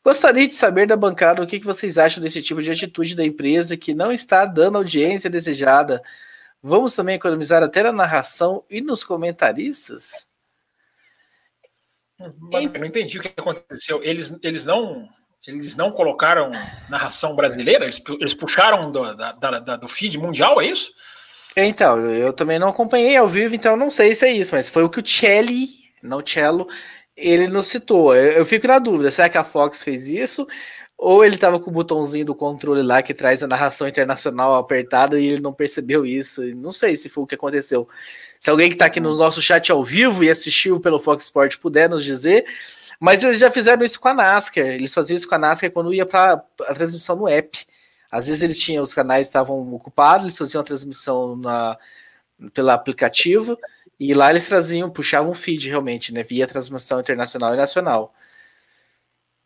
Gostaria 0.05 0.47
de 0.47 0.55
saber 0.55 0.87
da 0.87 0.99
bancada 0.99 1.43
o 1.43 1.47
que 1.47 1.59
vocês 1.61 1.97
acham 1.97 2.23
desse 2.23 2.43
tipo 2.43 2.61
de 2.61 2.71
atitude 2.71 3.17
da 3.17 3.25
empresa 3.25 3.75
que 3.75 3.95
não 3.95 4.13
está 4.13 4.45
dando 4.45 4.77
audiência 4.77 5.31
desejada 5.31 6.03
Vamos 6.63 6.95
também 6.95 7.15
economizar 7.15 7.63
até 7.63 7.83
na 7.83 7.93
narração 7.93 8.65
e 8.69 8.81
nos 8.81 9.05
comentaristas? 9.05 10.27
Mano, 12.19 12.71
eu 12.75 12.81
não 12.81 12.87
entendi 12.87 13.19
o 13.19 13.23
que 13.23 13.29
aconteceu. 13.29 14.03
Eles, 14.03 14.35
eles 14.43 14.65
não 14.65 15.09
eles 15.47 15.77
não 15.77 15.93
colocaram 15.93 16.51
narração 16.91 17.37
brasileira? 17.37 17.85
Eles, 17.85 18.03
eles 18.19 18.35
puxaram 18.35 18.91
do, 18.91 19.15
da, 19.15 19.33
da, 19.33 19.77
do 19.77 19.87
feed 19.87 20.19
mundial, 20.19 20.61
é 20.61 20.67
isso? 20.67 20.93
Então, 21.57 22.11
eu 22.11 22.33
também 22.33 22.59
não 22.59 22.69
acompanhei 22.69 23.17
ao 23.17 23.29
vivo, 23.29 23.55
então 23.55 23.77
não 23.77 23.91
sei 23.91 24.15
se 24.15 24.27
é 24.27 24.33
isso, 24.33 24.55
mas 24.55 24.69
foi 24.69 24.83
o 24.83 24.91
que 24.91 25.01
o 25.01 25.07
Celli, 25.07 25.69
não 26.03 26.21
Cello, 26.27 26.69
ele 27.17 27.47
nos 27.47 27.69
citou. 27.69 28.15
Eu, 28.15 28.33
eu 28.33 28.47
fico 28.47 28.67
na 28.67 28.79
dúvida, 28.79 29.11
será 29.11 29.29
que 29.29 29.39
a 29.39 29.45
Fox 29.45 29.83
fez 29.83 30.09
isso? 30.09 30.47
Ou 30.99 31.23
ele 31.25 31.37
tava 31.37 31.61
com 31.61 31.71
o 31.71 31.73
botãozinho 31.73 32.25
do 32.25 32.35
controle 32.35 32.83
lá 32.83 33.03
que 33.03 33.13
traz 33.13 33.43
a 33.43 33.47
narração 33.47 33.87
internacional 33.87 34.55
apertada 34.57 35.21
e 35.21 35.27
ele 35.27 35.43
não 35.43 35.53
percebeu 35.53 36.07
isso. 36.07 36.43
Não 36.55 36.73
sei 36.73 36.97
se 36.97 37.09
foi 37.09 37.25
o 37.25 37.27
que 37.27 37.35
aconteceu. 37.35 37.87
Se 38.41 38.49
alguém 38.49 38.71
que 38.71 38.77
tá 38.77 38.87
aqui 38.87 38.99
no 38.99 39.15
nosso 39.15 39.43
chat 39.43 39.71
ao 39.71 39.85
vivo 39.85 40.25
e 40.25 40.31
assistiu 40.31 40.81
pelo 40.81 40.99
Fox 40.99 41.25
Sport 41.25 41.59
puder 41.59 41.89
nos 41.89 42.03
dizer. 42.03 42.47
Mas 42.99 43.23
eles 43.23 43.39
já 43.39 43.51
fizeram 43.51 43.85
isso 43.85 44.01
com 44.01 44.09
a 44.09 44.15
NASCAR. 44.15 44.65
Eles 44.65 44.95
faziam 44.95 45.17
isso 45.17 45.29
com 45.29 45.35
a 45.35 45.39
NASCAR 45.39 45.71
quando 45.71 45.93
ia 45.93 46.07
para 46.07 46.43
a 46.67 46.75
transmissão 46.75 47.15
no 47.15 47.29
app. 47.29 47.67
Às 48.11 48.29
vezes 48.29 48.43
eles 48.43 48.59
tinham, 48.59 48.83
os 48.83 48.95
canais 48.95 49.27
estavam 49.27 49.75
ocupados, 49.75 50.25
eles 50.25 50.39
faziam 50.39 50.63
a 50.63 50.65
transmissão 50.65 51.37
na, 51.37 51.77
pelo 52.55 52.71
aplicativo 52.71 53.59
e 54.01 54.15
lá 54.15 54.31
eles 54.31 54.47
traziam, 54.47 54.89
puxavam 54.89 55.33
o 55.33 55.35
feed 55.35 55.69
realmente, 55.69 56.13
né? 56.13 56.23
Via 56.23 56.47
transmissão 56.47 57.01
internacional 57.01 57.53
e 57.53 57.57
nacional 57.57 58.15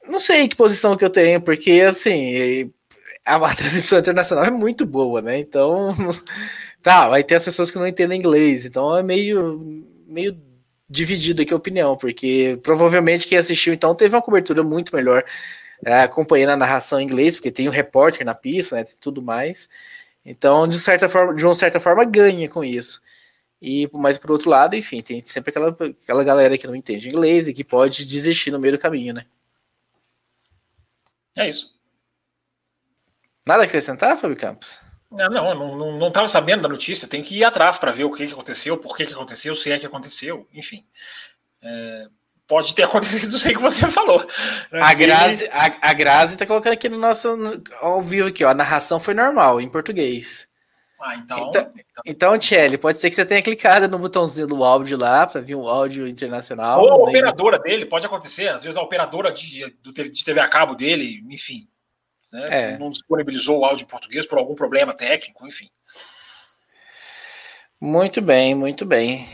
não 0.07 0.21
sei 0.21 0.49
que 0.49 0.57
posição 0.57 0.97
que 0.97 1.05
eu 1.05 1.11
tenho, 1.11 1.41
porque 1.41 1.83
assim, 1.83 2.73
a, 3.25 3.55
transmissão 3.55 3.99
internacional 3.99 4.45
é 4.45 4.51
muito 4.51 4.87
boa, 4.87 5.23
né? 5.23 5.39
Então, 5.39 5.95
tá, 6.83 7.09
vai 7.09 7.23
ter 7.25 7.37
as 7.37 7.45
pessoas 7.45 7.71
que 7.71 7.79
não 7.79 7.87
entendem 7.87 8.19
inglês, 8.19 8.65
então 8.65 8.97
é 8.97 9.03
meio, 9.03 9.85
meio 10.07 10.37
dividido 10.89 11.43
aqui 11.43 11.53
a 11.53 11.57
opinião, 11.57 11.97
porque 11.97 12.59
provavelmente 12.63 13.27
quem 13.27 13.39
assistiu 13.39 13.73
então 13.73 13.95
teve 13.95 14.15
uma 14.17 14.23
cobertura 14.23 14.63
muito 14.63 14.95
melhor 14.95 15.25
é, 15.85 16.03
acompanhando 16.03 16.51
a 16.51 16.57
narração 16.57 17.01
em 17.01 17.05
inglês, 17.05 17.37
porque 17.37 17.51
tem 17.51 17.69
um 17.69 17.73
repórter 17.73 18.27
na 18.27 18.35
pista, 18.35 18.77
né? 18.77 18.85
Tem 18.85 18.95
tudo 19.01 19.23
mais. 19.23 19.69
Então, 20.25 20.69
de 20.69 20.79
certa 20.79 21.09
forma, 21.09 21.35
de 21.35 21.45
uma 21.45 21.55
certa 21.55 21.81
forma, 21.81 22.05
ganha 22.05 22.49
com 22.49 22.63
isso. 22.65 23.01
E 23.63 23.89
mas 23.93 24.19
por 24.19 24.31
outro 24.31 24.51
lado, 24.51 24.77
enfim, 24.77 25.01
tem 25.03 25.23
sempre 25.25 25.51
aquela, 25.51 25.69
aquela 25.71 26.25
galera 26.25 26.59
que 26.59 26.67
não 26.67 26.75
entende 26.77 27.09
inglês 27.09 27.49
e 27.49 27.53
que 27.55 27.65
pode 27.65 28.05
desistir 28.07 28.51
no 28.51 28.59
meio 28.59 28.75
do 28.75 28.81
caminho, 28.81 29.15
né? 29.15 29.27
É 31.38 31.49
isso. 31.49 31.75
Nada 33.47 33.62
a 33.62 33.66
acrescentar, 33.66 34.16
Fábio 34.19 34.37
Campos? 34.37 34.81
Não, 35.11 35.29
não, 35.29 35.77
não, 35.77 35.99
não 35.99 36.09
estava 36.09 36.29
sabendo 36.29 36.62
da 36.62 36.69
notícia. 36.69 37.09
Tem 37.09 37.23
que 37.23 37.38
ir 37.38 37.45
atrás 37.45 37.79
para 37.79 37.90
ver 37.90 38.05
o 38.05 38.12
que, 38.12 38.27
que 38.27 38.33
aconteceu, 38.33 38.79
por 38.79 38.97
que, 38.97 39.07
que 39.07 39.12
aconteceu, 39.12 39.55
se 39.57 39.73
é 39.73 39.79
que 39.79 39.87
aconteceu, 39.87 40.47
enfim. 40.53 40.85
É, 41.62 42.07
pode 42.47 42.75
ter 42.75 42.83
acontecido 42.85 43.38
sei 43.38 43.55
que 43.55 43.61
você 43.61 43.88
falou. 43.88 44.27
A 44.73 44.95
Grazi, 44.95 45.49
a, 45.53 45.90
a 45.90 45.93
Grazi 45.93 46.37
tá 46.37 46.47
colocando 46.47 46.75
aqui 46.75 46.88
no 46.88 46.99
nosso 46.99 47.29
ao 47.81 48.03
vivo 48.03 48.29
aqui, 48.29 48.45
ó. 48.45 48.51
A 48.51 48.55
narração 48.55 49.01
foi 49.01 49.14
normal, 49.14 49.61
em 49.61 49.69
português. 49.69 50.50
Ah, 51.01 51.17
então. 51.17 51.49
Então, 51.49 51.73
então 52.05 52.39
Tchelle, 52.39 52.77
pode 52.77 52.99
ser 52.99 53.09
que 53.09 53.17
você 53.17 53.25
tenha 53.25 53.43
clicado 53.43 53.89
no 53.89 53.99
botãozinho 53.99 54.47
do 54.47 54.63
áudio 54.63 54.99
lá 54.99 55.27
para 55.27 55.41
vir 55.41 55.55
um 55.55 55.67
áudio 55.67 56.07
internacional. 56.07 56.83
Ou 56.83 56.93
a 56.93 56.97
operadora 56.97 57.59
dele, 57.59 57.87
pode 57.87 58.05
acontecer. 58.05 58.49
Às 58.49 58.63
vezes 58.63 58.77
a 58.77 58.83
operadora 58.83 59.33
de, 59.33 59.65
de 59.83 60.25
TV 60.25 60.41
a 60.41 60.49
cabo 60.49 60.75
dele, 60.75 61.25
enfim, 61.31 61.67
né, 62.33 62.45
é. 62.49 62.79
não 62.79 62.91
disponibilizou 62.91 63.61
o 63.61 63.65
áudio 63.65 63.85
em 63.85 63.89
português 63.89 64.27
por 64.27 64.37
algum 64.37 64.55
problema 64.55 64.93
técnico, 64.93 65.47
enfim. 65.47 65.71
Muito 67.81 68.21
bem, 68.21 68.55
muito 68.55 68.85
bem. 68.85 69.27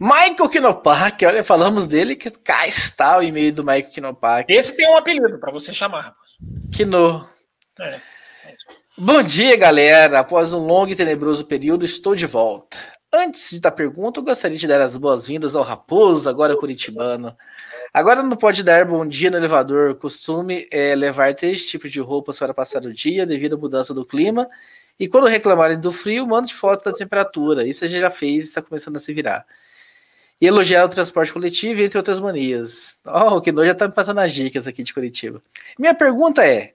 Michael 0.00 0.48
Kinopak, 0.48 1.24
olha, 1.26 1.44
falamos 1.44 1.86
dele 1.86 2.16
que 2.16 2.30
cá 2.30 2.66
está 2.66 3.18
o 3.18 3.22
e-mail 3.22 3.52
do 3.52 3.62
Michael 3.62 3.90
Kinopak. 3.90 4.52
Esse 4.52 4.74
tem 4.74 4.88
um 4.88 4.96
apelido 4.96 5.38
para 5.38 5.52
você 5.52 5.74
chamar. 5.74 6.16
Kino. 6.72 7.28
É. 7.78 8.00
Bom 8.96 9.22
dia, 9.22 9.56
galera. 9.56 10.18
Após 10.18 10.52
um 10.52 10.58
longo 10.58 10.92
e 10.92 10.94
tenebroso 10.94 11.46
período, 11.46 11.82
estou 11.82 12.14
de 12.14 12.26
volta. 12.26 12.76
Antes 13.10 13.58
da 13.58 13.70
pergunta, 13.70 14.20
eu 14.20 14.24
gostaria 14.24 14.58
de 14.58 14.66
dar 14.66 14.82
as 14.82 14.98
boas-vindas 14.98 15.56
ao 15.56 15.62
Raposo, 15.62 16.28
agora 16.28 16.54
curitibano. 16.54 17.34
Agora 17.92 18.22
não 18.22 18.36
pode 18.36 18.62
dar 18.62 18.84
bom 18.84 19.06
dia 19.06 19.30
no 19.30 19.38
elevador. 19.38 19.94
Costume 19.94 20.68
é 20.70 20.94
levar 20.94 21.34
três 21.34 21.64
tipos 21.66 21.90
de 21.90 22.00
roupas 22.00 22.38
para 22.38 22.52
passar 22.52 22.84
o 22.84 22.92
dia 22.92 23.24
devido 23.24 23.54
à 23.54 23.58
mudança 23.58 23.94
do 23.94 24.04
clima. 24.04 24.46
E 25.00 25.08
quando 25.08 25.26
reclamarem 25.26 25.80
do 25.80 25.90
frio, 25.90 26.26
mande 26.26 26.52
foto 26.52 26.84
da 26.84 26.92
temperatura. 26.92 27.66
Isso 27.66 27.86
a 27.86 27.88
gente 27.88 28.02
já 28.02 28.10
fez 28.10 28.44
e 28.44 28.48
está 28.48 28.60
começando 28.60 28.96
a 28.96 29.00
se 29.00 29.12
virar. 29.14 29.46
E 30.38 30.46
elogiar 30.46 30.84
o 30.84 30.88
transporte 30.90 31.32
coletivo, 31.32 31.80
entre 31.80 31.96
outras 31.96 32.20
manias. 32.20 32.98
Oh, 33.06 33.36
o 33.36 33.40
Kino 33.40 33.64
já 33.64 33.72
está 33.72 33.88
me 33.88 33.94
passando 33.94 34.18
as 34.18 34.34
dicas 34.34 34.66
aqui 34.66 34.82
de 34.82 34.92
Curitiba. 34.92 35.42
Minha 35.78 35.94
pergunta 35.94 36.44
é: 36.46 36.74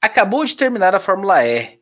Acabou 0.00 0.44
de 0.44 0.56
terminar 0.56 0.94
a 0.94 1.00
Fórmula 1.00 1.44
E. 1.44 1.80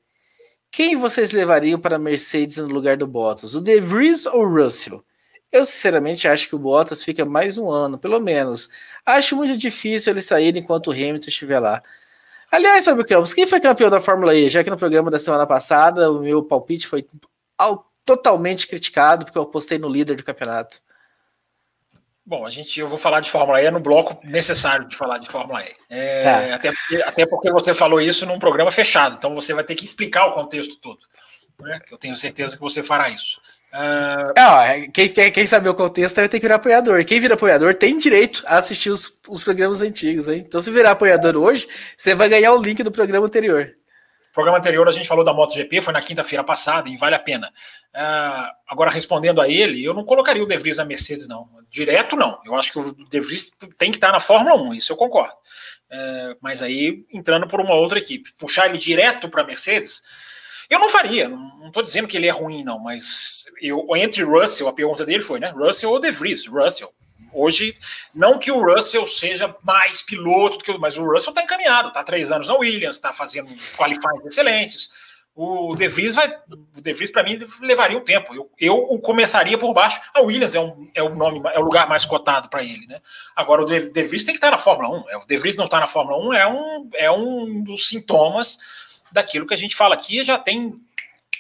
Quem 0.70 0.96
vocês 0.96 1.31
levariam 1.31 1.79
para 1.79 1.96
a 1.96 1.98
Mercedes 1.98 2.57
no 2.57 2.66
lugar 2.66 2.96
do 2.96 3.07
Bottas? 3.07 3.55
O 3.55 3.61
De 3.61 3.81
Vries 3.81 4.27
ou 4.27 4.44
o 4.44 4.48
Russell? 4.48 5.05
Eu 5.53 5.64
sinceramente 5.64 6.27
acho 6.27 6.48
que 6.48 6.57
o 6.57 6.59
Bottas 6.59 7.04
fica 7.04 7.25
mais 7.25 7.56
um 7.58 7.71
ano, 7.71 7.96
pelo 7.96 8.19
menos. 8.21 8.69
Acho 9.06 9.37
muito 9.37 9.56
difícil 9.56 10.12
ele 10.12 10.21
sair 10.21 10.56
enquanto 10.56 10.88
o 10.88 10.90
Hamilton 10.90 11.29
estiver 11.29 11.60
lá. 11.60 11.81
Aliás, 12.50 12.85
sabe 12.85 13.00
o 13.00 13.06
Campos, 13.06 13.33
quem 13.35 13.46
foi 13.46 13.60
campeão 13.60 13.90
da 13.90 14.00
Fórmula 14.00 14.35
E? 14.35 14.48
Já 14.48 14.65
que 14.65 14.71
no 14.71 14.77
programa 14.77 15.10
da 15.10 15.21
semana 15.21 15.46
passada 15.46 16.10
o 16.10 16.21
meu 16.21 16.42
palpite 16.42 16.88
foi 16.88 17.06
totalmente 18.04 18.67
criticado 18.67 19.25
porque 19.25 19.38
eu 19.38 19.42
apostei 19.42 19.79
no 19.79 19.88
líder 19.88 20.17
do 20.17 20.25
campeonato. 20.25 20.81
Bom, 22.27 22.46
a 22.46 22.50
gente, 22.50 22.81
eu 22.81 22.88
vou 22.88 22.96
falar 22.96 23.20
de 23.20 23.31
Fórmula 23.31 23.62
E 23.62 23.70
no 23.70 23.81
bloco 23.81 24.18
necessário 24.25 24.88
de 24.88 24.96
falar 24.96 25.18
de 25.18 25.29
Fórmula 25.29 25.62
E. 25.62 25.75
É, 25.90 26.22
tá. 26.22 26.54
até, 26.54 26.72
porque, 26.72 27.02
até 27.02 27.27
porque 27.27 27.50
você 27.50 27.75
falou 27.75 28.00
isso 28.00 28.25
num 28.25 28.38
programa 28.38 28.70
fechado, 28.70 29.16
então 29.18 29.35
você 29.35 29.52
vai 29.52 29.62
ter 29.62 29.75
que 29.75 29.85
explicar 29.85 30.27
o 30.27 30.33
contexto 30.33 30.77
todo. 30.81 31.00
Né? 31.60 31.79
Eu 31.90 31.98
tenho 31.98 32.16
certeza 32.16 32.56
que 32.56 32.62
você 32.62 32.83
fará 32.83 33.10
isso. 33.10 33.38
Uh... 33.75 34.90
quem, 34.92 35.08
quem, 35.08 35.33
quem, 35.33 35.46
sabe 35.46 35.68
o 35.68 35.75
contexto 35.75 36.16
vai 36.16 36.29
ter 36.29 36.38
que 36.38 36.44
virar 36.44 36.56
apoiador. 36.56 37.04
Quem 37.04 37.20
vira 37.20 37.35
apoiador 37.35 37.75
tem 37.75 37.98
direito 37.98 38.42
a 38.46 38.58
assistir 38.58 38.88
os, 38.88 39.20
os 39.29 39.42
programas 39.42 39.83
antigos, 39.83 40.29
hein? 40.29 40.44
Então, 40.46 40.60
se 40.60 40.70
virar 40.70 40.92
apoiador 40.92 41.37
hoje, 41.37 41.68
você 41.96 42.14
vai 42.14 42.29
ganhar 42.29 42.52
o 42.52 42.62
link 42.62 42.83
do 42.83 42.92
programa 42.92 43.27
anterior. 43.27 43.66
No 44.29 44.33
programa 44.33 44.58
anterior 44.58 44.88
a 44.88 44.92
gente 44.92 45.06
falou 45.08 45.25
da 45.25 45.33
MotoGP, 45.33 45.81
foi 45.81 45.92
na 45.92 46.00
quinta-feira 46.00 46.42
passada, 46.42 46.88
e 46.88 46.96
vale 46.96 47.14
a 47.14 47.20
pena. 47.20 47.48
Uh, 47.94 48.48
agora, 48.68 48.90
respondendo 48.90 49.40
a 49.40 49.48
ele, 49.48 49.85
eu 49.85 49.92
não 49.92 50.04
colocaria 50.04 50.42
o 50.42 50.46
De 50.46 50.56
Vries 50.56 50.79
na 50.79 50.85
Mercedes, 50.85 51.29
não. 51.29 51.48
Direto, 51.75 52.14
não. 52.14 52.40
Eu 52.44 52.54
acho 52.54 52.70
que 52.70 52.79
o 52.79 52.92
De 52.92 53.20
Vries 53.20 53.50
tem 53.77 53.90
que 53.90 53.96
estar 53.96 54.12
na 54.12 54.20
Fórmula 54.20 54.54
1, 54.62 54.75
isso 54.75 54.92
eu 54.92 54.96
concordo. 54.96 55.35
Uh, 55.90 56.38
mas 56.40 56.62
aí, 56.62 57.04
entrando 57.12 57.48
por 57.48 57.60
uma 57.60 57.75
outra 57.75 57.98
equipe, 57.98 58.33
puxar 58.38 58.68
ele 58.68 58.79
direto 58.79 59.29
para 59.29 59.42
a 59.42 59.44
Mercedes, 59.46 60.00
eu 60.70 60.79
não 60.79 60.88
faria, 60.88 61.29
não 61.29 61.66
estou 61.66 61.83
dizendo 61.83 62.06
que 62.06 62.16
ele 62.16 62.29
é 62.29 62.31
ruim, 62.31 62.62
não, 62.62 62.79
mas 62.79 63.44
eu, 63.60 63.85
entre 63.96 64.22
Russell, 64.22 64.68
a 64.68 64.72
pergunta 64.72 65.04
dele 65.04 65.20
foi, 65.20 65.40
né? 65.40 65.48
Russell 65.50 65.90
ou 65.90 65.98
De 65.98 66.12
Vries? 66.12 66.46
Russell. 66.46 66.94
Hoje, 67.33 67.77
não 68.14 68.38
que 68.38 68.52
o 68.52 68.62
Russell 68.62 69.04
seja 69.08 69.52
mais 69.60 70.00
piloto 70.00 70.58
do 70.58 70.64
que 70.64 70.70
o. 70.70 70.79
Mas 70.79 70.96
o 70.96 71.04
Russell 71.04 71.31
está 71.31 71.42
encaminhado, 71.42 71.88
está 71.88 72.04
três 72.04 72.31
anos 72.31 72.46
na 72.46 72.54
Williams, 72.54 72.94
está 72.94 73.12
fazendo 73.12 73.50
qualificações 73.77 74.25
excelentes. 74.27 74.90
O 75.35 75.75
De 75.75 75.89
Vries 75.89 76.15
vai. 76.15 76.29
O 76.77 76.81
De 76.81 76.93
Vries, 76.93 77.11
para 77.11 77.25
mim, 77.25 77.39
levaria 77.61 77.99
um 77.99 78.05
tempo. 78.05 78.35
Eu, 78.35 78.51
eu 78.59 78.77
o 78.77 79.01
começaria 79.01 79.59
por 79.59 79.75
baixo. 79.75 80.01
A 80.15 80.21
Williams 80.21 80.55
é, 80.55 80.61
um, 80.61 80.89
é 80.95 81.03
o 81.03 81.15
nome, 81.15 81.43
é 81.53 81.59
o 81.59 81.63
lugar 81.63 81.89
mais 81.89 82.05
cotado 82.07 82.49
para 82.49 82.63
ele, 82.63 82.87
né? 82.87 83.01
Agora, 83.35 83.63
o 83.63 83.65
De, 83.65 83.81
Vries 83.81 84.23
tem 84.23 84.33
que 84.33 84.39
estar 84.39 84.49
tá 84.49 84.53
na 84.53 84.59
Fórmula 84.59 85.05
1. 85.05 85.11
É, 85.11 85.17
o 85.17 85.27
De 85.27 85.37
Vries 85.37 85.57
não 85.57 85.65
está 85.65 85.81
na 85.81 85.89
Fórmula 85.89 86.19
1 86.29 86.33
é 86.35 86.47
um, 86.47 86.91
é 86.95 87.11
um 87.11 87.63
dos 87.65 87.89
sintomas 87.89 88.59
daquilo 89.11 89.47
que 89.47 89.55
a 89.55 89.57
gente 89.57 89.75
fala 89.75 89.95
aqui 89.95 90.25
já 90.25 90.39
tem 90.39 90.81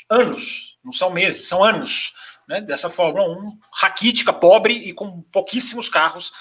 anos, 0.08 0.78
não 0.84 0.92
são 0.92 1.10
meses, 1.10 1.48
são 1.48 1.62
anos, 1.62 2.14
né, 2.46 2.60
dessa 2.60 2.90
Fórmula 2.90 3.28
1 3.28 3.58
raquítica, 3.72 4.32
pobre 4.32 4.74
e 4.74 4.92
com 4.92 5.22
pouquíssimos 5.22 5.88
carros, 5.88 6.32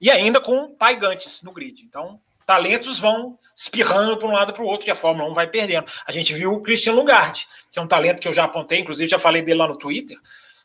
e 0.00 0.10
ainda 0.10 0.40
com 0.40 0.74
paigantes 0.74 1.42
no 1.42 1.52
grid. 1.52 1.82
Então, 1.82 2.20
talentos 2.48 2.98
vão 2.98 3.38
espirrando 3.54 4.16
para 4.16 4.26
um 4.26 4.32
lado 4.32 4.54
para 4.54 4.62
o 4.62 4.66
outro 4.66 4.88
e 4.88 4.90
a 4.90 4.94
Fórmula 4.94 5.28
1 5.28 5.34
vai 5.34 5.46
perdendo. 5.46 5.84
A 6.06 6.10
gente 6.10 6.32
viu 6.32 6.54
o 6.54 6.62
Christian 6.62 6.94
Lugard, 6.94 7.46
que 7.70 7.78
é 7.78 7.82
um 7.82 7.86
talento 7.86 8.22
que 8.22 8.26
eu 8.26 8.32
já 8.32 8.44
apontei, 8.44 8.80
inclusive 8.80 9.10
já 9.10 9.18
falei 9.18 9.42
dele 9.42 9.58
lá 9.58 9.68
no 9.68 9.76
Twitter, 9.76 10.16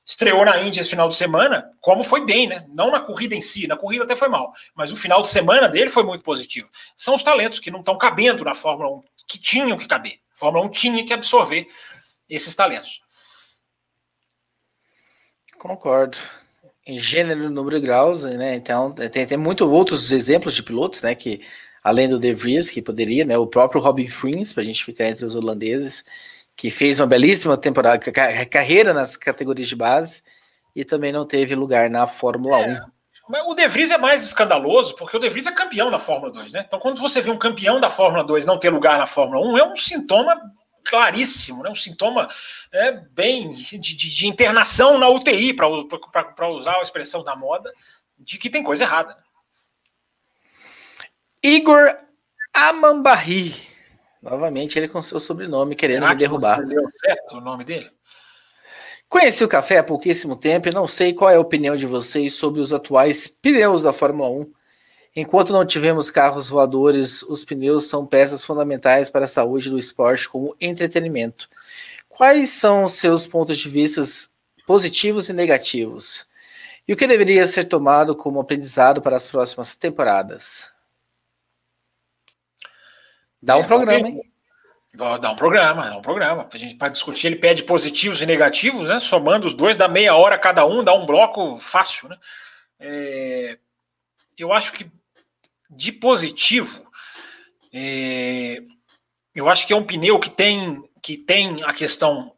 estreou 0.05 0.45
na 0.45 0.61
Índia 0.61 0.79
esse 0.79 0.91
final 0.91 1.09
de 1.09 1.15
semana, 1.15 1.69
como 1.81 2.01
foi 2.01 2.25
bem, 2.25 2.47
né? 2.47 2.65
Não 2.69 2.89
na 2.89 3.01
corrida 3.01 3.35
em 3.35 3.41
si, 3.41 3.67
na 3.67 3.75
corrida 3.75 4.05
até 4.05 4.15
foi 4.15 4.29
mal, 4.29 4.53
mas 4.73 4.93
o 4.93 4.95
final 4.95 5.21
de 5.21 5.27
semana 5.27 5.67
dele 5.67 5.89
foi 5.89 6.03
muito 6.03 6.23
positivo. 6.23 6.69
São 6.95 7.15
os 7.15 7.21
talentos 7.21 7.59
que 7.59 7.69
não 7.69 7.81
estão 7.81 7.97
cabendo 7.97 8.45
na 8.45 8.55
Fórmula 8.55 8.89
1, 8.89 9.03
que 9.27 9.37
tinham 9.37 9.77
que 9.77 9.85
caber. 9.85 10.19
A 10.33 10.39
Fórmula 10.39 10.65
1 10.67 10.69
tinha 10.69 11.05
que 11.05 11.11
absorver 11.11 11.67
esses 12.29 12.55
talentos. 12.55 13.01
Concordo. 15.59 16.17
Em 16.85 16.97
gênero, 16.97 17.49
número 17.49 17.77
e 17.77 17.81
graus, 17.81 18.23
né? 18.23 18.55
Então, 18.55 18.93
tem, 18.93 19.25
tem 19.25 19.37
muito 19.37 19.69
outros 19.69 20.11
exemplos 20.11 20.53
de 20.53 20.63
pilotos, 20.63 21.01
né? 21.01 21.13
Que 21.15 21.41
além 21.83 22.07
do 22.07 22.19
De 22.19 22.33
Vries, 22.33 22.69
que 22.69 22.81
poderia, 22.81 23.25
né? 23.25 23.37
O 23.37 23.47
próprio 23.47 23.81
Robin 23.81 24.07
Frins, 24.07 24.53
para 24.53 24.61
a 24.61 24.65
gente 24.65 24.85
ficar 24.85 25.07
entre 25.07 25.25
os 25.25 25.35
holandeses, 25.35 26.05
que 26.55 26.71
fez 26.71 26.99
uma 26.99 27.07
belíssima 27.07 27.57
temporada, 27.57 27.99
carreira 28.45 28.93
nas 28.93 29.17
categorias 29.17 29.67
de 29.67 29.75
base 29.75 30.23
e 30.75 30.85
também 30.85 31.11
não 31.11 31.25
teve 31.25 31.55
lugar 31.55 31.89
na 31.89 32.07
Fórmula 32.07 32.59
é. 32.59 32.81
1. 32.81 32.93
Mas 33.29 33.47
o 33.47 33.53
De 33.53 33.67
Vries 33.67 33.91
é 33.91 33.97
mais 33.97 34.23
escandaloso, 34.23 34.95
porque 34.95 35.15
o 35.15 35.19
De 35.19 35.29
Vries 35.29 35.47
é 35.47 35.51
campeão 35.51 35.89
da 35.89 35.97
Fórmula 35.97 36.31
2, 36.31 36.51
né? 36.51 36.63
Então, 36.67 36.79
quando 36.79 36.99
você 36.99 37.21
vê 37.21 37.31
um 37.31 37.37
campeão 37.37 37.79
da 37.79 37.89
Fórmula 37.89 38.23
2 38.23 38.45
não 38.45 38.59
ter 38.59 38.69
lugar 38.69 38.97
na 38.97 39.05
Fórmula 39.05 39.45
1, 39.47 39.57
é 39.57 39.63
um 39.63 39.75
sintoma 39.75 40.39
claríssimo, 40.83 41.63
né? 41.63 41.69
um 41.69 41.75
sintoma 41.75 42.27
é, 42.71 42.91
bem 42.91 43.51
de, 43.51 43.77
de, 43.77 43.95
de 43.95 44.27
internação 44.27 44.97
na 44.97 45.07
UTI, 45.07 45.53
para 45.53 46.49
usar 46.49 46.75
a 46.75 46.81
expressão 46.81 47.23
da 47.23 47.35
moda, 47.35 47.71
de 48.19 48.37
que 48.37 48.49
tem 48.49 48.61
coisa 48.61 48.83
errada. 48.83 49.17
Igor 51.43 51.97
Amambarri 52.53 53.53
Novamente 54.21 54.79
ele 54.79 54.87
com 54.87 55.01
seu 55.03 55.19
sobrenome 55.19 55.75
querendo 55.75 56.03
Será 56.03 56.13
me 56.13 56.15
derrubar. 56.15 56.61
Certo 56.93 57.35
o 57.35 57.41
nome 57.41 57.65
dele? 57.65 57.91
Conheci 59.09 59.43
o 59.43 59.49
café 59.49 59.79
há 59.79 59.83
pouquíssimo 59.83 60.37
tempo 60.37 60.69
e 60.69 60.73
não 60.73 60.87
sei 60.87 61.13
qual 61.13 61.29
é 61.29 61.35
a 61.35 61.41
opinião 61.41 61.75
de 61.75 61.85
vocês 61.85 62.33
sobre 62.33 62.61
os 62.61 62.71
atuais 62.71 63.27
pneus 63.27 63.83
da 63.83 63.91
Fórmula 63.91 64.29
1. 64.29 64.51
Enquanto 65.17 65.51
não 65.51 65.65
tivemos 65.65 66.09
carros 66.09 66.47
voadores, 66.47 67.21
os 67.23 67.43
pneus 67.43 67.87
são 67.87 68.07
peças 68.07 68.43
fundamentais 68.43 69.09
para 69.09 69.25
a 69.25 69.27
saúde 69.27 69.69
do 69.69 69.77
esporte 69.77 70.27
como 70.29 70.55
entretenimento. 70.59 71.49
Quais 72.07 72.49
são 72.49 72.85
os 72.85 72.93
seus 72.93 73.27
pontos 73.27 73.57
de 73.57 73.69
vista 73.69 74.01
positivos 74.65 75.27
e 75.27 75.33
negativos? 75.33 76.25
E 76.87 76.93
o 76.93 76.97
que 76.97 77.05
deveria 77.05 77.45
ser 77.45 77.65
tomado 77.65 78.15
como 78.15 78.39
aprendizado 78.39 79.01
para 79.01 79.17
as 79.17 79.27
próximas 79.27 79.75
temporadas? 79.75 80.72
Dá 83.43 83.57
um 83.57 83.61
é, 83.61 83.67
programa, 83.67 84.07
hein? 84.07 84.21
Dá 84.95 85.31
um 85.31 85.35
programa, 85.35 85.89
dá 85.89 85.97
um 85.97 86.01
programa. 86.01 86.47
A 86.51 86.57
gente 86.57 86.75
para 86.75 86.87
discutir, 86.87 87.27
ele 87.27 87.35
pede 87.35 87.63
positivos 87.63 88.21
e 88.21 88.25
negativos, 88.25 88.87
né? 88.87 89.01
Somando 89.01 89.45
os 89.45 89.53
dois, 89.53 89.75
dá 89.75 89.87
meia 89.87 90.15
hora 90.15 90.37
cada 90.37 90.65
um, 90.65 90.81
dá 90.83 90.93
um 90.93 91.05
bloco 91.05 91.59
fácil, 91.59 92.07
né? 92.07 92.17
É, 92.79 93.59
eu 94.37 94.53
acho 94.53 94.71
que 94.71 94.89
de 95.69 95.91
positivo, 95.91 96.87
é, 97.73 98.61
eu 99.35 99.49
acho 99.49 99.67
que 99.67 99.73
é 99.73 99.75
um 99.75 99.85
pneu 99.85 100.19
que 100.19 100.29
tem 100.29 100.81
que 101.01 101.17
tem 101.17 101.63
a 101.65 101.73
questão 101.73 102.33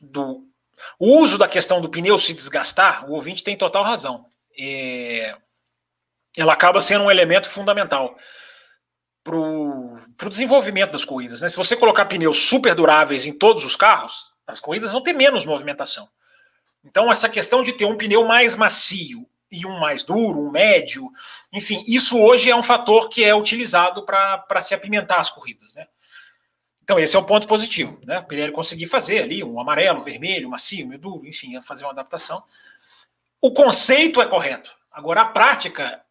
do 0.00 0.44
o 0.98 1.18
uso 1.18 1.38
da 1.38 1.46
questão 1.46 1.80
do 1.80 1.88
pneu 1.88 2.18
se 2.18 2.34
desgastar. 2.34 3.08
O 3.08 3.12
ouvinte 3.12 3.44
tem 3.44 3.56
total 3.56 3.84
razão. 3.84 4.26
É, 4.58 5.36
ela 6.36 6.54
acaba 6.54 6.80
sendo 6.80 7.04
um 7.04 7.10
elemento 7.10 7.48
fundamental 7.48 8.16
para 9.22 9.36
o 9.36 9.89
desenvolvimento 10.28 10.92
das 10.92 11.04
corridas. 11.04 11.40
Né? 11.40 11.48
Se 11.48 11.56
você 11.56 11.76
colocar 11.76 12.04
pneus 12.04 12.38
super 12.38 12.74
duráveis 12.74 13.26
em 13.26 13.32
todos 13.32 13.64
os 13.64 13.76
carros, 13.76 14.30
as 14.46 14.60
corridas 14.60 14.92
vão 14.92 15.02
ter 15.02 15.12
menos 15.12 15.44
movimentação. 15.44 16.08
Então, 16.84 17.10
essa 17.10 17.28
questão 17.28 17.62
de 17.62 17.72
ter 17.72 17.84
um 17.84 17.96
pneu 17.96 18.26
mais 18.26 18.56
macio 18.56 19.28
e 19.50 19.66
um 19.66 19.78
mais 19.78 20.02
duro, 20.02 20.40
um 20.40 20.50
médio, 20.50 21.10
enfim, 21.52 21.84
isso 21.86 22.18
hoje 22.18 22.50
é 22.50 22.56
um 22.56 22.62
fator 22.62 23.08
que 23.08 23.24
é 23.24 23.34
utilizado 23.34 24.04
para 24.04 24.62
se 24.62 24.74
apimentar 24.74 25.20
as 25.20 25.30
corridas. 25.30 25.74
Né? 25.74 25.86
Então, 26.82 26.98
esse 26.98 27.16
é 27.16 27.18
um 27.18 27.24
ponto 27.24 27.46
positivo. 27.46 28.00
Né? 28.04 28.20
Para 28.20 28.36
ele 28.36 28.52
conseguir 28.52 28.86
fazer 28.86 29.22
ali 29.22 29.44
um 29.44 29.60
amarelo, 29.60 30.00
vermelho, 30.00 30.48
macio, 30.48 30.86
meio 30.86 31.00
duro, 31.00 31.26
enfim, 31.26 31.60
fazer 31.60 31.84
uma 31.84 31.92
adaptação. 31.92 32.42
O 33.40 33.52
conceito 33.52 34.20
é 34.20 34.26
correto. 34.26 34.72
Agora, 34.90 35.22
a 35.22 35.26
prática 35.26 36.02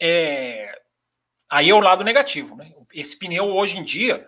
é, 0.00 0.80
Aí 1.50 1.68
é 1.68 1.74
o 1.74 1.80
lado 1.80 2.04
negativo, 2.04 2.54
né? 2.54 2.72
Esse 2.92 3.18
pneu 3.18 3.46
hoje 3.46 3.78
em 3.78 3.84
dia 3.84 4.26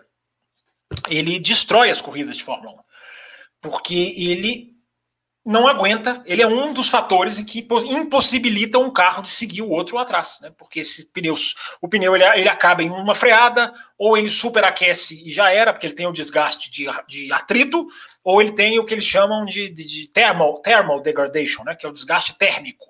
ele 1.09 1.39
destrói 1.39 1.89
as 1.89 2.01
corridas 2.01 2.37
de 2.37 2.43
Fórmula 2.43 2.73
1, 2.73 2.77
porque 3.61 4.13
ele 4.15 4.73
não 5.45 5.67
aguenta, 5.67 6.23
ele 6.25 6.41
é 6.41 6.47
um 6.47 6.71
dos 6.71 6.87
fatores 6.87 7.41
que 7.41 7.67
impossibilita 7.89 8.79
um 8.79 8.91
carro 8.91 9.21
de 9.21 9.29
seguir 9.29 9.61
o 9.61 9.69
outro 9.69 9.97
atrás, 9.97 10.39
né? 10.41 10.53
Porque 10.57 10.79
esse 10.79 11.11
pneu, 11.11 11.35
o 11.81 11.89
pneu 11.89 12.15
ele, 12.15 12.23
ele 12.23 12.47
acaba 12.47 12.81
em 12.81 12.89
uma 12.89 13.13
freada, 13.13 13.73
ou 13.97 14.17
ele 14.17 14.29
superaquece 14.29 15.21
e 15.21 15.33
já 15.33 15.51
era, 15.51 15.73
porque 15.73 15.85
ele 15.85 15.95
tem 15.95 16.07
o 16.07 16.13
desgaste 16.13 16.71
de, 16.71 16.87
de 17.09 17.33
atrito, 17.33 17.85
ou 18.23 18.41
ele 18.41 18.53
tem 18.53 18.79
o 18.79 18.85
que 18.85 18.93
eles 18.93 19.03
chamam 19.03 19.43
de, 19.43 19.67
de, 19.67 19.85
de 19.85 20.07
thermal, 20.07 20.61
thermal 20.61 21.01
degradation, 21.01 21.63
né? 21.65 21.75
Que 21.75 21.85
é 21.85 21.89
o 21.89 21.93
desgaste 21.93 22.37
térmico. 22.37 22.85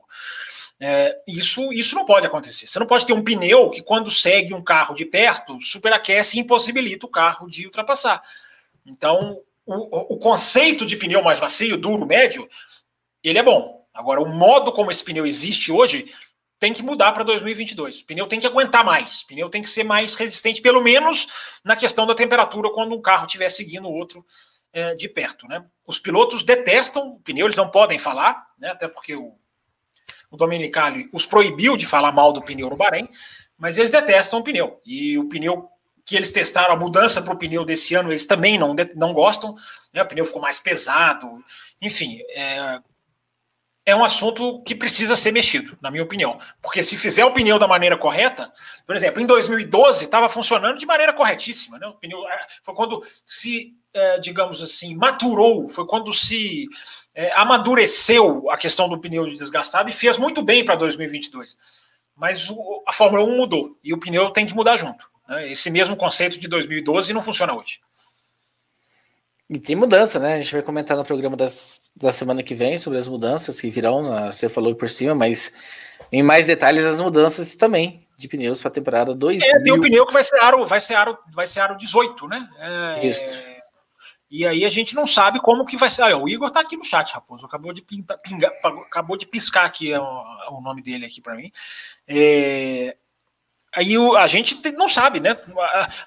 É, 0.80 1.18
isso, 1.28 1.72
isso 1.72 1.96
não 1.96 2.06
pode 2.06 2.26
acontecer. 2.26 2.68
Você 2.68 2.80
não 2.80 2.88
pode 2.88 3.06
ter 3.06 3.14
um 3.14 3.24
pneu 3.24 3.70
que, 3.70 3.82
quando 3.82 4.12
segue 4.12 4.54
um 4.54 4.64
carro 4.64 4.94
de 4.94 5.06
perto, 5.06 5.62
superaquece 5.62 6.38
e 6.38 6.42
impossibilita 6.42 7.06
o 7.06 7.10
carro 7.10 7.48
de 7.48 7.66
ultrapassar. 7.66 8.22
Então, 8.86 9.40
o, 9.66 10.16
o 10.16 10.18
conceito 10.20 10.86
de 10.86 10.98
pneu 10.98 11.22
mais 11.24 11.40
macio, 11.40 11.78
duro, 11.78 12.06
médio, 12.06 12.50
ele 13.24 13.40
é 13.40 13.44
bom. 13.44 13.88
Agora, 13.94 14.22
o 14.22 14.28
modo 14.28 14.72
como 14.72 14.92
esse 14.92 15.04
pneu 15.04 15.26
existe 15.26 15.72
hoje 15.72 16.12
tem 16.60 16.74
que 16.74 16.82
mudar 16.82 17.12
para 17.12 17.24
2022. 17.24 18.02
O 18.02 18.06
pneu 18.06 18.28
tem 18.28 18.40
que 18.40 18.48
aguentar 18.48 18.84
mais. 18.84 19.22
O 19.22 19.28
pneu 19.28 19.50
tem 19.50 19.62
que 19.62 19.70
ser 19.70 19.84
mais 19.84 20.16
resistente, 20.16 20.62
pelo 20.62 20.82
menos 20.82 21.28
na 21.64 21.76
questão 21.76 22.08
da 22.08 22.16
temperatura, 22.16 22.72
quando 22.72 22.96
um 22.96 23.02
carro 23.02 23.26
estiver 23.26 23.50
seguindo 23.50 23.88
o 23.88 23.94
outro 23.94 24.26
é, 24.72 24.96
de 24.96 25.08
perto. 25.08 25.48
Né? 25.48 25.64
Os 25.86 26.00
pilotos 26.00 26.42
detestam 26.42 27.10
o 27.10 27.20
pneu, 27.20 27.46
eles 27.46 27.56
não 27.56 27.70
podem 27.70 27.98
falar, 27.98 28.48
né? 28.58 28.70
até 28.70 28.88
porque 28.88 29.16
o 29.16 29.36
o 30.34 30.38
Domenicali 30.38 31.08
os 31.14 31.28
proibiu 31.28 31.78
de 31.78 31.86
falar 31.86 32.12
mal 32.12 32.34
do 32.34 32.42
pneu 32.42 32.68
no 32.68 32.76
Bahrein, 32.76 33.08
mas 33.56 33.78
eles 33.78 33.92
detestam 33.92 34.40
o 34.40 34.44
pneu. 34.44 34.82
E 34.84 35.16
o 35.18 35.30
pneu 35.30 35.70
que 36.04 36.16
eles 36.16 36.32
testaram, 36.32 36.74
a 36.74 36.78
mudança 36.78 37.22
para 37.22 37.34
o 37.34 37.38
pneu 37.38 37.64
desse 37.64 37.94
ano, 37.94 38.12
eles 38.12 38.26
também 38.26 38.58
não, 38.58 38.76
não 38.96 39.14
gostam. 39.14 39.56
Né? 39.94 40.02
O 40.02 40.08
pneu 40.08 40.26
ficou 40.26 40.42
mais 40.42 40.60
pesado. 40.60 41.30
Enfim, 41.80 42.20
é, 42.32 42.80
é 43.86 43.96
um 43.96 44.04
assunto 44.04 44.64
que 44.64 44.74
precisa 44.74 45.16
ser 45.16 45.32
mexido, 45.32 45.78
na 45.80 45.92
minha 45.92 46.04
opinião. 46.04 46.40
Porque 46.64 46.82
se 46.82 46.98
fizer 46.98 47.24
o 47.24 47.32
pneu 47.32 47.60
da 47.60 47.68
maneira 47.68 47.96
correta, 47.96 48.52
por 48.88 48.96
exemplo, 48.96 49.22
em 49.22 49.28
2012 49.28 50.06
estava 50.06 50.28
funcionando 50.28 50.80
de 50.80 50.86
maneira 50.88 51.14
corretíssima. 51.14 51.78
Né? 51.78 51.86
O 51.86 51.94
pneu 51.94 52.24
foi 52.64 52.74
quando 52.74 53.06
se, 53.24 53.72
é, 53.94 54.18
digamos 54.18 54.64
assim, 54.64 54.96
maturou, 54.96 55.70
foi 55.70 55.86
quando 55.86 56.12
se 56.12 56.68
é, 57.16 57.32
amadureceu 57.36 58.50
a 58.50 58.58
questão 58.58 58.90
do 58.90 59.00
pneu 59.00 59.26
desgastado 59.26 59.90
e 59.90 59.94
fez 59.94 60.18
muito 60.18 60.42
bem 60.42 60.66
para 60.66 60.76
2022. 60.76 61.58
Mas 62.16 62.50
o, 62.50 62.84
a 62.88 62.94
Fórmula 62.94 63.24
1 63.24 63.38
mudou 63.38 63.78
e 63.84 63.94
o 63.94 64.00
pneu 64.00 64.32
tem 64.32 64.46
que 64.46 64.56
mudar 64.56 64.78
junto. 64.78 65.10
Né? 65.28 65.52
Esse 65.52 65.70
mesmo 65.70 65.96
conceito 65.96 66.40
de 66.40 66.48
2012 66.48 67.14
não 67.14 67.22
funciona 67.22 67.54
hoje. 67.54 67.80
E 69.50 69.60
tem 69.60 69.76
mudança, 69.76 70.20
né? 70.20 70.36
A 70.36 70.42
gente 70.42 70.54
vai 70.54 70.62
comentar 70.62 70.98
no 70.98 71.06
programa 71.06 71.36
das, 71.36 71.80
da 71.96 72.12
semana 72.14 72.42
que 72.42 72.56
vem 72.56 72.78
sobre 72.78 72.98
as 72.98 73.08
mudanças 73.08 73.60
que 73.60 73.70
virão. 73.70 74.10
Você 74.32 74.50
falou 74.50 74.74
por 74.74 74.90
cima, 74.90 75.14
mas 75.14 75.54
em 76.12 76.24
mais 76.24 76.48
detalhes 76.48 76.84
as 76.86 77.00
mudanças 77.00 77.54
também 77.54 78.08
de 78.18 78.28
pneus 78.28 78.60
para 78.60 78.70
a 78.70 78.74
temporada 78.74 79.14
2. 79.14 79.44
É, 79.44 79.60
tem 79.62 79.74
um 79.74 79.82
pneu 79.82 80.06
que 80.06 80.14
vai 80.14 80.24
ser 80.24 80.40
aro, 80.40 80.66
vai 80.66 80.80
ser 80.80 80.96
aro, 80.96 81.18
vai 81.32 81.46
ser 81.46 81.60
aro 81.60 81.78
18, 81.78 82.28
né? 82.28 82.50
É, 82.58 83.06
Isso. 83.06 83.26
E 84.36 84.48
aí 84.48 84.66
a 84.66 84.70
gente 84.70 84.96
não 84.96 85.06
sabe 85.06 85.40
como 85.40 85.64
que 85.64 85.78
vai 85.78 85.92
ser. 85.92 86.02
Olha, 86.02 86.18
o 86.18 86.28
Igor 86.28 86.50
tá 86.50 86.60
aqui 86.60 86.76
no 86.76 86.84
chat, 86.84 87.14
Raposo. 87.14 87.46
Acabou 87.46 87.72
de, 87.72 87.84
pingar, 87.84 88.52
acabou 88.88 89.16
de 89.16 89.28
piscar 89.28 89.64
aqui 89.64 89.94
o, 89.94 90.58
o 90.58 90.60
nome 90.60 90.82
dele 90.82 91.06
aqui 91.06 91.22
para 91.22 91.36
mim. 91.36 91.52
É, 92.08 92.98
aí 93.76 93.96
o, 93.96 94.18
a 94.18 94.26
gente 94.26 94.60
não 94.72 94.90
sabe, 94.90 95.20
né? 95.20 95.38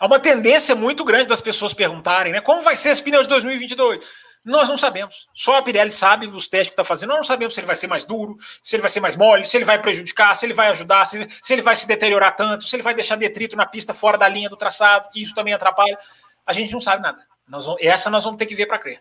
Há 0.01 0.07
uma 0.07 0.18
tendência 0.18 0.74
muito 0.74 1.05
grande 1.05 1.29
das 1.29 1.41
pessoas 1.41 1.72
perguntarem, 1.72 2.33
né? 2.33 2.41
Como 2.41 2.62
vai 2.62 2.74
ser 2.74 2.89
esse 2.89 3.01
pneu 3.01 3.22
de 3.22 3.29
2022? 3.29 4.05
Nós 4.45 4.68
não 4.68 4.77
sabemos. 4.77 5.29
Só 5.33 5.59
a 5.59 5.62
Pirelli 5.62 5.93
sabe 5.93 6.27
dos 6.27 6.49
testes 6.49 6.70
que 6.70 6.72
está 6.72 6.83
fazendo. 6.83 7.11
Nós 7.11 7.18
não 7.18 7.24
sabemos 7.24 7.55
se 7.55 7.61
ele 7.61 7.68
vai 7.68 7.77
ser 7.77 7.87
mais 7.87 8.03
duro, 8.03 8.37
se 8.61 8.74
ele 8.74 8.81
vai 8.81 8.91
ser 8.91 8.99
mais 8.99 9.14
mole, 9.14 9.47
se 9.47 9.57
ele 9.57 9.64
vai 9.64 9.81
prejudicar, 9.81 10.35
se 10.35 10.45
ele 10.45 10.53
vai 10.53 10.66
ajudar, 10.70 11.05
se, 11.05 11.29
se 11.41 11.53
ele 11.53 11.62
vai 11.62 11.77
se 11.77 11.87
deteriorar 11.87 12.35
tanto, 12.35 12.64
se 12.64 12.74
ele 12.74 12.83
vai 12.83 12.93
deixar 12.93 13.14
detrito 13.14 13.57
na 13.57 13.66
pista 13.66 13.95
fora 13.95 14.18
da 14.18 14.27
linha 14.27 14.49
do 14.49 14.57
traçado, 14.57 15.11
que 15.12 15.22
isso 15.22 15.33
também 15.33 15.55
atrapalha. 15.55 15.97
A 16.45 16.53
gente 16.53 16.72
não 16.72 16.81
sabe 16.81 17.05
nada. 17.05 17.24
Nós 17.49 17.64
vamos, 17.64 17.80
essa 17.82 18.11
nós 18.11 18.24
vamos 18.24 18.38
ter 18.38 18.47
que 18.47 18.55
ver 18.55 18.66
para 18.66 18.78
crer. 18.78 19.01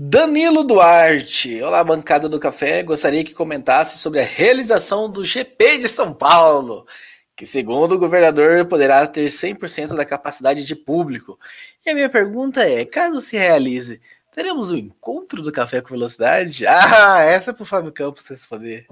Danilo 0.00 0.62
Duarte, 0.62 1.60
olá 1.60 1.82
bancada 1.82 2.28
do 2.28 2.38
café, 2.38 2.84
gostaria 2.84 3.24
que 3.24 3.34
comentasse 3.34 3.98
sobre 3.98 4.20
a 4.20 4.24
realização 4.24 5.10
do 5.10 5.24
GP 5.24 5.78
de 5.78 5.88
São 5.88 6.14
Paulo, 6.14 6.86
que 7.34 7.44
segundo 7.44 7.96
o 7.96 7.98
governador 7.98 8.64
poderá 8.66 9.04
ter 9.08 9.26
100% 9.26 9.96
da 9.96 10.04
capacidade 10.04 10.64
de 10.64 10.76
público. 10.76 11.36
E 11.84 11.90
a 11.90 11.94
minha 11.94 12.08
pergunta 12.08 12.62
é, 12.62 12.84
caso 12.84 13.20
se 13.20 13.36
realize, 13.36 14.00
teremos 14.32 14.70
o 14.70 14.74
um 14.74 14.78
encontro 14.78 15.42
do 15.42 15.50
Café 15.50 15.80
com 15.80 15.88
Velocidade? 15.88 16.64
Ah, 16.70 17.20
essa 17.22 17.50
é 17.50 17.52
para 17.52 17.64
o 17.64 17.66
Fábio 17.66 17.90
Campos 17.90 18.28
responder. 18.28 18.86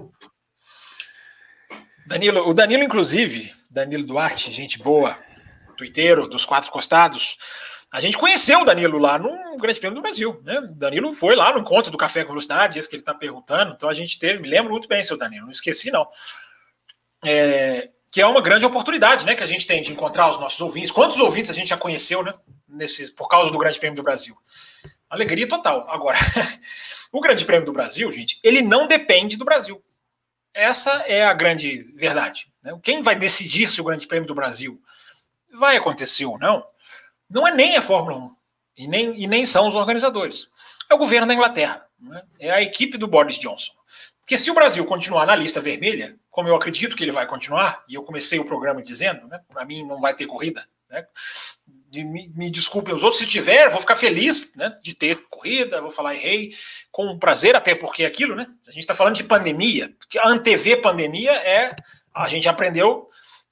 Danilo, 2.05 2.49
o 2.49 2.53
Danilo 2.53 2.83
inclusive, 2.83 3.53
Danilo 3.69 4.03
Duarte, 4.03 4.51
gente 4.51 4.77
boa, 4.77 5.17
tuiteiro 5.77 6.27
dos 6.27 6.45
quatro 6.45 6.71
costados. 6.71 7.37
A 7.91 8.01
gente 8.01 8.17
conheceu 8.17 8.61
o 8.61 8.65
Danilo 8.65 8.97
lá 8.97 9.17
no 9.17 9.57
Grande 9.57 9.79
Prêmio 9.79 9.95
do 9.95 10.01
Brasil. 10.01 10.41
Né? 10.43 10.59
O 10.59 10.67
Danilo 10.67 11.13
foi 11.13 11.35
lá 11.35 11.53
no 11.53 11.59
encontro 11.59 11.91
do 11.91 11.97
Café 11.97 12.23
com 12.23 12.29
Velocidade, 12.29 12.77
esse 12.77 12.89
que 12.89 12.95
ele 12.95 13.01
está 13.01 13.13
perguntando. 13.13 13.73
Então 13.73 13.87
a 13.87 13.93
gente 13.93 14.19
teve, 14.19 14.39
me 14.39 14.49
lembro 14.49 14.71
muito 14.71 14.87
bem, 14.87 15.03
seu 15.03 15.17
Danilo, 15.17 15.45
não 15.45 15.51
esqueci 15.51 15.89
não. 15.89 16.07
É, 17.25 17.89
que 18.11 18.21
é 18.21 18.25
uma 18.25 18.41
grande 18.41 18.65
oportunidade 18.65 19.25
né, 19.25 19.35
que 19.35 19.43
a 19.43 19.47
gente 19.47 19.65
tem 19.65 19.81
de 19.81 19.91
encontrar 19.91 20.29
os 20.29 20.39
nossos 20.39 20.59
ouvintes. 20.59 20.91
Quantos 20.91 21.19
ouvintes 21.19 21.49
a 21.49 21.53
gente 21.53 21.69
já 21.69 21.77
conheceu 21.77 22.23
né, 22.23 22.33
nesse, 22.67 23.11
por 23.11 23.27
causa 23.27 23.51
do 23.51 23.57
Grande 23.57 23.79
Prêmio 23.79 23.95
do 23.95 24.03
Brasil? 24.03 24.37
Alegria 25.09 25.47
total. 25.47 25.89
Agora, 25.89 26.17
o 27.11 27.21
Grande 27.21 27.45
Prêmio 27.45 27.65
do 27.65 27.73
Brasil, 27.73 28.11
gente, 28.11 28.39
ele 28.43 28.61
não 28.61 28.85
depende 28.85 29.37
do 29.37 29.45
Brasil. 29.45 29.81
Essa 30.53 31.03
é 31.05 31.23
a 31.23 31.33
grande 31.33 31.83
verdade. 31.95 32.47
Né? 32.63 32.77
Quem 32.81 33.01
vai 33.01 33.15
decidir 33.15 33.67
se 33.67 33.79
o 33.79 33.83
Grande 33.83 34.07
Prêmio 34.07 34.27
do 34.27 34.35
Brasil 34.35 34.81
vai 35.57 35.77
acontecer 35.77 36.25
ou 36.25 36.37
não, 36.37 36.65
não 37.29 37.47
é 37.47 37.53
nem 37.53 37.75
a 37.75 37.81
Fórmula 37.81 38.17
1 38.17 38.35
e 38.77 38.87
nem, 38.87 39.21
e 39.21 39.27
nem 39.27 39.45
são 39.45 39.67
os 39.67 39.75
organizadores. 39.75 40.47
É 40.89 40.93
o 40.93 40.97
governo 40.97 41.27
da 41.27 41.33
Inglaterra, 41.33 41.81
né? 41.99 42.21
é 42.39 42.51
a 42.51 42.61
equipe 42.61 42.97
do 42.97 43.07
Boris 43.07 43.37
Johnson. 43.37 43.73
Porque 44.19 44.37
se 44.37 44.51
o 44.51 44.53
Brasil 44.53 44.83
continuar 44.85 45.25
na 45.25 45.35
lista 45.35 45.61
vermelha, 45.61 46.15
como 46.29 46.49
eu 46.49 46.55
acredito 46.55 46.95
que 46.95 47.03
ele 47.03 47.11
vai 47.11 47.25
continuar, 47.25 47.83
e 47.87 47.95
eu 47.95 48.03
comecei 48.03 48.37
o 48.37 48.45
programa 48.45 48.81
dizendo, 48.81 49.25
né, 49.27 49.39
para 49.47 49.65
mim 49.65 49.85
não 49.85 49.99
vai 50.01 50.13
ter 50.13 50.25
corrida, 50.25 50.67
né? 50.89 51.05
Me, 51.93 52.29
me 52.35 52.51
desculpem 52.51 52.93
os 52.93 53.01
outros, 53.01 53.21
se 53.21 53.25
tiver, 53.25 53.69
vou 53.69 53.79
ficar 53.79 53.95
feliz 53.95 54.53
né, 54.55 54.75
de 54.83 54.93
ter 54.93 55.23
corrida, 55.29 55.81
vou 55.81 55.89
falar 55.89 56.13
errei, 56.13 56.53
com 56.91 57.17
prazer, 57.17 57.55
até 57.55 57.73
porque 57.73 58.03
é 58.03 58.05
aquilo, 58.05 58.35
né? 58.35 58.45
A 58.67 58.71
gente 58.71 58.83
está 58.83 58.93
falando 58.93 59.15
de 59.15 59.23
pandemia, 59.23 59.95
que 60.09 60.19
a 60.19 60.27
antever 60.27 60.81
pandemia 60.81 61.31
é, 61.31 61.73
a 62.13 62.27
gente 62.27 62.49
aprendeu 62.49 63.09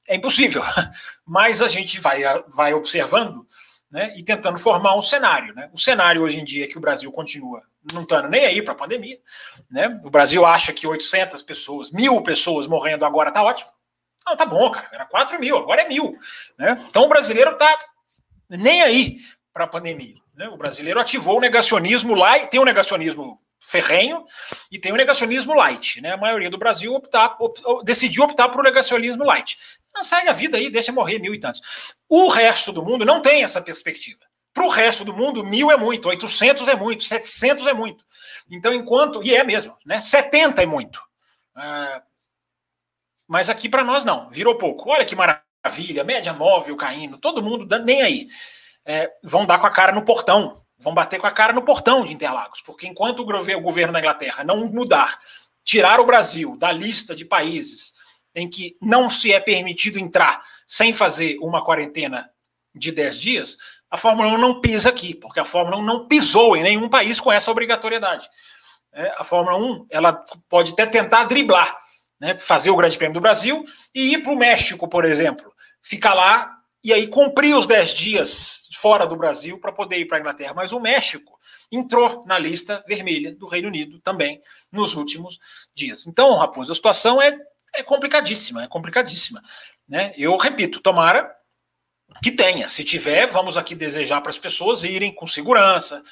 é 0.07 0.15
impossível, 0.15 0.61
mas 1.25 1.61
a 1.61 1.67
gente 1.67 1.99
vai, 1.99 2.21
vai 2.53 2.73
observando 2.73 3.45
né, 3.89 4.13
e 4.17 4.23
tentando 4.23 4.59
formar 4.59 4.95
um 4.95 5.01
cenário. 5.01 5.53
Né? 5.53 5.69
O 5.73 5.79
cenário 5.79 6.21
hoje 6.21 6.39
em 6.39 6.43
dia 6.43 6.65
é 6.65 6.67
que 6.67 6.77
o 6.77 6.81
Brasil 6.81 7.11
continua 7.11 7.61
não 7.93 8.03
estando 8.03 8.29
nem 8.29 8.45
aí 8.45 8.61
para 8.61 8.73
a 8.73 8.77
pandemia. 8.77 9.19
Né? 9.69 9.99
O 10.03 10.09
Brasil 10.09 10.45
acha 10.45 10.73
que 10.73 10.87
800 10.87 11.41
pessoas, 11.43 11.91
mil 11.91 12.21
pessoas 12.21 12.67
morrendo 12.67 13.05
agora 13.05 13.29
está 13.29 13.43
ótimo. 13.43 13.69
Não, 14.25 14.35
tá 14.35 14.45
bom, 14.45 14.71
cara, 14.71 14.89
era 14.91 15.05
4 15.05 15.39
mil, 15.39 15.57
agora 15.57 15.83
é 15.83 15.87
mil. 15.87 16.17
Né? 16.57 16.75
Então 16.89 17.03
o 17.03 17.09
brasileiro 17.09 17.51
está 17.51 17.77
nem 18.49 18.81
aí 18.81 19.17
para 19.53 19.65
a 19.65 19.67
pandemia. 19.67 20.15
Né? 20.35 20.49
O 20.49 20.57
brasileiro 20.57 20.99
ativou 20.99 21.37
o 21.37 21.41
negacionismo 21.41 22.15
lá 22.15 22.37
e 22.37 22.47
tem 22.47 22.59
o 22.59 22.65
negacionismo 22.65 23.39
ferrenho 23.59 24.25
e 24.71 24.79
tem 24.79 24.91
o 24.91 24.95
negacionismo 24.97 25.53
light. 25.53 26.01
Né? 26.01 26.11
A 26.11 26.17
maioria 26.17 26.49
do 26.49 26.57
Brasil 26.57 26.93
optar, 26.93 27.35
op, 27.39 27.61
decidiu 27.83 28.23
optar 28.23 28.49
por 28.49 28.61
o 28.61 28.63
negacionismo 28.63 29.23
light. 29.23 29.57
Não, 29.95 30.03
segue 30.03 30.27
a 30.27 30.33
vida 30.33 30.57
aí, 30.57 30.69
deixa 30.69 30.91
morrer 30.91 31.19
mil 31.19 31.33
e 31.33 31.39
tantos. 31.39 31.61
O 32.09 32.27
resto 32.27 32.73
do 32.73 32.83
mundo 32.83 33.05
não 33.05 33.21
tem 33.21 33.43
essa 33.43 33.61
perspectiva. 33.61 34.19
Para 34.53 34.65
o 34.65 34.69
resto 34.69 35.05
do 35.05 35.13
mundo, 35.13 35.43
mil 35.43 35.71
é 35.71 35.77
muito, 35.77 36.09
800 36.09 36.67
é 36.67 36.75
muito, 36.75 37.03
700 37.05 37.67
é 37.67 37.73
muito. 37.73 38.05
Então, 38.49 38.73
enquanto. 38.73 39.23
E 39.23 39.33
é 39.35 39.43
mesmo, 39.43 39.77
né? 39.85 40.01
70 40.01 40.61
é 40.61 40.65
muito. 40.65 40.97
Uh, 41.55 42.01
mas 43.27 43.49
aqui 43.49 43.69
para 43.69 43.83
nós 43.83 44.03
não, 44.03 44.29
virou 44.29 44.57
pouco. 44.57 44.89
Olha 44.89 45.05
que 45.05 45.15
maravilha, 45.15 46.03
média 46.03 46.33
móvel 46.33 46.75
caindo, 46.75 47.17
todo 47.17 47.41
mundo 47.41 47.65
dando 47.65 47.85
nem 47.85 48.01
aí. 48.01 48.27
É, 48.85 49.11
vão 49.23 49.45
dar 49.45 49.57
com 49.57 49.65
a 49.65 49.71
cara 49.71 49.91
no 49.91 50.05
portão, 50.05 50.61
vão 50.77 50.93
bater 50.93 51.19
com 51.19 51.25
a 51.25 51.31
cara 51.31 51.53
no 51.53 51.63
portão 51.63 52.05
de 52.05 52.13
Interlagos, 52.13 52.61
porque 52.61 52.85
enquanto 52.85 53.21
o 53.21 53.61
governo 53.61 53.93
da 53.93 53.99
Inglaterra 53.99 54.43
não 54.43 54.67
mudar, 54.67 55.19
tirar 55.63 55.99
o 55.99 56.05
Brasil 56.05 56.55
da 56.55 56.71
lista 56.71 57.15
de 57.15 57.25
países 57.25 57.94
em 58.35 58.49
que 58.49 58.75
não 58.81 59.09
se 59.09 59.33
é 59.33 59.39
permitido 59.39 59.97
entrar 59.97 60.43
sem 60.67 60.91
fazer 60.91 61.37
uma 61.39 61.63
quarentena 61.63 62.29
de 62.73 62.91
10 62.91 63.19
dias, 63.19 63.57
a 63.89 63.97
Fórmula 63.97 64.29
1 64.33 64.37
não 64.37 64.59
pisa 64.59 64.89
aqui, 64.89 65.15
porque 65.15 65.39
a 65.39 65.45
Fórmula 65.45 65.77
1 65.77 65.83
não 65.83 66.07
pisou 66.07 66.57
em 66.57 66.63
nenhum 66.63 66.89
país 66.89 67.19
com 67.19 67.31
essa 67.31 67.49
obrigatoriedade. 67.49 68.27
É, 68.91 69.13
a 69.17 69.23
Fórmula 69.23 69.57
1 69.57 69.87
ela 69.89 70.23
pode 70.49 70.73
até 70.73 70.85
tentar 70.85 71.23
driblar, 71.23 71.77
né, 72.19 72.37
fazer 72.37 72.69
o 72.69 72.75
Grande 72.75 72.97
Prêmio 72.97 73.13
do 73.13 73.21
Brasil 73.21 73.65
e 73.93 74.13
ir 74.13 74.23
para 74.23 74.33
o 74.33 74.37
México, 74.37 74.87
por 74.87 75.05
exemplo, 75.05 75.51
ficar 75.81 76.13
lá 76.13 76.51
e 76.83 76.93
aí 76.93 77.07
cumprir 77.07 77.55
os 77.55 77.65
10 77.65 77.93
dias 77.93 78.69
fora 78.73 79.07
do 79.07 79.15
Brasil 79.15 79.59
para 79.59 79.71
poder 79.71 79.97
ir 79.97 80.05
para 80.05 80.17
a 80.17 80.19
Inglaterra. 80.19 80.53
Mas 80.53 80.71
o 80.71 80.79
México 80.79 81.39
entrou 81.71 82.23
na 82.25 82.37
lista 82.37 82.83
vermelha 82.87 83.33
do 83.33 83.47
Reino 83.47 83.67
Unido 83.67 83.99
também 83.99 84.41
nos 84.71 84.95
últimos 84.95 85.39
dias. 85.73 86.05
Então, 86.05 86.37
Raposo, 86.37 86.71
a 86.71 86.75
situação 86.75 87.21
é 87.21 87.37
é 87.75 87.83
complicadíssima, 87.83 88.63
é 88.63 88.67
complicadíssima. 88.67 89.41
Né? 89.87 90.13
Eu 90.17 90.35
repito, 90.37 90.79
tomara 90.79 91.33
que 92.21 92.31
tenha. 92.31 92.69
Se 92.69 92.83
tiver, 92.83 93.27
vamos 93.27 93.57
aqui 93.57 93.75
desejar 93.75 94.21
para 94.21 94.29
as 94.29 94.39
pessoas 94.39 94.83
irem 94.83 95.13
com 95.13 95.27
segurança, 95.27 96.03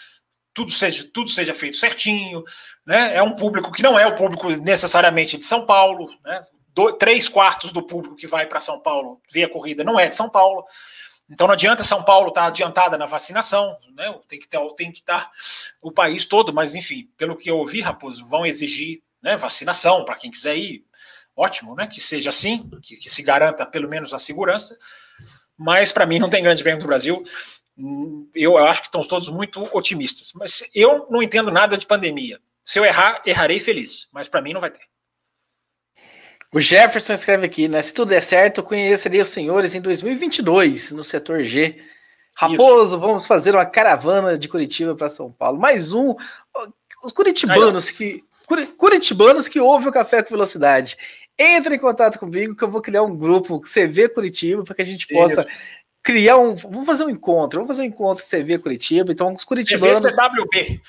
tudo 0.53 0.71
seja, 0.71 1.09
tudo 1.13 1.29
seja 1.29 1.53
feito 1.53 1.77
certinho. 1.77 2.43
Né? 2.85 3.15
É 3.15 3.23
um 3.23 3.35
público 3.35 3.71
que 3.71 3.81
não 3.81 3.97
é 3.97 4.05
o 4.05 4.15
público 4.15 4.49
necessariamente 4.49 5.37
de 5.37 5.45
São 5.45 5.65
Paulo. 5.65 6.09
Né? 6.23 6.45
Do, 6.69 6.93
três 6.93 7.29
quartos 7.29 7.71
do 7.71 7.81
público 7.81 8.15
que 8.15 8.27
vai 8.27 8.45
para 8.45 8.59
São 8.59 8.79
Paulo 8.79 9.21
ver 9.31 9.43
a 9.43 9.49
corrida 9.49 9.83
não 9.83 9.99
é 9.99 10.07
de 10.07 10.15
São 10.15 10.29
Paulo. 10.29 10.65
Então 11.29 11.47
não 11.47 11.53
adianta 11.53 11.83
São 11.83 12.03
Paulo 12.03 12.29
estar 12.29 12.41
tá 12.41 12.47
adiantada 12.47 12.97
na 12.97 13.05
vacinação, 13.05 13.77
né? 13.95 14.13
tem 14.27 14.39
que 14.39 14.99
estar 14.99 15.31
o 15.81 15.91
país 15.91 16.25
todo, 16.25 16.53
mas 16.53 16.75
enfim, 16.75 17.09
pelo 17.17 17.37
que 17.37 17.49
eu 17.49 17.57
ouvi, 17.57 17.79
Raposo, 17.79 18.25
vão 18.27 18.45
exigir 18.45 19.01
né, 19.21 19.37
vacinação 19.37 20.03
para 20.03 20.15
quem 20.15 20.29
quiser 20.29 20.57
ir, 20.57 20.83
ótimo, 21.35 21.75
né? 21.75 21.87
Que 21.87 22.01
seja 22.01 22.29
assim, 22.29 22.69
que, 22.81 22.97
que 22.97 23.09
se 23.09 23.21
garanta 23.21 23.65
pelo 23.65 23.89
menos 23.89 24.13
a 24.13 24.19
segurança. 24.19 24.77
Mas 25.57 25.91
para 25.91 26.05
mim 26.05 26.19
não 26.19 26.29
tem 26.29 26.43
grande 26.43 26.63
prêmio 26.63 26.81
do 26.81 26.87
Brasil. 26.87 27.23
Eu 28.33 28.57
acho 28.57 28.81
que 28.81 28.87
estão 28.87 29.01
todos 29.01 29.29
muito 29.29 29.67
otimistas. 29.75 30.31
Mas 30.33 30.63
eu 30.73 31.07
não 31.09 31.21
entendo 31.21 31.51
nada 31.51 31.77
de 31.77 31.85
pandemia. 31.85 32.39
Se 32.63 32.79
eu 32.79 32.85
errar, 32.85 33.21
errarei 33.25 33.59
feliz. 33.59 34.07
Mas 34.11 34.27
para 34.27 34.41
mim 34.41 34.53
não 34.53 34.61
vai 34.61 34.71
ter. 34.71 34.81
O 36.53 36.61
Jefferson 36.61 37.13
escreve 37.13 37.47
aqui, 37.47 37.67
né? 37.67 37.81
Se 37.81 37.93
tudo 37.93 38.09
der 38.09 38.21
certo, 38.21 38.59
eu 38.59 38.63
conhecerei 38.63 39.21
os 39.21 39.29
senhores 39.29 39.73
em 39.73 39.81
2022 39.81 40.91
no 40.91 41.03
setor 41.03 41.43
G. 41.43 41.81
Raposo, 42.35 42.95
Isso. 42.95 42.99
vamos 42.99 43.25
fazer 43.25 43.55
uma 43.55 43.65
caravana 43.65 44.37
de 44.37 44.47
Curitiba 44.47 44.95
para 44.95 45.09
São 45.09 45.31
Paulo. 45.31 45.59
Mais 45.59 45.93
um. 45.93 46.15
Os 47.03 47.11
curitibanos 47.11 47.87
Aí, 47.87 47.93
que 47.93 48.23
curitibanos 48.77 49.47
que 49.47 49.59
ouvem 49.59 49.87
o 49.87 49.91
Café 49.91 50.21
com 50.21 50.29
Velocidade. 50.29 50.97
Entre 51.37 51.75
em 51.75 51.79
contato 51.79 52.19
comigo 52.19 52.55
que 52.55 52.63
eu 52.63 52.69
vou 52.69 52.81
criar 52.81 53.03
um 53.03 53.15
grupo 53.15 53.59
CV 53.61 54.07
Curitiba 54.07 54.63
para 54.63 54.75
que 54.75 54.81
a 54.81 54.85
gente 54.85 55.07
possa 55.07 55.41
Isso. 55.41 55.49
criar 56.01 56.37
um. 56.37 56.55
Vamos 56.55 56.85
fazer 56.85 57.03
um 57.03 57.09
encontro, 57.09 57.59
vamos 57.59 57.75
fazer 57.75 57.81
um 57.81 57.91
encontro 57.91 58.23
CV 58.23 58.59
Curitiba. 58.59 59.11
Então, 59.11 59.33
os 59.33 59.43
curitibanos. 59.43 59.99
CVCWB. 59.99 60.81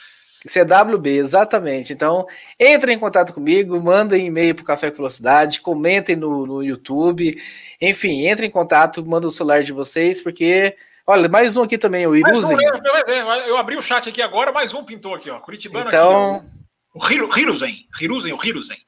CWB, 0.47 1.09
exatamente. 1.17 1.95
Então, 1.95 2.27
entrem 2.61 2.97
em 2.97 2.99
contato 2.99 3.33
comigo, 3.33 3.81
mandem 3.83 4.27
e-mail 4.27 4.55
para 4.55 4.65
Café 4.65 4.91
com 4.91 4.99
Velocidade, 4.99 5.63
comentem 5.63 6.15
no, 6.15 6.47
no 6.47 6.63
YouTube. 6.63 7.41
Enfim, 7.81 8.29
entrem 8.29 8.49
em 8.49 8.53
contato, 8.53 9.05
mandem 9.05 9.29
o 9.29 9.33
celular 9.33 9.63
de 9.63 9.73
vocês, 9.73 10.21
porque. 10.21 10.77
Olha, 11.07 11.29
mais 11.29 11.55
um 11.55 11.63
aqui 11.63 11.77
também, 11.77 12.07
o 12.07 12.17
Iruzen. 12.17 12.57
Um, 12.57 13.33
eu 13.47 13.59
abri 13.59 13.77
o 13.77 13.83
chat 13.83 14.09
aqui 14.09 14.23
agora, 14.23 14.53
mais 14.53 14.73
um 14.73 14.83
pintou 14.83 15.15
aqui, 15.15 15.29
ó. 15.29 15.39
Curitibano 15.39 15.89
então... 15.89 16.37
aqui. 16.37 16.47
Ó. 16.47 16.65
O 16.95 17.39
Hiruzen. 17.39 17.87
Hiruzen, 18.01 18.33
o 18.33 18.43
Hiruzen. 18.43 18.79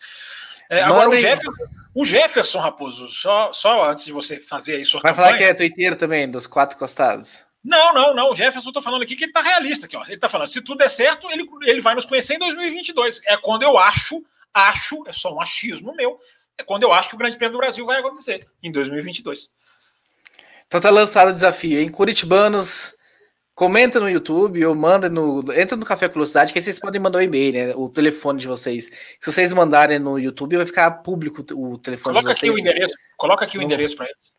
É, 0.71 0.83
agora, 0.83 1.11
o 1.11 1.17
Jefferson, 1.17 1.53
o 1.95 2.05
Jefferson, 2.05 2.61
Raposo, 2.61 3.09
só, 3.09 3.53
só 3.53 3.91
antes 3.91 4.05
de 4.05 4.13
você 4.13 4.41
fazer 4.41 4.77
aí 4.77 4.85
sua 4.85 5.01
Vai 5.01 5.13
campanha, 5.13 5.29
falar 5.29 5.39
que 5.39 5.45
é 5.45 5.55
twitteiro 5.55 5.97
também, 5.97 6.31
dos 6.31 6.47
quatro 6.47 6.79
costados. 6.79 7.45
Não, 7.65 7.93
não, 7.93 8.15
não. 8.15 8.31
O 8.31 8.35
Jefferson, 8.35 8.71
tô 8.71 8.81
falando 8.81 9.03
aqui 9.03 9.17
que 9.17 9.25
ele 9.25 9.33
tá 9.33 9.43
realista 9.43 9.87
aqui, 9.87 9.97
ó. 9.97 10.05
Ele 10.07 10.19
tá 10.19 10.29
falando, 10.29 10.47
se 10.47 10.63
tudo 10.63 10.79
der 10.79 10.89
certo, 10.89 11.29
ele, 11.31 11.49
ele 11.63 11.81
vai 11.81 11.95
nos 11.95 12.05
conhecer 12.05 12.35
em 12.35 12.39
2022. 12.39 13.21
É 13.27 13.37
quando 13.37 13.65
eu 13.65 13.77
acho, 13.77 14.25
acho, 14.55 15.03
é 15.07 15.13
só 15.13 15.35
um 15.35 15.41
achismo 15.41 15.95
meu, 15.95 16.19
é 16.57 16.63
quando 16.63 16.85
eu 16.85 16.93
acho 16.93 17.09
que 17.09 17.15
o 17.17 17.19
Grande 17.19 17.37
Prêmio 17.37 17.55
do 17.55 17.61
Brasil 17.61 17.85
vai 17.85 17.99
acontecer, 17.99 18.47
em 18.63 18.71
2022. 18.71 19.51
Então 20.67 20.81
tá 20.81 20.91
lançado 20.91 21.29
o 21.29 21.33
desafio, 21.33 21.81
hein? 21.81 21.89
Curitibanos, 21.89 22.96
comenta 23.57 23.99
no 23.99 24.09
YouTube 24.09 24.65
ou 24.67 24.75
manda 24.75 25.09
no. 25.09 25.43
Entra 25.55 25.77
no 25.77 25.85
Café 25.85 26.07
Velocidade, 26.07 26.53
que 26.53 26.59
aí 26.59 26.63
vocês 26.63 26.79
podem 26.79 27.01
mandar 27.01 27.19
o 27.19 27.21
um 27.23 27.25
e-mail, 27.25 27.53
né? 27.53 27.75
O 27.75 27.89
telefone 27.89 28.39
de 28.39 28.47
vocês. 28.47 28.91
Se 29.19 29.33
vocês 29.33 29.53
mandarem 29.53 29.99
no 29.99 30.19
YouTube, 30.19 30.59
vai 30.59 30.67
ficar 30.67 30.91
público 31.03 31.41
o 31.55 31.79
telefone 31.79 32.15
coloca 32.15 32.35
de 32.35 32.39
vocês. 32.39 32.53
Aqui 32.53 32.61
o 32.61 32.63
endereço, 32.63 32.95
coloca 33.17 33.45
aqui 33.45 33.59
o 33.59 33.63
endereço 33.63 33.97
para 33.97 34.05
eles. 34.05 34.37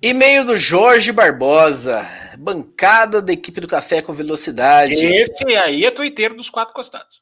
E-mail 0.06 0.44
do 0.44 0.58
Jorge 0.58 1.14
Barbosa, 1.14 2.06
bancada 2.38 3.22
da 3.22 3.32
equipe 3.32 3.62
do 3.62 3.70
Café 3.70 4.02
com 4.02 4.12
Velocidade. 4.12 4.96
Esse 4.96 5.46
aí 5.56 5.86
é 5.86 5.92
tuiteiro 5.92 6.36
dos 6.36 6.50
quatro 6.50 6.74
costados. 6.74 7.22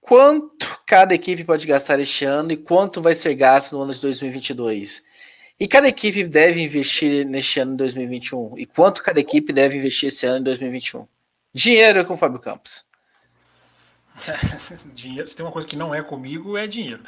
Quanto 0.00 0.82
cada 0.84 1.14
equipe 1.14 1.44
pode 1.44 1.64
gastar 1.64 2.00
este 2.00 2.24
ano 2.24 2.50
e 2.50 2.56
quanto 2.56 3.00
vai 3.00 3.14
ser 3.14 3.36
gasto 3.36 3.76
no 3.76 3.82
ano 3.82 3.94
de 3.94 4.00
2022? 4.00 5.04
E 5.60 5.68
cada 5.68 5.86
equipe 5.86 6.24
deve 6.24 6.60
investir 6.60 7.24
neste 7.24 7.60
ano 7.60 7.70
de 7.70 7.76
2021? 7.76 8.58
E 8.58 8.66
quanto 8.66 9.00
cada 9.00 9.20
equipe 9.20 9.52
deve 9.52 9.78
investir 9.78 10.08
esse 10.08 10.26
ano 10.26 10.38
em 10.38 10.42
2021? 10.42 11.06
Dinheiro 11.54 12.04
com 12.04 12.14
o 12.14 12.18
Fábio 12.18 12.40
Campos. 12.40 12.84
dinheiro, 14.92 15.28
se 15.28 15.36
tem 15.36 15.46
uma 15.46 15.52
coisa 15.52 15.68
que 15.68 15.76
não 15.76 15.94
é 15.94 16.02
comigo, 16.02 16.56
é 16.56 16.66
dinheiro. 16.66 17.04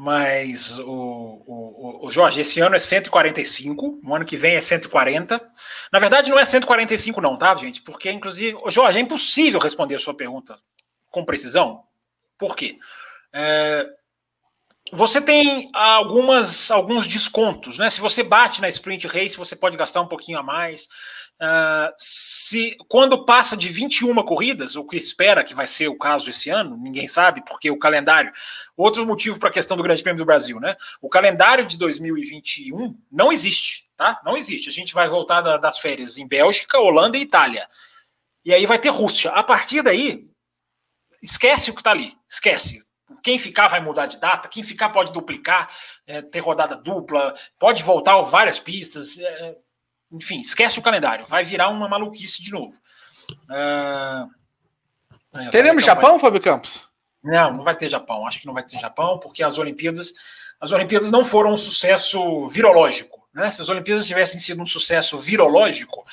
Mas 0.00 0.78
o, 0.78 0.84
o, 0.86 2.06
o, 2.06 2.10
Jorge, 2.12 2.40
esse 2.40 2.60
ano 2.60 2.76
é 2.76 2.78
145, 2.78 3.98
no 4.00 4.14
ano 4.14 4.24
que 4.24 4.36
vem 4.36 4.54
é 4.54 4.60
140. 4.60 5.44
Na 5.92 5.98
verdade, 5.98 6.30
não 6.30 6.38
é 6.38 6.44
145, 6.44 7.20
não, 7.20 7.36
tá, 7.36 7.52
gente? 7.56 7.82
Porque, 7.82 8.08
inclusive, 8.08 8.56
Jorge, 8.68 8.96
é 8.96 9.00
impossível 9.00 9.58
responder 9.58 9.96
a 9.96 9.98
sua 9.98 10.14
pergunta 10.14 10.56
com 11.10 11.24
precisão. 11.24 11.82
Por 12.38 12.54
quê? 12.54 12.78
É, 13.32 13.88
você 14.92 15.20
tem 15.20 15.70
algumas, 15.72 16.70
alguns 16.70 17.06
descontos, 17.06 17.78
né? 17.78 17.90
Se 17.90 18.00
você 18.00 18.22
bate 18.22 18.60
na 18.60 18.68
sprint 18.68 19.06
race, 19.06 19.36
você 19.36 19.54
pode 19.54 19.76
gastar 19.76 20.00
um 20.00 20.08
pouquinho 20.08 20.38
a 20.38 20.42
mais. 20.42 20.88
Uh, 21.40 21.92
se 21.96 22.76
quando 22.88 23.24
passa 23.24 23.56
de 23.56 23.68
21 23.68 24.14
corridas, 24.24 24.74
o 24.74 24.84
que 24.84 24.96
espera 24.96 25.44
que 25.44 25.54
vai 25.54 25.66
ser 25.66 25.88
o 25.88 25.98
caso 25.98 26.30
esse 26.30 26.50
ano, 26.50 26.76
ninguém 26.76 27.06
sabe, 27.06 27.44
porque 27.44 27.70
o 27.70 27.78
calendário. 27.78 28.32
Outro 28.76 29.06
motivo 29.06 29.38
para 29.38 29.48
a 29.48 29.52
questão 29.52 29.76
do 29.76 29.82
Grande 29.82 30.02
Prêmio 30.02 30.18
do 30.18 30.26
Brasil, 30.26 30.58
né? 30.58 30.76
O 31.00 31.08
calendário 31.08 31.66
de 31.66 31.76
2021 31.76 32.98
não 33.10 33.30
existe, 33.30 33.84
tá? 33.96 34.20
Não 34.24 34.36
existe. 34.36 34.68
A 34.68 34.72
gente 34.72 34.94
vai 34.94 35.08
voltar 35.08 35.40
da, 35.40 35.56
das 35.56 35.78
férias 35.78 36.18
em 36.18 36.26
Bélgica, 36.26 36.78
Holanda 36.78 37.16
e 37.16 37.22
Itália. 37.22 37.68
E 38.44 38.52
aí 38.52 38.66
vai 38.66 38.78
ter 38.78 38.88
Rússia. 38.88 39.30
A 39.32 39.42
partir 39.42 39.82
daí, 39.82 40.26
esquece 41.22 41.70
o 41.70 41.74
que 41.74 41.80
está 41.80 41.90
ali. 41.90 42.16
Esquece 42.28 42.87
quem 43.22 43.38
ficar 43.38 43.68
vai 43.68 43.80
mudar 43.80 44.06
de 44.06 44.18
data, 44.18 44.48
quem 44.48 44.62
ficar 44.62 44.90
pode 44.90 45.12
duplicar, 45.12 45.68
é, 46.06 46.22
ter 46.22 46.40
rodada 46.40 46.76
dupla, 46.76 47.34
pode 47.58 47.82
voltar 47.82 48.20
várias 48.22 48.58
pistas. 48.58 49.18
É, 49.18 49.56
enfim, 50.12 50.40
esquece 50.40 50.78
o 50.78 50.82
calendário, 50.82 51.26
vai 51.26 51.44
virar 51.44 51.68
uma 51.68 51.88
maluquice 51.88 52.42
de 52.42 52.50
novo. 52.50 52.72
Uh, 53.50 54.28
Teremos 55.50 55.84
Japão, 55.84 56.12
vai... 56.12 56.20
Fábio 56.20 56.40
Campos? 56.40 56.88
Não, 57.22 57.52
não 57.52 57.64
vai 57.64 57.76
ter 57.76 57.88
Japão. 57.88 58.26
Acho 58.26 58.40
que 58.40 58.46
não 58.46 58.54
vai 58.54 58.62
ter 58.62 58.78
Japão, 58.78 59.18
porque 59.18 59.42
as 59.42 59.58
Olimpíadas, 59.58 60.12
as 60.60 60.72
Olimpíadas 60.72 61.10
não 61.10 61.24
foram 61.24 61.52
um 61.52 61.56
sucesso 61.56 62.46
virológico. 62.48 63.28
Né? 63.34 63.50
Se 63.50 63.60
as 63.60 63.68
Olimpíadas 63.68 64.06
tivessem 64.06 64.40
sido 64.40 64.62
um 64.62 64.66
sucesso 64.66 65.18
virológico, 65.18 66.04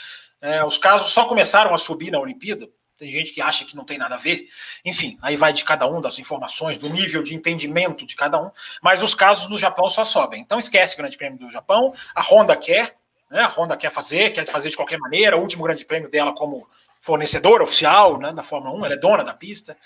é, 0.42 0.64
os 0.64 0.78
casos 0.78 1.12
só 1.12 1.26
começaram 1.26 1.74
a 1.74 1.78
subir 1.78 2.12
na 2.12 2.20
Olimpíada 2.20 2.68
tem 2.98 3.12
gente 3.12 3.32
que 3.32 3.42
acha 3.42 3.66
que 3.66 3.76
não 3.76 3.84
tem 3.84 3.98
nada 3.98 4.16
a 4.16 4.18
ver. 4.18 4.48
Enfim, 4.84 5.18
aí 5.22 5.36
vai 5.36 5.52
de 5.52 5.64
cada 5.64 5.88
um, 5.88 6.00
das 6.00 6.18
informações, 6.18 6.78
do 6.78 6.90
nível 6.90 7.22
de 7.22 7.36
entendimento 7.36 8.06
de 8.06 8.16
cada 8.16 8.42
um. 8.42 8.50
Mas 8.82 9.04
os 9.04 9.14
casos 9.14 9.48
do 9.48 9.58
Japão 9.58 9.90
só 9.90 10.06
sobem. 10.06 10.42
Então 10.42 10.58
esquece 10.58 10.94
o 10.94 10.98
Grande 10.98 11.18
Prêmio 11.18 11.38
do 11.38 11.50
Japão. 11.50 11.94
A 12.14 12.22
Honda 12.22 12.56
quer, 12.56 12.96
né? 13.30 13.42
A 13.42 13.50
Honda 13.50 13.76
quer 13.76 13.92
fazer, 13.92 14.32
quer 14.32 14.46
fazer 14.46 14.70
de 14.70 14.78
qualquer 14.78 14.98
maneira. 14.98 15.38
O 15.38 15.42
último 15.42 15.64
Grande 15.64 15.84
Prêmio 15.86 16.10
dela 16.10 16.34
como 16.34 16.68
fornecedora 17.06 17.62
oficial 17.62 18.18
né, 18.18 18.34
da 18.34 18.42
Fórmula 18.42 18.76
1, 18.76 18.86
ela 18.86 18.94
é 18.96 18.98
dona 18.98 19.24
da 19.24 19.32
pista, 19.32 19.78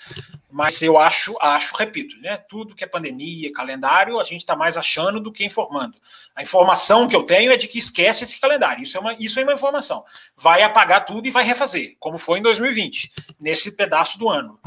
mas 0.49 0.81
eu 0.81 0.97
acho, 0.97 1.35
acho, 1.41 1.75
repito, 1.75 2.15
né, 2.21 2.37
tudo 2.37 2.73
que 2.73 2.81
é 2.81 2.87
pandemia, 2.87 3.51
calendário, 3.51 4.21
a 4.21 4.23
gente 4.23 4.39
está 4.39 4.55
mais 4.55 4.77
achando 4.77 5.19
do 5.19 5.29
que 5.29 5.43
informando. 5.43 5.97
A 6.33 6.41
informação 6.41 7.09
que 7.09 7.15
eu 7.15 7.23
tenho 7.23 7.51
é 7.51 7.57
de 7.57 7.67
que 7.67 7.77
esquece 7.77 8.23
esse 8.23 8.39
calendário, 8.39 8.83
isso 8.83 8.97
é 8.97 9.01
uma, 9.01 9.13
isso 9.19 9.37
é 9.37 9.43
uma 9.43 9.51
informação. 9.51 10.05
Vai 10.37 10.63
apagar 10.63 11.03
tudo 11.03 11.27
e 11.27 11.31
vai 11.31 11.43
refazer, 11.43 11.97
como 11.99 12.17
foi 12.17 12.39
em 12.39 12.41
2020, 12.41 13.11
nesse 13.37 13.73
pedaço 13.73 14.17
do 14.17 14.29
ano. 14.29 14.57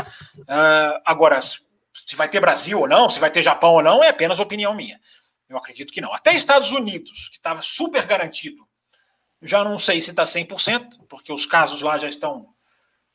Uh, 0.40 1.00
agora, 1.06 1.40
se 1.40 2.14
vai 2.14 2.28
ter 2.28 2.38
Brasil 2.38 2.80
ou 2.80 2.86
não, 2.86 3.08
se 3.08 3.18
vai 3.18 3.30
ter 3.30 3.42
Japão 3.42 3.72
ou 3.72 3.82
não, 3.82 4.04
é 4.04 4.10
apenas 4.10 4.38
opinião 4.38 4.74
minha. 4.74 5.00
Eu 5.48 5.56
acredito 5.56 5.90
que 5.90 6.02
não. 6.02 6.12
Até 6.12 6.34
Estados 6.34 6.70
Unidos, 6.70 7.28
que 7.30 7.36
estava 7.36 7.62
super 7.62 8.04
garantido 8.04 8.62
já 9.42 9.64
não 9.64 9.78
sei 9.78 10.00
se 10.00 10.10
está 10.10 10.22
100%, 10.22 11.00
porque 11.08 11.32
os 11.32 11.44
casos 11.46 11.82
lá 11.82 11.98
já 11.98 12.08
estão 12.08 12.48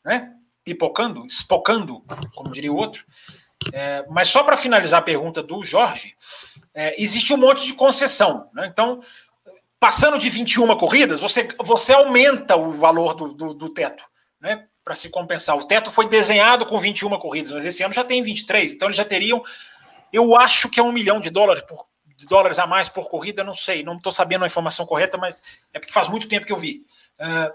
né, 0.03 0.33
pipocando, 0.63 1.25
espocando, 1.25 2.03
como 2.35 2.51
diria 2.51 2.71
o 2.71 2.75
outro. 2.75 3.05
É, 3.73 4.05
mas 4.09 4.27
só 4.27 4.43
para 4.43 4.57
finalizar 4.57 4.99
a 4.99 5.03
pergunta 5.03 5.41
do 5.41 5.63
Jorge, 5.63 6.15
é, 6.73 7.01
existe 7.01 7.33
um 7.33 7.37
monte 7.37 7.65
de 7.65 7.73
concessão. 7.73 8.49
Né? 8.53 8.67
Então, 8.67 9.01
passando 9.79 10.17
de 10.17 10.29
21 10.29 10.75
corridas, 10.77 11.19
você, 11.19 11.47
você 11.63 11.93
aumenta 11.93 12.55
o 12.55 12.71
valor 12.71 13.13
do, 13.13 13.33
do, 13.33 13.53
do 13.53 13.69
teto, 13.69 14.03
né? 14.39 14.67
Para 14.83 14.95
se 14.95 15.09
compensar. 15.09 15.57
O 15.57 15.65
teto 15.65 15.91
foi 15.91 16.07
desenhado 16.07 16.65
com 16.65 16.79
21 16.79 17.17
corridas, 17.19 17.51
mas 17.51 17.65
esse 17.65 17.83
ano 17.83 17.93
já 17.93 18.03
tem 18.03 18.23
23, 18.23 18.73
então 18.73 18.87
eles 18.87 18.97
já 18.97 19.03
teriam. 19.03 19.43
Eu 20.13 20.35
acho 20.37 20.69
que 20.69 20.79
é 20.79 20.83
um 20.83 20.93
milhão 20.93 21.19
de 21.19 21.29
dólares 21.29 21.63
por, 21.63 21.86
de 22.17 22.25
dólares 22.25 22.57
a 22.57 22.65
mais 22.65 22.89
por 22.89 23.07
corrida, 23.07 23.43
não 23.43 23.53
sei, 23.53 23.83
não 23.83 23.95
estou 23.95 24.11
sabendo 24.11 24.43
a 24.43 24.47
informação 24.47 24.85
correta, 24.85 25.17
mas 25.17 25.41
é 25.71 25.79
porque 25.79 25.93
faz 25.93 26.09
muito 26.09 26.27
tempo 26.27 26.45
que 26.45 26.51
eu 26.51 26.57
vi. 26.57 26.81
Uh, 27.19 27.53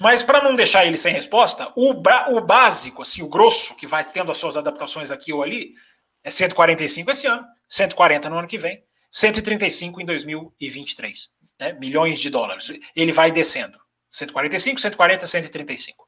mas 0.00 0.22
para 0.22 0.42
não 0.42 0.54
deixar 0.54 0.86
ele 0.86 0.96
sem 0.96 1.12
resposta, 1.12 1.72
o, 1.74 1.90
o 1.90 2.40
básico, 2.40 3.02
assim, 3.02 3.22
o 3.22 3.28
grosso, 3.28 3.76
que 3.76 3.86
vai 3.86 4.04
tendo 4.04 4.30
as 4.30 4.36
suas 4.36 4.56
adaptações 4.56 5.10
aqui 5.10 5.32
ou 5.32 5.42
ali, 5.42 5.74
é 6.22 6.30
145 6.30 7.10
esse 7.10 7.26
ano, 7.26 7.44
140 7.68 8.30
no 8.30 8.38
ano 8.38 8.48
que 8.48 8.58
vem, 8.58 8.82
135 9.10 10.00
em 10.00 10.04
2023. 10.04 11.30
né, 11.58 11.72
milhões 11.72 12.18
de 12.20 12.30
dólares. 12.30 12.70
Ele 12.94 13.12
vai 13.12 13.30
descendo. 13.30 13.78
145, 14.10 14.80
140, 14.80 15.26
135. 15.26 16.06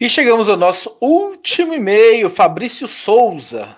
E 0.00 0.08
chegamos 0.08 0.48
ao 0.48 0.56
nosso 0.56 0.96
último 1.00 1.74
e-mail, 1.74 2.30
Fabrício 2.30 2.88
Souza. 2.88 3.76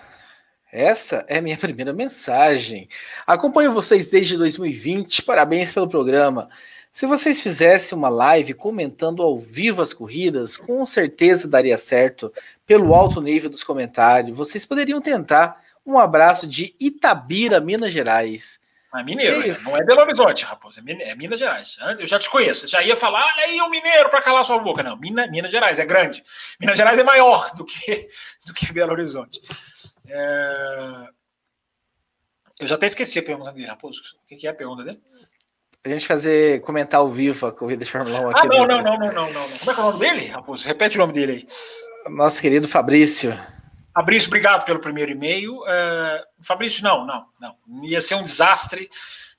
Essa 0.73 1.23
é 1.29 1.37
a 1.37 1.43
minha 1.43 1.57
primeira 1.59 1.93
mensagem. 1.93 2.89
Acompanho 3.27 3.75
vocês 3.75 4.09
desde 4.09 4.39
2020, 4.39 5.23
parabéns 5.23 5.71
pelo 5.71 5.87
programa. 5.87 6.49
Se 6.91 7.07
vocês 7.07 7.41
fizessem 7.41 7.97
uma 7.97 8.09
live 8.09 8.55
comentando 8.55 9.23
ao 9.23 9.39
vivo 9.39 9.83
as 9.83 9.95
corridas, 9.95 10.57
com 10.57 10.85
certeza 10.85 11.49
daria 11.49 11.77
certo 11.77 12.33
pelo 12.67 12.95
alto 12.95 13.21
nível 13.21 13.51
dos 13.51 13.65
comentários. 13.65 14.37
Vocês 14.37 14.65
poderiam 14.65 15.01
tentar. 15.01 15.61
Um 15.85 15.99
abraço 15.99 16.47
de 16.47 16.75
Itabira, 16.79 17.61
Minas 17.61 17.93
Gerais. 17.93 18.61
É 18.95 19.03
mineiro, 19.03 19.41
né? 19.41 19.59
não 19.65 19.75
é 19.75 19.83
Belo 19.83 20.03
Horizonte, 20.03 20.45
raposa, 20.45 20.83
é 20.87 21.15
Minas 21.15 21.41
Gerais. 21.41 21.79
Eu 21.99 22.07
já 22.07 22.19
te 22.19 22.29
conheço, 22.29 22.69
já 22.69 22.83
ia 22.83 22.95
falar, 22.95 23.25
olha 23.25 23.47
aí 23.47 23.59
o 23.63 23.71
mineiro 23.71 24.11
para 24.11 24.21
calar 24.21 24.45
sua 24.45 24.59
boca. 24.59 24.83
Não, 24.83 24.97
Minas, 24.99 25.31
Minas 25.31 25.51
Gerais 25.51 25.79
é 25.79 25.87
grande. 25.87 26.23
Minas 26.61 26.77
Gerais 26.77 26.99
é 26.99 27.03
maior 27.03 27.55
do 27.55 27.65
que, 27.65 28.09
do 28.47 28.53
que 28.53 28.71
Belo 28.71 28.93
Horizonte. 28.93 29.41
É... 30.13 31.09
Eu 32.61 32.69
já 32.69 32.75
até 32.75 32.87
esqueci 32.87 33.19
a 33.19 33.23
pergunta 33.23 33.53
dele, 33.53 33.67
Raposo. 33.67 34.03
O 34.23 34.37
que 34.37 34.47
é 34.47 34.51
a 34.51 34.55
pergunta 34.55 34.85
dele? 34.85 35.01
A 35.85 35.89
gente 35.89 36.07
fazer, 36.07 36.61
comentar 36.61 37.01
ao 37.01 37.11
vivo 37.11 37.47
a 37.47 37.53
corrida 37.53 37.85
de 37.85 37.91
Fórmula 37.91 38.21
1 38.21 38.31
aqui. 38.31 38.41
Ah, 38.41 38.45
não, 38.45 38.67
não, 38.67 38.83
não, 38.83 38.99
não, 38.99 39.13
não, 39.13 39.33
não. 39.33 39.59
Como 39.59 39.71
é 39.71 39.75
que 39.75 39.81
é 39.81 39.83
o 39.83 39.87
nome 39.91 39.99
dele, 39.99 40.27
Raposo? 40.27 40.69
Repete 40.69 40.97
o 40.97 41.01
nome 41.01 41.13
dele 41.13 41.33
aí. 41.33 42.13
Nosso 42.15 42.41
querido 42.41 42.69
Fabrício. 42.69 43.37
Fabrício, 43.93 44.29
obrigado 44.29 44.65
pelo 44.65 44.81
primeiro 44.81 45.11
e-mail. 45.11 45.57
Uh, 45.57 46.23
Fabrício, 46.43 46.85
não, 46.85 47.05
não, 47.05 47.27
não. 47.41 47.85
Ia 47.85 48.01
ser 48.01 48.15
um 48.15 48.23
desastre 48.23 48.89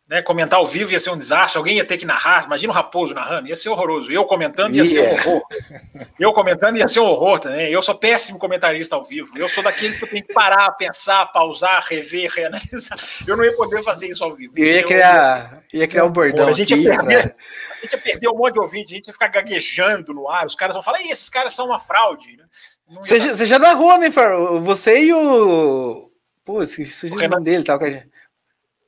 né, 0.07 0.21
comentar 0.21 0.59
ao 0.59 0.67
vivo 0.67 0.91
ia 0.91 0.99
ser 0.99 1.11
um 1.11 1.17
desastre, 1.17 1.57
alguém 1.57 1.77
ia 1.77 1.85
ter 1.85 1.97
que 1.97 2.05
narrar. 2.05 2.45
Imagina 2.45 2.71
o 2.73 2.75
Raposo 2.75 3.13
narrando, 3.13 3.47
ia 3.47 3.55
ser 3.55 3.69
horroroso. 3.69 4.11
Eu 4.11 4.25
comentando 4.25 4.75
ia 4.75 4.83
yeah. 4.83 4.91
ser 4.91 5.27
um 5.27 5.31
horror. 5.31 5.43
Eu 6.19 6.33
comentando 6.33 6.77
ia 6.77 6.87
ser 6.87 6.99
um 6.99 7.05
horror 7.05 7.39
também. 7.39 7.71
Eu 7.71 7.81
sou 7.81 7.95
péssimo 7.95 8.37
comentarista 8.37 8.95
ao 8.95 9.03
vivo. 9.03 9.37
Eu 9.37 9.47
sou 9.47 9.63
daqueles 9.63 9.97
que 9.97 10.03
eu 10.03 10.09
tenho 10.09 10.23
que 10.23 10.33
parar, 10.33 10.71
pensar, 10.73 11.25
pausar, 11.27 11.83
rever, 11.87 12.29
reanalisar. 12.31 12.97
Eu 13.25 13.37
não 13.37 13.45
ia 13.45 13.55
poder 13.55 13.81
fazer 13.81 14.07
isso 14.07 14.23
ao 14.23 14.33
vivo. 14.33 14.53
Eu 14.57 14.65
ia 14.65 14.83
criar, 14.83 15.63
ia 15.73 15.87
criar 15.87 16.05
um 16.05 16.11
bordão. 16.11 16.47
A 16.47 16.53
gente, 16.53 16.73
aqui, 16.73 16.83
ia 16.83 16.95
perder, 16.95 17.17
a 17.17 17.81
gente 17.81 17.93
ia 17.93 17.97
perder 17.97 18.27
um 18.27 18.35
monte 18.35 18.55
de 18.55 18.59
ouvinte, 18.59 18.93
a 18.93 18.95
gente 18.97 19.07
ia 19.07 19.13
ficar 19.13 19.29
gaguejando 19.29 20.13
no 20.13 20.29
ar. 20.29 20.45
Os 20.45 20.55
caras 20.55 20.75
vão 20.75 20.83
falar, 20.83 21.01
esses 21.01 21.29
caras 21.29 21.53
são 21.53 21.67
uma 21.67 21.79
fraude. 21.79 22.35
Né? 22.35 22.43
Você, 23.01 23.19
já, 23.21 23.29
você 23.29 23.45
já 23.45 23.57
narrou, 23.57 23.97
né, 23.97 24.09
Você 24.61 25.05
e 25.05 25.13
o. 25.13 26.11
Pô, 26.43 26.61
esqueci 26.61 27.07
o 27.07 27.29
nome 27.29 27.45
dele, 27.45 27.63
tal, 27.63 27.79
com 27.79 27.85
a 27.85 27.89
gente. 27.89 28.12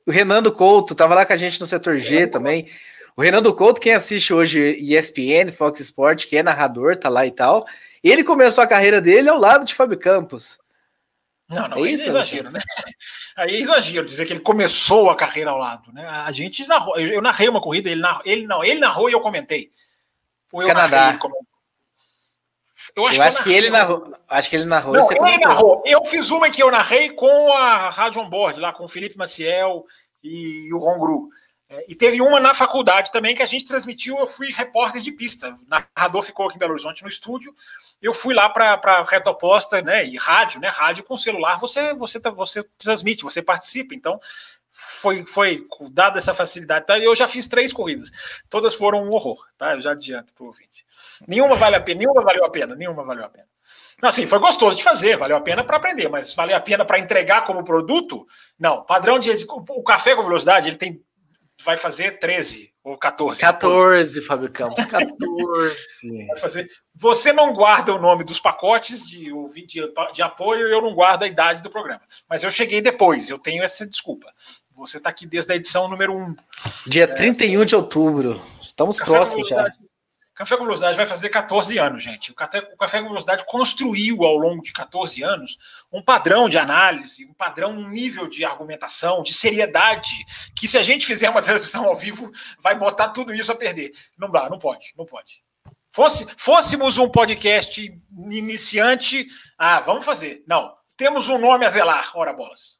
O 0.06 0.10
Renando 0.10 0.52
Couto 0.52 0.92
estava 0.92 1.14
lá 1.14 1.26
com 1.26 1.32
a 1.32 1.36
gente 1.36 1.60
no 1.60 1.66
setor 1.66 1.98
G 1.98 2.26
também. 2.26 2.68
O 3.16 3.22
Renando 3.22 3.52
Couto, 3.52 3.80
quem 3.80 3.92
assiste 3.92 4.32
hoje 4.32 4.76
ESPN, 4.78 5.50
Fox 5.50 5.80
Sport, 5.80 6.26
que 6.26 6.36
é 6.36 6.42
narrador, 6.42 6.96
tá 6.96 7.08
lá 7.08 7.26
e 7.26 7.30
tal. 7.30 7.66
Ele 8.04 8.22
começou 8.22 8.62
a 8.62 8.66
carreira 8.68 9.00
dele 9.00 9.28
ao 9.28 9.38
lado 9.38 9.64
de 9.64 9.74
Fábio 9.74 9.98
Campos. 9.98 10.58
Não, 11.48 11.68
não, 11.68 11.84
é 11.84 11.90
isso, 11.90 12.04
é 12.04 12.08
exagero, 12.08 12.50
né? 12.50 12.60
Aí 13.36 13.56
é 13.56 13.60
exagero 13.60 14.06
dizer 14.06 14.26
que 14.26 14.32
ele 14.32 14.40
começou 14.40 15.10
a 15.10 15.16
carreira 15.16 15.50
ao 15.50 15.58
lado, 15.58 15.92
né? 15.92 16.06
A 16.06 16.30
gente 16.32 16.66
narrou, 16.66 16.98
eu 16.98 17.22
narrei 17.22 17.48
uma 17.48 17.60
corrida, 17.60 17.88
ele 17.88 18.00
narrou, 18.00 18.22
ele 18.24 18.46
não, 18.46 18.64
ele 18.64 18.80
narrou 18.80 19.08
e 19.08 19.12
eu 19.12 19.20
comentei. 19.20 19.70
Foi 20.48 20.64
eu 20.64 20.68
Canadá. 20.68 21.12
Narrei, 21.12 21.30
eu 22.94 23.06
acho, 23.06 23.18
eu 23.18 23.22
acho 23.22 23.42
que, 23.42 23.52
ele 23.52 23.70
narrou. 23.70 24.12
Acho 24.28 24.50
que 24.50 24.56
ele 24.56 24.64
narrou. 24.64 24.94
Não, 24.94 25.26
ele 25.26 25.38
narrou. 25.38 25.82
Eu 25.84 26.04
fiz 26.04 26.30
uma 26.30 26.50
que 26.50 26.62
eu 26.62 26.70
narrei 26.70 27.10
com 27.10 27.52
a 27.52 27.90
Rádio 27.90 28.20
On 28.20 28.28
Board, 28.28 28.60
lá 28.60 28.72
com 28.72 28.84
o 28.84 28.88
Felipe 28.88 29.18
Maciel 29.18 29.84
e, 30.22 30.72
o 30.72 30.78
Ron 30.78 30.98
Gru. 30.98 31.28
É, 31.68 31.84
e 31.88 31.94
teve 31.96 32.20
uma 32.20 32.38
na 32.38 32.54
faculdade 32.54 33.10
também 33.10 33.34
que 33.34 33.42
a 33.42 33.46
gente 33.46 33.64
transmitiu. 33.64 34.18
Eu 34.18 34.26
fui 34.26 34.52
repórter 34.52 35.00
de 35.00 35.10
pista. 35.10 35.50
O 35.50 35.68
narrador 35.68 36.22
ficou 36.22 36.46
aqui 36.46 36.56
em 36.56 36.58
Belo 36.58 36.72
Horizonte 36.72 37.02
no 37.02 37.08
estúdio. 37.08 37.54
Eu 38.00 38.14
fui 38.14 38.34
lá 38.34 38.48
para 38.48 38.74
a 38.74 39.04
reta 39.04 39.30
oposta, 39.30 39.82
né? 39.82 40.04
E 40.06 40.16
rádio, 40.16 40.60
né? 40.60 40.68
Rádio 40.68 41.02
com 41.02 41.16
celular, 41.16 41.58
você, 41.58 41.94
você, 41.94 42.20
você 42.20 42.62
transmite, 42.78 43.24
você 43.24 43.42
participa. 43.42 43.94
Então, 43.94 44.20
foi, 44.70 45.24
foi 45.26 45.66
dada 45.90 46.18
essa 46.18 46.34
facilidade. 46.34 46.86
Tá? 46.86 46.98
Eu 46.98 47.16
já 47.16 47.26
fiz 47.26 47.48
três 47.48 47.72
corridas. 47.72 48.10
Todas 48.50 48.74
foram 48.74 49.04
um 49.04 49.10
horror, 49.10 49.42
tá? 49.56 49.74
Eu 49.74 49.80
já 49.80 49.92
adianto 49.92 50.34
para 50.34 50.44
o 50.44 50.48
ouvinte. 50.48 50.75
Nenhuma 51.26 51.56
vale 51.56 51.76
a 51.76 51.80
pena, 51.80 51.98
nenhuma 51.98 52.22
valeu 52.22 52.44
a 52.44 52.50
pena, 52.50 52.74
nenhuma 52.74 53.04
valeu 53.04 53.24
a 53.24 53.28
pena. 53.28 53.46
Não, 54.00 54.08
assim, 54.08 54.26
foi 54.26 54.38
gostoso 54.38 54.76
de 54.76 54.84
fazer, 54.84 55.16
valeu 55.16 55.36
a 55.36 55.40
pena 55.40 55.64
para 55.64 55.76
aprender, 55.76 56.08
mas 56.08 56.34
valeu 56.34 56.56
a 56.56 56.60
pena 56.60 56.84
para 56.84 56.98
entregar 56.98 57.44
como 57.44 57.64
produto? 57.64 58.26
Não. 58.58 58.84
Padrão 58.84 59.18
de 59.18 59.30
o 59.48 59.82
café 59.82 60.14
com 60.14 60.22
velocidade, 60.22 60.68
ele 60.68 60.76
tem 60.76 61.02
vai 61.64 61.76
fazer 61.76 62.18
13 62.18 62.72
ou 62.84 62.96
14. 62.98 63.40
14, 63.40 64.20
Fábio 64.22 64.50
Campos, 64.50 64.84
14. 64.84 65.06
vai 66.28 66.36
fazer. 66.36 66.70
Você 66.94 67.32
não 67.32 67.52
guarda 67.52 67.94
o 67.94 68.00
nome 68.00 68.24
dos 68.24 68.38
pacotes 68.38 69.06
de, 69.06 69.30
de, 69.66 69.92
de 70.12 70.22
apoio, 70.22 70.68
eu 70.68 70.82
não 70.82 70.94
guardo 70.94 71.22
a 71.22 71.26
idade 71.26 71.62
do 71.62 71.70
programa. 71.70 72.02
Mas 72.28 72.42
eu 72.42 72.50
cheguei 72.50 72.80
depois, 72.80 73.28
eu 73.28 73.38
tenho 73.38 73.62
essa 73.62 73.86
desculpa. 73.86 74.32
Você 74.72 74.98
está 74.98 75.10
aqui 75.10 75.26
desde 75.26 75.52
a 75.52 75.56
edição 75.56 75.88
número 75.88 76.14
1. 76.14 76.36
Dia 76.86 77.04
é, 77.04 77.06
31 77.06 77.64
de 77.64 77.74
outubro. 77.74 78.40
Estamos 78.60 78.98
próximos 78.98 79.48
já. 79.48 79.72
Café 80.36 80.54
com 80.54 80.64
Velocidade 80.64 80.98
vai 80.98 81.06
fazer 81.06 81.30
14 81.30 81.78
anos, 81.78 82.02
gente. 82.02 82.30
O 82.30 82.34
Café, 82.34 82.58
o 82.58 82.76
Café 82.76 83.00
com 83.00 83.08
Velocidade 83.08 83.42
construiu 83.46 84.22
ao 84.22 84.36
longo 84.36 84.62
de 84.62 84.70
14 84.70 85.22
anos 85.22 85.56
um 85.90 86.02
padrão 86.02 86.46
de 86.46 86.58
análise, 86.58 87.24
um 87.24 87.32
padrão, 87.32 87.70
um 87.70 87.88
nível 87.88 88.28
de 88.28 88.44
argumentação, 88.44 89.22
de 89.22 89.32
seriedade, 89.32 90.10
que 90.54 90.68
se 90.68 90.76
a 90.76 90.82
gente 90.82 91.06
fizer 91.06 91.30
uma 91.30 91.40
transmissão 91.40 91.86
ao 91.86 91.96
vivo, 91.96 92.30
vai 92.60 92.78
botar 92.78 93.08
tudo 93.08 93.34
isso 93.34 93.50
a 93.50 93.56
perder. 93.56 93.92
Não 94.18 94.30
dá, 94.30 94.50
não 94.50 94.58
pode, 94.58 94.92
não 94.94 95.06
pode. 95.06 95.42
Fosse, 95.90 96.26
fôssemos 96.36 96.98
um 96.98 97.08
podcast 97.08 97.90
iniciante, 98.30 99.26
ah, 99.56 99.80
vamos 99.80 100.04
fazer. 100.04 100.44
Não, 100.46 100.76
temos 100.98 101.30
um 101.30 101.38
nome 101.38 101.64
a 101.64 101.70
zelar, 101.70 102.12
ora 102.14 102.34
bolas. 102.34 102.78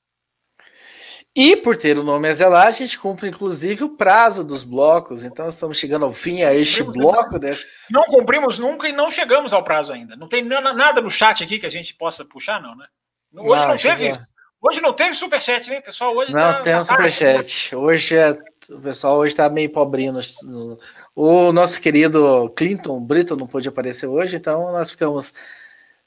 E 1.37 1.55
por 1.55 1.77
ter 1.77 1.99
o 1.99 2.03
nome 2.03 2.31
Azelar, 2.31 2.67
a 2.67 2.71
gente 2.71 2.99
cumpre 2.99 3.29
inclusive 3.29 3.85
o 3.85 3.91
prazo 3.91 4.43
dos 4.43 4.63
blocos, 4.63 5.23
então 5.23 5.47
estamos 5.51 5.77
chegando 5.77 6.07
ao 6.07 6.13
fim 6.15 6.43
a 6.43 6.55
este 6.55 6.83
bloco. 6.83 7.39
Desse... 7.39 7.67
Não 7.91 8.05
cumprimos 8.05 8.59
nunca 8.59 8.89
e 8.89 8.93
não 8.93 9.11
chegamos 9.11 9.53
ao 9.53 9.63
prazo 9.63 9.93
ainda. 9.93 10.17
Não 10.17 10.29
tem 10.29 10.43
nada 10.43 11.03
no 11.03 11.11
chat 11.11 11.45
aqui 11.45 11.59
que 11.59 11.67
a 11.67 11.71
gente 11.71 11.93
possa 11.93 12.25
puxar, 12.25 12.63
não, 12.63 12.75
né? 12.75 12.87
Hoje 13.35 13.61
não, 13.61 13.69
não 13.69 13.77
teve 13.77 14.09
isso. 14.09 14.19
Hoje 14.63 14.81
não 14.81 14.95
teve 14.95 15.15
superchat, 15.15 15.69
né, 15.69 15.83
pessoal? 15.83 16.17
Hoje 16.17 16.33
não 16.33 16.41
tá, 16.41 16.61
tem 16.63 16.75
um 16.75 16.83
superchat. 16.83 17.77
Hoje 17.77 18.17
é, 18.17 18.31
o 18.71 18.81
pessoal 18.81 19.19
hoje 19.19 19.35
está 19.35 19.51
meio 19.51 19.71
pobrinho. 19.71 20.19
No, 20.45 20.79
o 21.15 21.53
nosso 21.53 21.79
querido 21.83 22.51
Clinton 22.57 22.99
Brito 23.05 23.37
não 23.37 23.47
pôde 23.47 23.69
aparecer 23.69 24.07
hoje, 24.07 24.37
então 24.37 24.73
nós 24.73 24.91
ficamos 24.91 25.35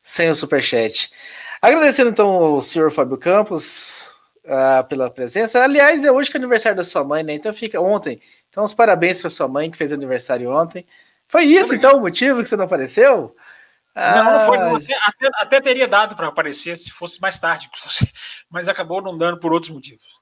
sem 0.01 0.27
o 0.27 0.33
superchat. 0.33 1.11
Agradecendo 1.61 2.09
então 2.09 2.29
ao 2.29 2.61
senhor 2.63 2.91
Fábio 2.91 3.17
Campos, 3.17 4.17
uh, 4.49 4.83
pela 4.87 5.11
presença. 5.11 5.63
Aliás, 5.63 6.03
é 6.03 6.11
hoje 6.11 6.29
que 6.29 6.37
é 6.37 6.39
aniversário 6.39 6.75
da 6.75 6.83
sua 6.83 7.03
mãe, 7.03 7.23
né? 7.23 7.33
Então 7.33 7.53
fica 7.53 7.79
ontem. 7.79 8.19
Então, 8.49 8.63
os 8.63 8.73
parabéns 8.73 9.21
para 9.21 9.29
sua 9.29 9.47
mãe 9.47 9.69
que 9.69 9.77
fez 9.77 9.93
aniversário 9.93 10.51
ontem. 10.51 10.85
Foi 11.27 11.43
isso, 11.43 11.75
então, 11.75 11.97
o 11.97 12.01
motivo 12.01 12.41
que 12.41 12.49
você 12.49 12.57
não 12.57 12.65
apareceu? 12.65 13.35
Ah, 13.93 14.23
não, 14.23 14.33
não 14.33 14.39
foi. 14.39 14.57
Até, 14.57 15.29
até 15.35 15.61
teria 15.61 15.87
dado 15.87 16.15
para 16.15 16.27
aparecer 16.27 16.75
se 16.75 16.89
fosse 16.89 17.21
mais 17.21 17.37
tarde, 17.37 17.69
mas 18.49 18.67
acabou 18.67 19.01
não 19.01 19.15
dando 19.15 19.39
por 19.39 19.53
outros 19.53 19.71
motivos. 19.71 20.19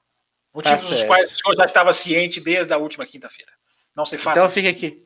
Motivos 0.54 0.82
tá 0.82 0.88
dos 0.90 1.02
quais 1.04 1.30
senhor 1.30 1.56
já 1.56 1.64
estava 1.64 1.92
ciente 1.92 2.40
desde 2.40 2.72
a 2.74 2.78
última 2.78 3.06
quinta-feira. 3.06 3.52
Não 3.96 4.04
se 4.04 4.18
faça. 4.18 4.38
Então 4.38 4.50
fica 4.50 4.68
aqui. 4.68 5.04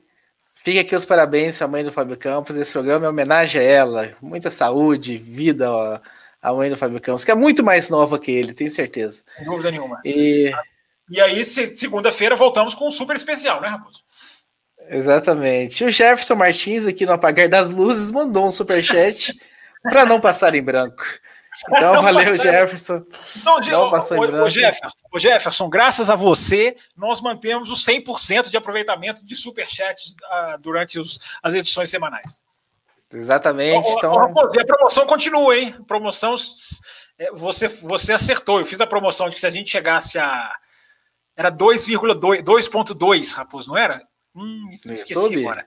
Fica 0.62 0.80
aqui 0.80 0.94
os 0.94 1.04
parabéns 1.04 1.60
à 1.60 1.66
mãe 1.66 1.84
do 1.84 1.92
Fábio 1.92 2.16
Campos. 2.16 2.56
Esse 2.56 2.72
programa 2.72 3.06
é 3.06 3.08
homenagem 3.08 3.60
a 3.60 3.64
ela. 3.64 4.16
Muita 4.20 4.50
saúde, 4.50 5.18
vida, 5.18 5.70
ó, 5.70 5.98
a 6.42 6.52
mãe 6.52 6.68
do 6.68 6.76
Fábio 6.76 7.00
Campos, 7.00 7.24
que 7.24 7.30
é 7.30 7.34
muito 7.36 7.62
mais 7.62 7.88
nova 7.88 8.18
que 8.18 8.32
ele, 8.32 8.52
tenho 8.52 8.70
certeza. 8.70 9.22
Sem 9.36 9.46
dúvida 9.46 9.70
nenhuma. 9.70 10.00
E, 10.04 10.52
e 11.08 11.20
aí, 11.20 11.44
segunda-feira, 11.44 12.34
voltamos 12.34 12.74
com 12.74 12.88
um 12.88 12.90
super 12.90 13.14
especial, 13.14 13.60
né, 13.60 13.68
Raposo? 13.68 14.00
Exatamente. 14.88 15.84
O 15.84 15.90
Jefferson 15.90 16.34
Martins, 16.34 16.84
aqui 16.84 17.06
no 17.06 17.12
Apagar 17.12 17.48
das 17.48 17.70
Luzes, 17.70 18.10
mandou 18.10 18.46
um 18.46 18.50
superchat 18.50 19.32
para 19.82 20.04
não 20.04 20.20
passar 20.20 20.54
em 20.56 20.62
branco. 20.62 21.04
Então, 21.70 21.94
não 21.94 22.02
valeu, 22.02 22.34
Jefferson. 22.34 23.04
Não, 23.44 23.60
não 23.60 23.90
passou 23.90 24.18
o, 24.18 24.24
em 24.24 24.26
branco. 24.26 24.46
O 24.46 24.50
Jefferson, 24.50 24.96
o 25.12 25.18
Jefferson, 25.18 25.68
graças 25.68 26.10
a 26.10 26.16
você, 26.16 26.74
nós 26.96 27.20
mantemos 27.20 27.70
o 27.70 27.74
100% 27.74 28.48
de 28.48 28.56
aproveitamento 28.56 29.24
de 29.24 29.36
superchats 29.36 30.14
uh, 30.14 30.58
durante 30.60 30.98
os, 30.98 31.20
as 31.40 31.54
edições 31.54 31.88
semanais. 31.88 32.42
Exatamente. 33.12 33.88
então... 33.90 34.34
e 34.54 34.60
a 34.60 34.64
promoção 34.64 35.06
continua, 35.06 35.56
hein? 35.56 35.76
Promoção. 35.86 36.34
É, 37.18 37.30
você, 37.32 37.68
você 37.68 38.12
acertou. 38.12 38.58
Eu 38.58 38.64
fiz 38.64 38.80
a 38.80 38.86
promoção 38.86 39.28
de 39.28 39.34
que 39.34 39.40
se 39.40 39.46
a 39.46 39.50
gente 39.50 39.70
chegasse 39.70 40.18
a. 40.18 40.54
Era 41.36 41.50
2,2, 41.50 43.34
Raposo, 43.34 43.70
não 43.70 43.76
era? 43.76 44.02
Hum, 44.34 44.68
isso 44.70 44.92
esqueci 44.92 45.20
YouTube? 45.20 45.46
agora. 45.46 45.66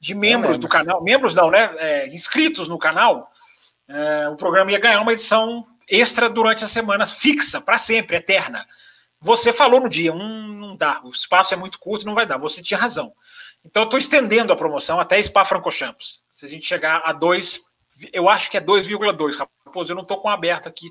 De 0.00 0.14
membros 0.14 0.58
do 0.58 0.68
canal. 0.68 1.02
Membros 1.02 1.34
não, 1.34 1.50
né? 1.50 1.74
É, 1.78 2.08
inscritos 2.08 2.68
no 2.68 2.78
canal. 2.78 3.30
É, 3.88 4.28
o 4.28 4.36
programa 4.36 4.72
ia 4.72 4.78
ganhar 4.78 5.00
uma 5.00 5.12
edição 5.12 5.66
extra 5.88 6.28
durante 6.28 6.64
as 6.64 6.70
semanas, 6.70 7.12
fixa, 7.12 7.60
para 7.60 7.76
sempre, 7.76 8.16
eterna. 8.16 8.66
Você 9.20 9.52
falou 9.52 9.80
no 9.80 9.88
dia, 9.88 10.12
um, 10.12 10.48
não 10.48 10.76
dá, 10.76 11.00
o 11.02 11.08
espaço 11.08 11.54
é 11.54 11.56
muito 11.56 11.78
curto, 11.78 12.04
não 12.04 12.14
vai 12.14 12.26
dar. 12.26 12.38
Você 12.38 12.60
tinha 12.60 12.78
razão. 12.78 13.12
Então 13.64 13.82
eu 13.82 13.86
estou 13.86 13.98
estendendo 13.98 14.52
a 14.52 14.56
promoção 14.56 15.00
até 15.00 15.20
Spa-Francorchamps. 15.20 16.22
Se 16.30 16.44
a 16.44 16.48
gente 16.48 16.66
chegar 16.66 17.02
a 17.04 17.12
2, 17.12 17.60
eu 18.12 18.28
acho 18.28 18.50
que 18.50 18.56
é 18.56 18.60
2,2, 18.60 19.36
Raposo, 19.66 19.92
eu 19.92 19.96
não 19.96 20.02
estou 20.02 20.20
com 20.20 20.28
aberto 20.28 20.68
aqui. 20.68 20.90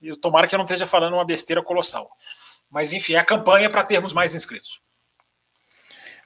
Eu, 0.00 0.16
tomara 0.16 0.46
que 0.46 0.54
eu 0.54 0.58
não 0.58 0.64
esteja 0.64 0.86
falando 0.86 1.14
uma 1.14 1.24
besteira 1.24 1.62
colossal. 1.62 2.10
Mas 2.70 2.92
enfim, 2.92 3.14
é 3.14 3.18
a 3.18 3.24
campanha 3.24 3.70
para 3.70 3.84
termos 3.84 4.12
mais 4.12 4.34
inscritos. 4.34 4.80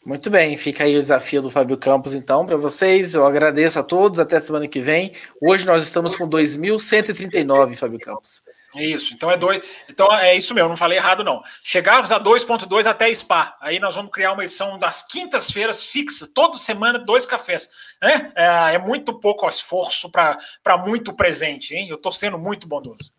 Muito 0.05 0.31
bem, 0.31 0.57
fica 0.57 0.85
aí 0.85 0.97
o 0.97 1.01
desafio 1.01 1.43
do 1.43 1.51
Fábio 1.51 1.77
Campos, 1.77 2.15
então, 2.15 2.47
para 2.47 2.57
vocês. 2.57 3.13
Eu 3.13 3.27
agradeço 3.27 3.79
a 3.81 3.83
todos, 3.83 4.21
até 4.21 4.39
semana 4.39 4.69
que 4.69 4.81
vem. 4.81 5.13
Hoje 5.43 5.67
nós 5.67 5.83
estamos 5.83 6.15
com 6.15 6.29
2.139, 6.29 7.77
Fábio 7.77 7.99
Campos. 7.99 8.43
Isso, 8.75 9.15
então 9.15 9.31
é 9.31 9.37
dois. 9.37 9.65
Então 9.89 10.13
é 10.13 10.35
isso 10.35 10.55
mesmo, 10.55 10.69
não 10.69 10.77
falei 10.77 10.99
errado, 10.99 11.25
não. 11.25 11.43
Chegamos 11.63 12.13
a 12.13 12.21
2.2 12.21 12.87
até 12.87 13.13
Spa. 13.15 13.57
Aí 13.61 13.79
nós 13.79 13.95
vamos 13.95 14.11
criar 14.11 14.33
uma 14.33 14.45
edição 14.45 14.79
das 14.79 15.03
quintas-feiras 15.03 15.85
fixa, 15.85 16.29
toda 16.33 16.59
semana, 16.59 16.99
dois 16.99 17.25
cafés. 17.25 17.69
É, 18.03 18.43
é, 18.45 18.75
é 18.75 18.79
muito 18.79 19.19
pouco 19.19 19.49
esforço 19.49 20.11
para 20.11 20.77
muito 20.85 21.15
presente, 21.15 21.75
hein? 21.75 21.89
Eu 21.89 21.97
estou 21.97 22.13
sendo 22.13 22.39
muito 22.39 22.67
bondoso. 22.67 23.13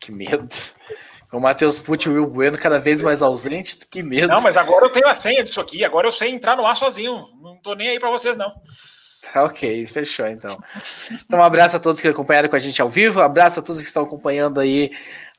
Que 0.00 0.12
medo. 0.12 0.48
O 1.32 1.40
Matheus 1.40 1.78
Pucci 1.78 2.08
e 2.08 2.12
o 2.12 2.14
Will 2.14 2.26
Bueno 2.26 2.58
cada 2.58 2.78
vez 2.78 3.02
mais 3.02 3.20
ausente, 3.20 3.86
que 3.90 4.02
medo. 4.02 4.28
Não, 4.28 4.40
mas 4.40 4.56
agora 4.56 4.86
eu 4.86 4.90
tenho 4.90 5.08
a 5.08 5.14
senha 5.14 5.42
disso 5.42 5.60
aqui, 5.60 5.84
agora 5.84 6.06
eu 6.06 6.12
sei 6.12 6.30
entrar 6.30 6.56
no 6.56 6.64
ar 6.64 6.76
sozinho. 6.76 7.28
Não 7.42 7.56
tô 7.56 7.74
nem 7.74 7.88
aí 7.88 7.98
para 7.98 8.10
vocês, 8.10 8.36
não. 8.36 8.52
Tá 9.32 9.44
ok, 9.44 9.86
fechou 9.86 10.26
então. 10.26 10.58
Então, 11.10 11.38
um 11.38 11.42
abraço 11.42 11.76
a 11.76 11.80
todos 11.80 12.00
que 12.00 12.08
acompanharam 12.08 12.48
com 12.48 12.56
a 12.56 12.60
gente 12.60 12.80
ao 12.80 12.88
vivo, 12.88 13.20
abraço 13.20 13.60
a 13.60 13.62
todos 13.62 13.80
que 13.80 13.88
estão 13.88 14.04
acompanhando 14.04 14.60
aí 14.60 14.90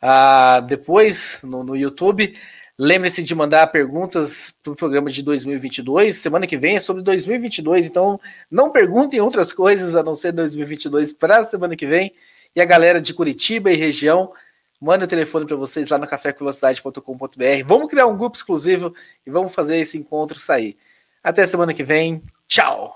uh, 0.01 0.61
depois 0.65 1.39
no, 1.43 1.63
no 1.63 1.75
YouTube. 1.75 2.33
Lembre-se 2.77 3.23
de 3.23 3.33
mandar 3.33 3.65
perguntas 3.67 4.53
para 4.61 4.73
o 4.73 4.75
programa 4.75 5.09
de 5.09 5.23
2022. 5.23 6.15
Semana 6.15 6.45
que 6.45 6.57
vem 6.57 6.75
é 6.75 6.79
sobre 6.79 7.01
2022, 7.01 7.87
então 7.87 8.19
não 8.51 8.71
perguntem 8.71 9.19
outras 9.19 9.51
coisas 9.51 9.95
a 9.95 10.03
não 10.03 10.13
ser 10.13 10.31
2022 10.31 11.13
para 11.13 11.39
a 11.39 11.45
semana 11.45 11.75
que 11.75 11.87
vem. 11.87 12.13
E 12.55 12.61
a 12.61 12.65
galera 12.65 13.01
de 13.01 13.13
Curitiba 13.13 13.71
e 13.71 13.75
região, 13.75 14.31
Manda 14.79 15.05
o 15.05 15.07
telefone 15.07 15.47
para 15.47 15.55
vocês 15.55 15.89
lá 15.89 15.97
no 15.97 16.07
cafévelocidade.com.br. 16.07 17.65
Vamos 17.65 17.89
criar 17.89 18.05
um 18.05 18.15
grupo 18.15 18.37
exclusivo 18.37 18.93
e 19.25 19.31
vamos 19.31 19.53
fazer 19.53 19.77
esse 19.77 19.97
encontro 19.97 20.37
sair. 20.37 20.77
Até 21.23 21.47
semana 21.47 21.73
que 21.73 21.83
vem. 21.83 22.21
Tchau. 22.47 22.95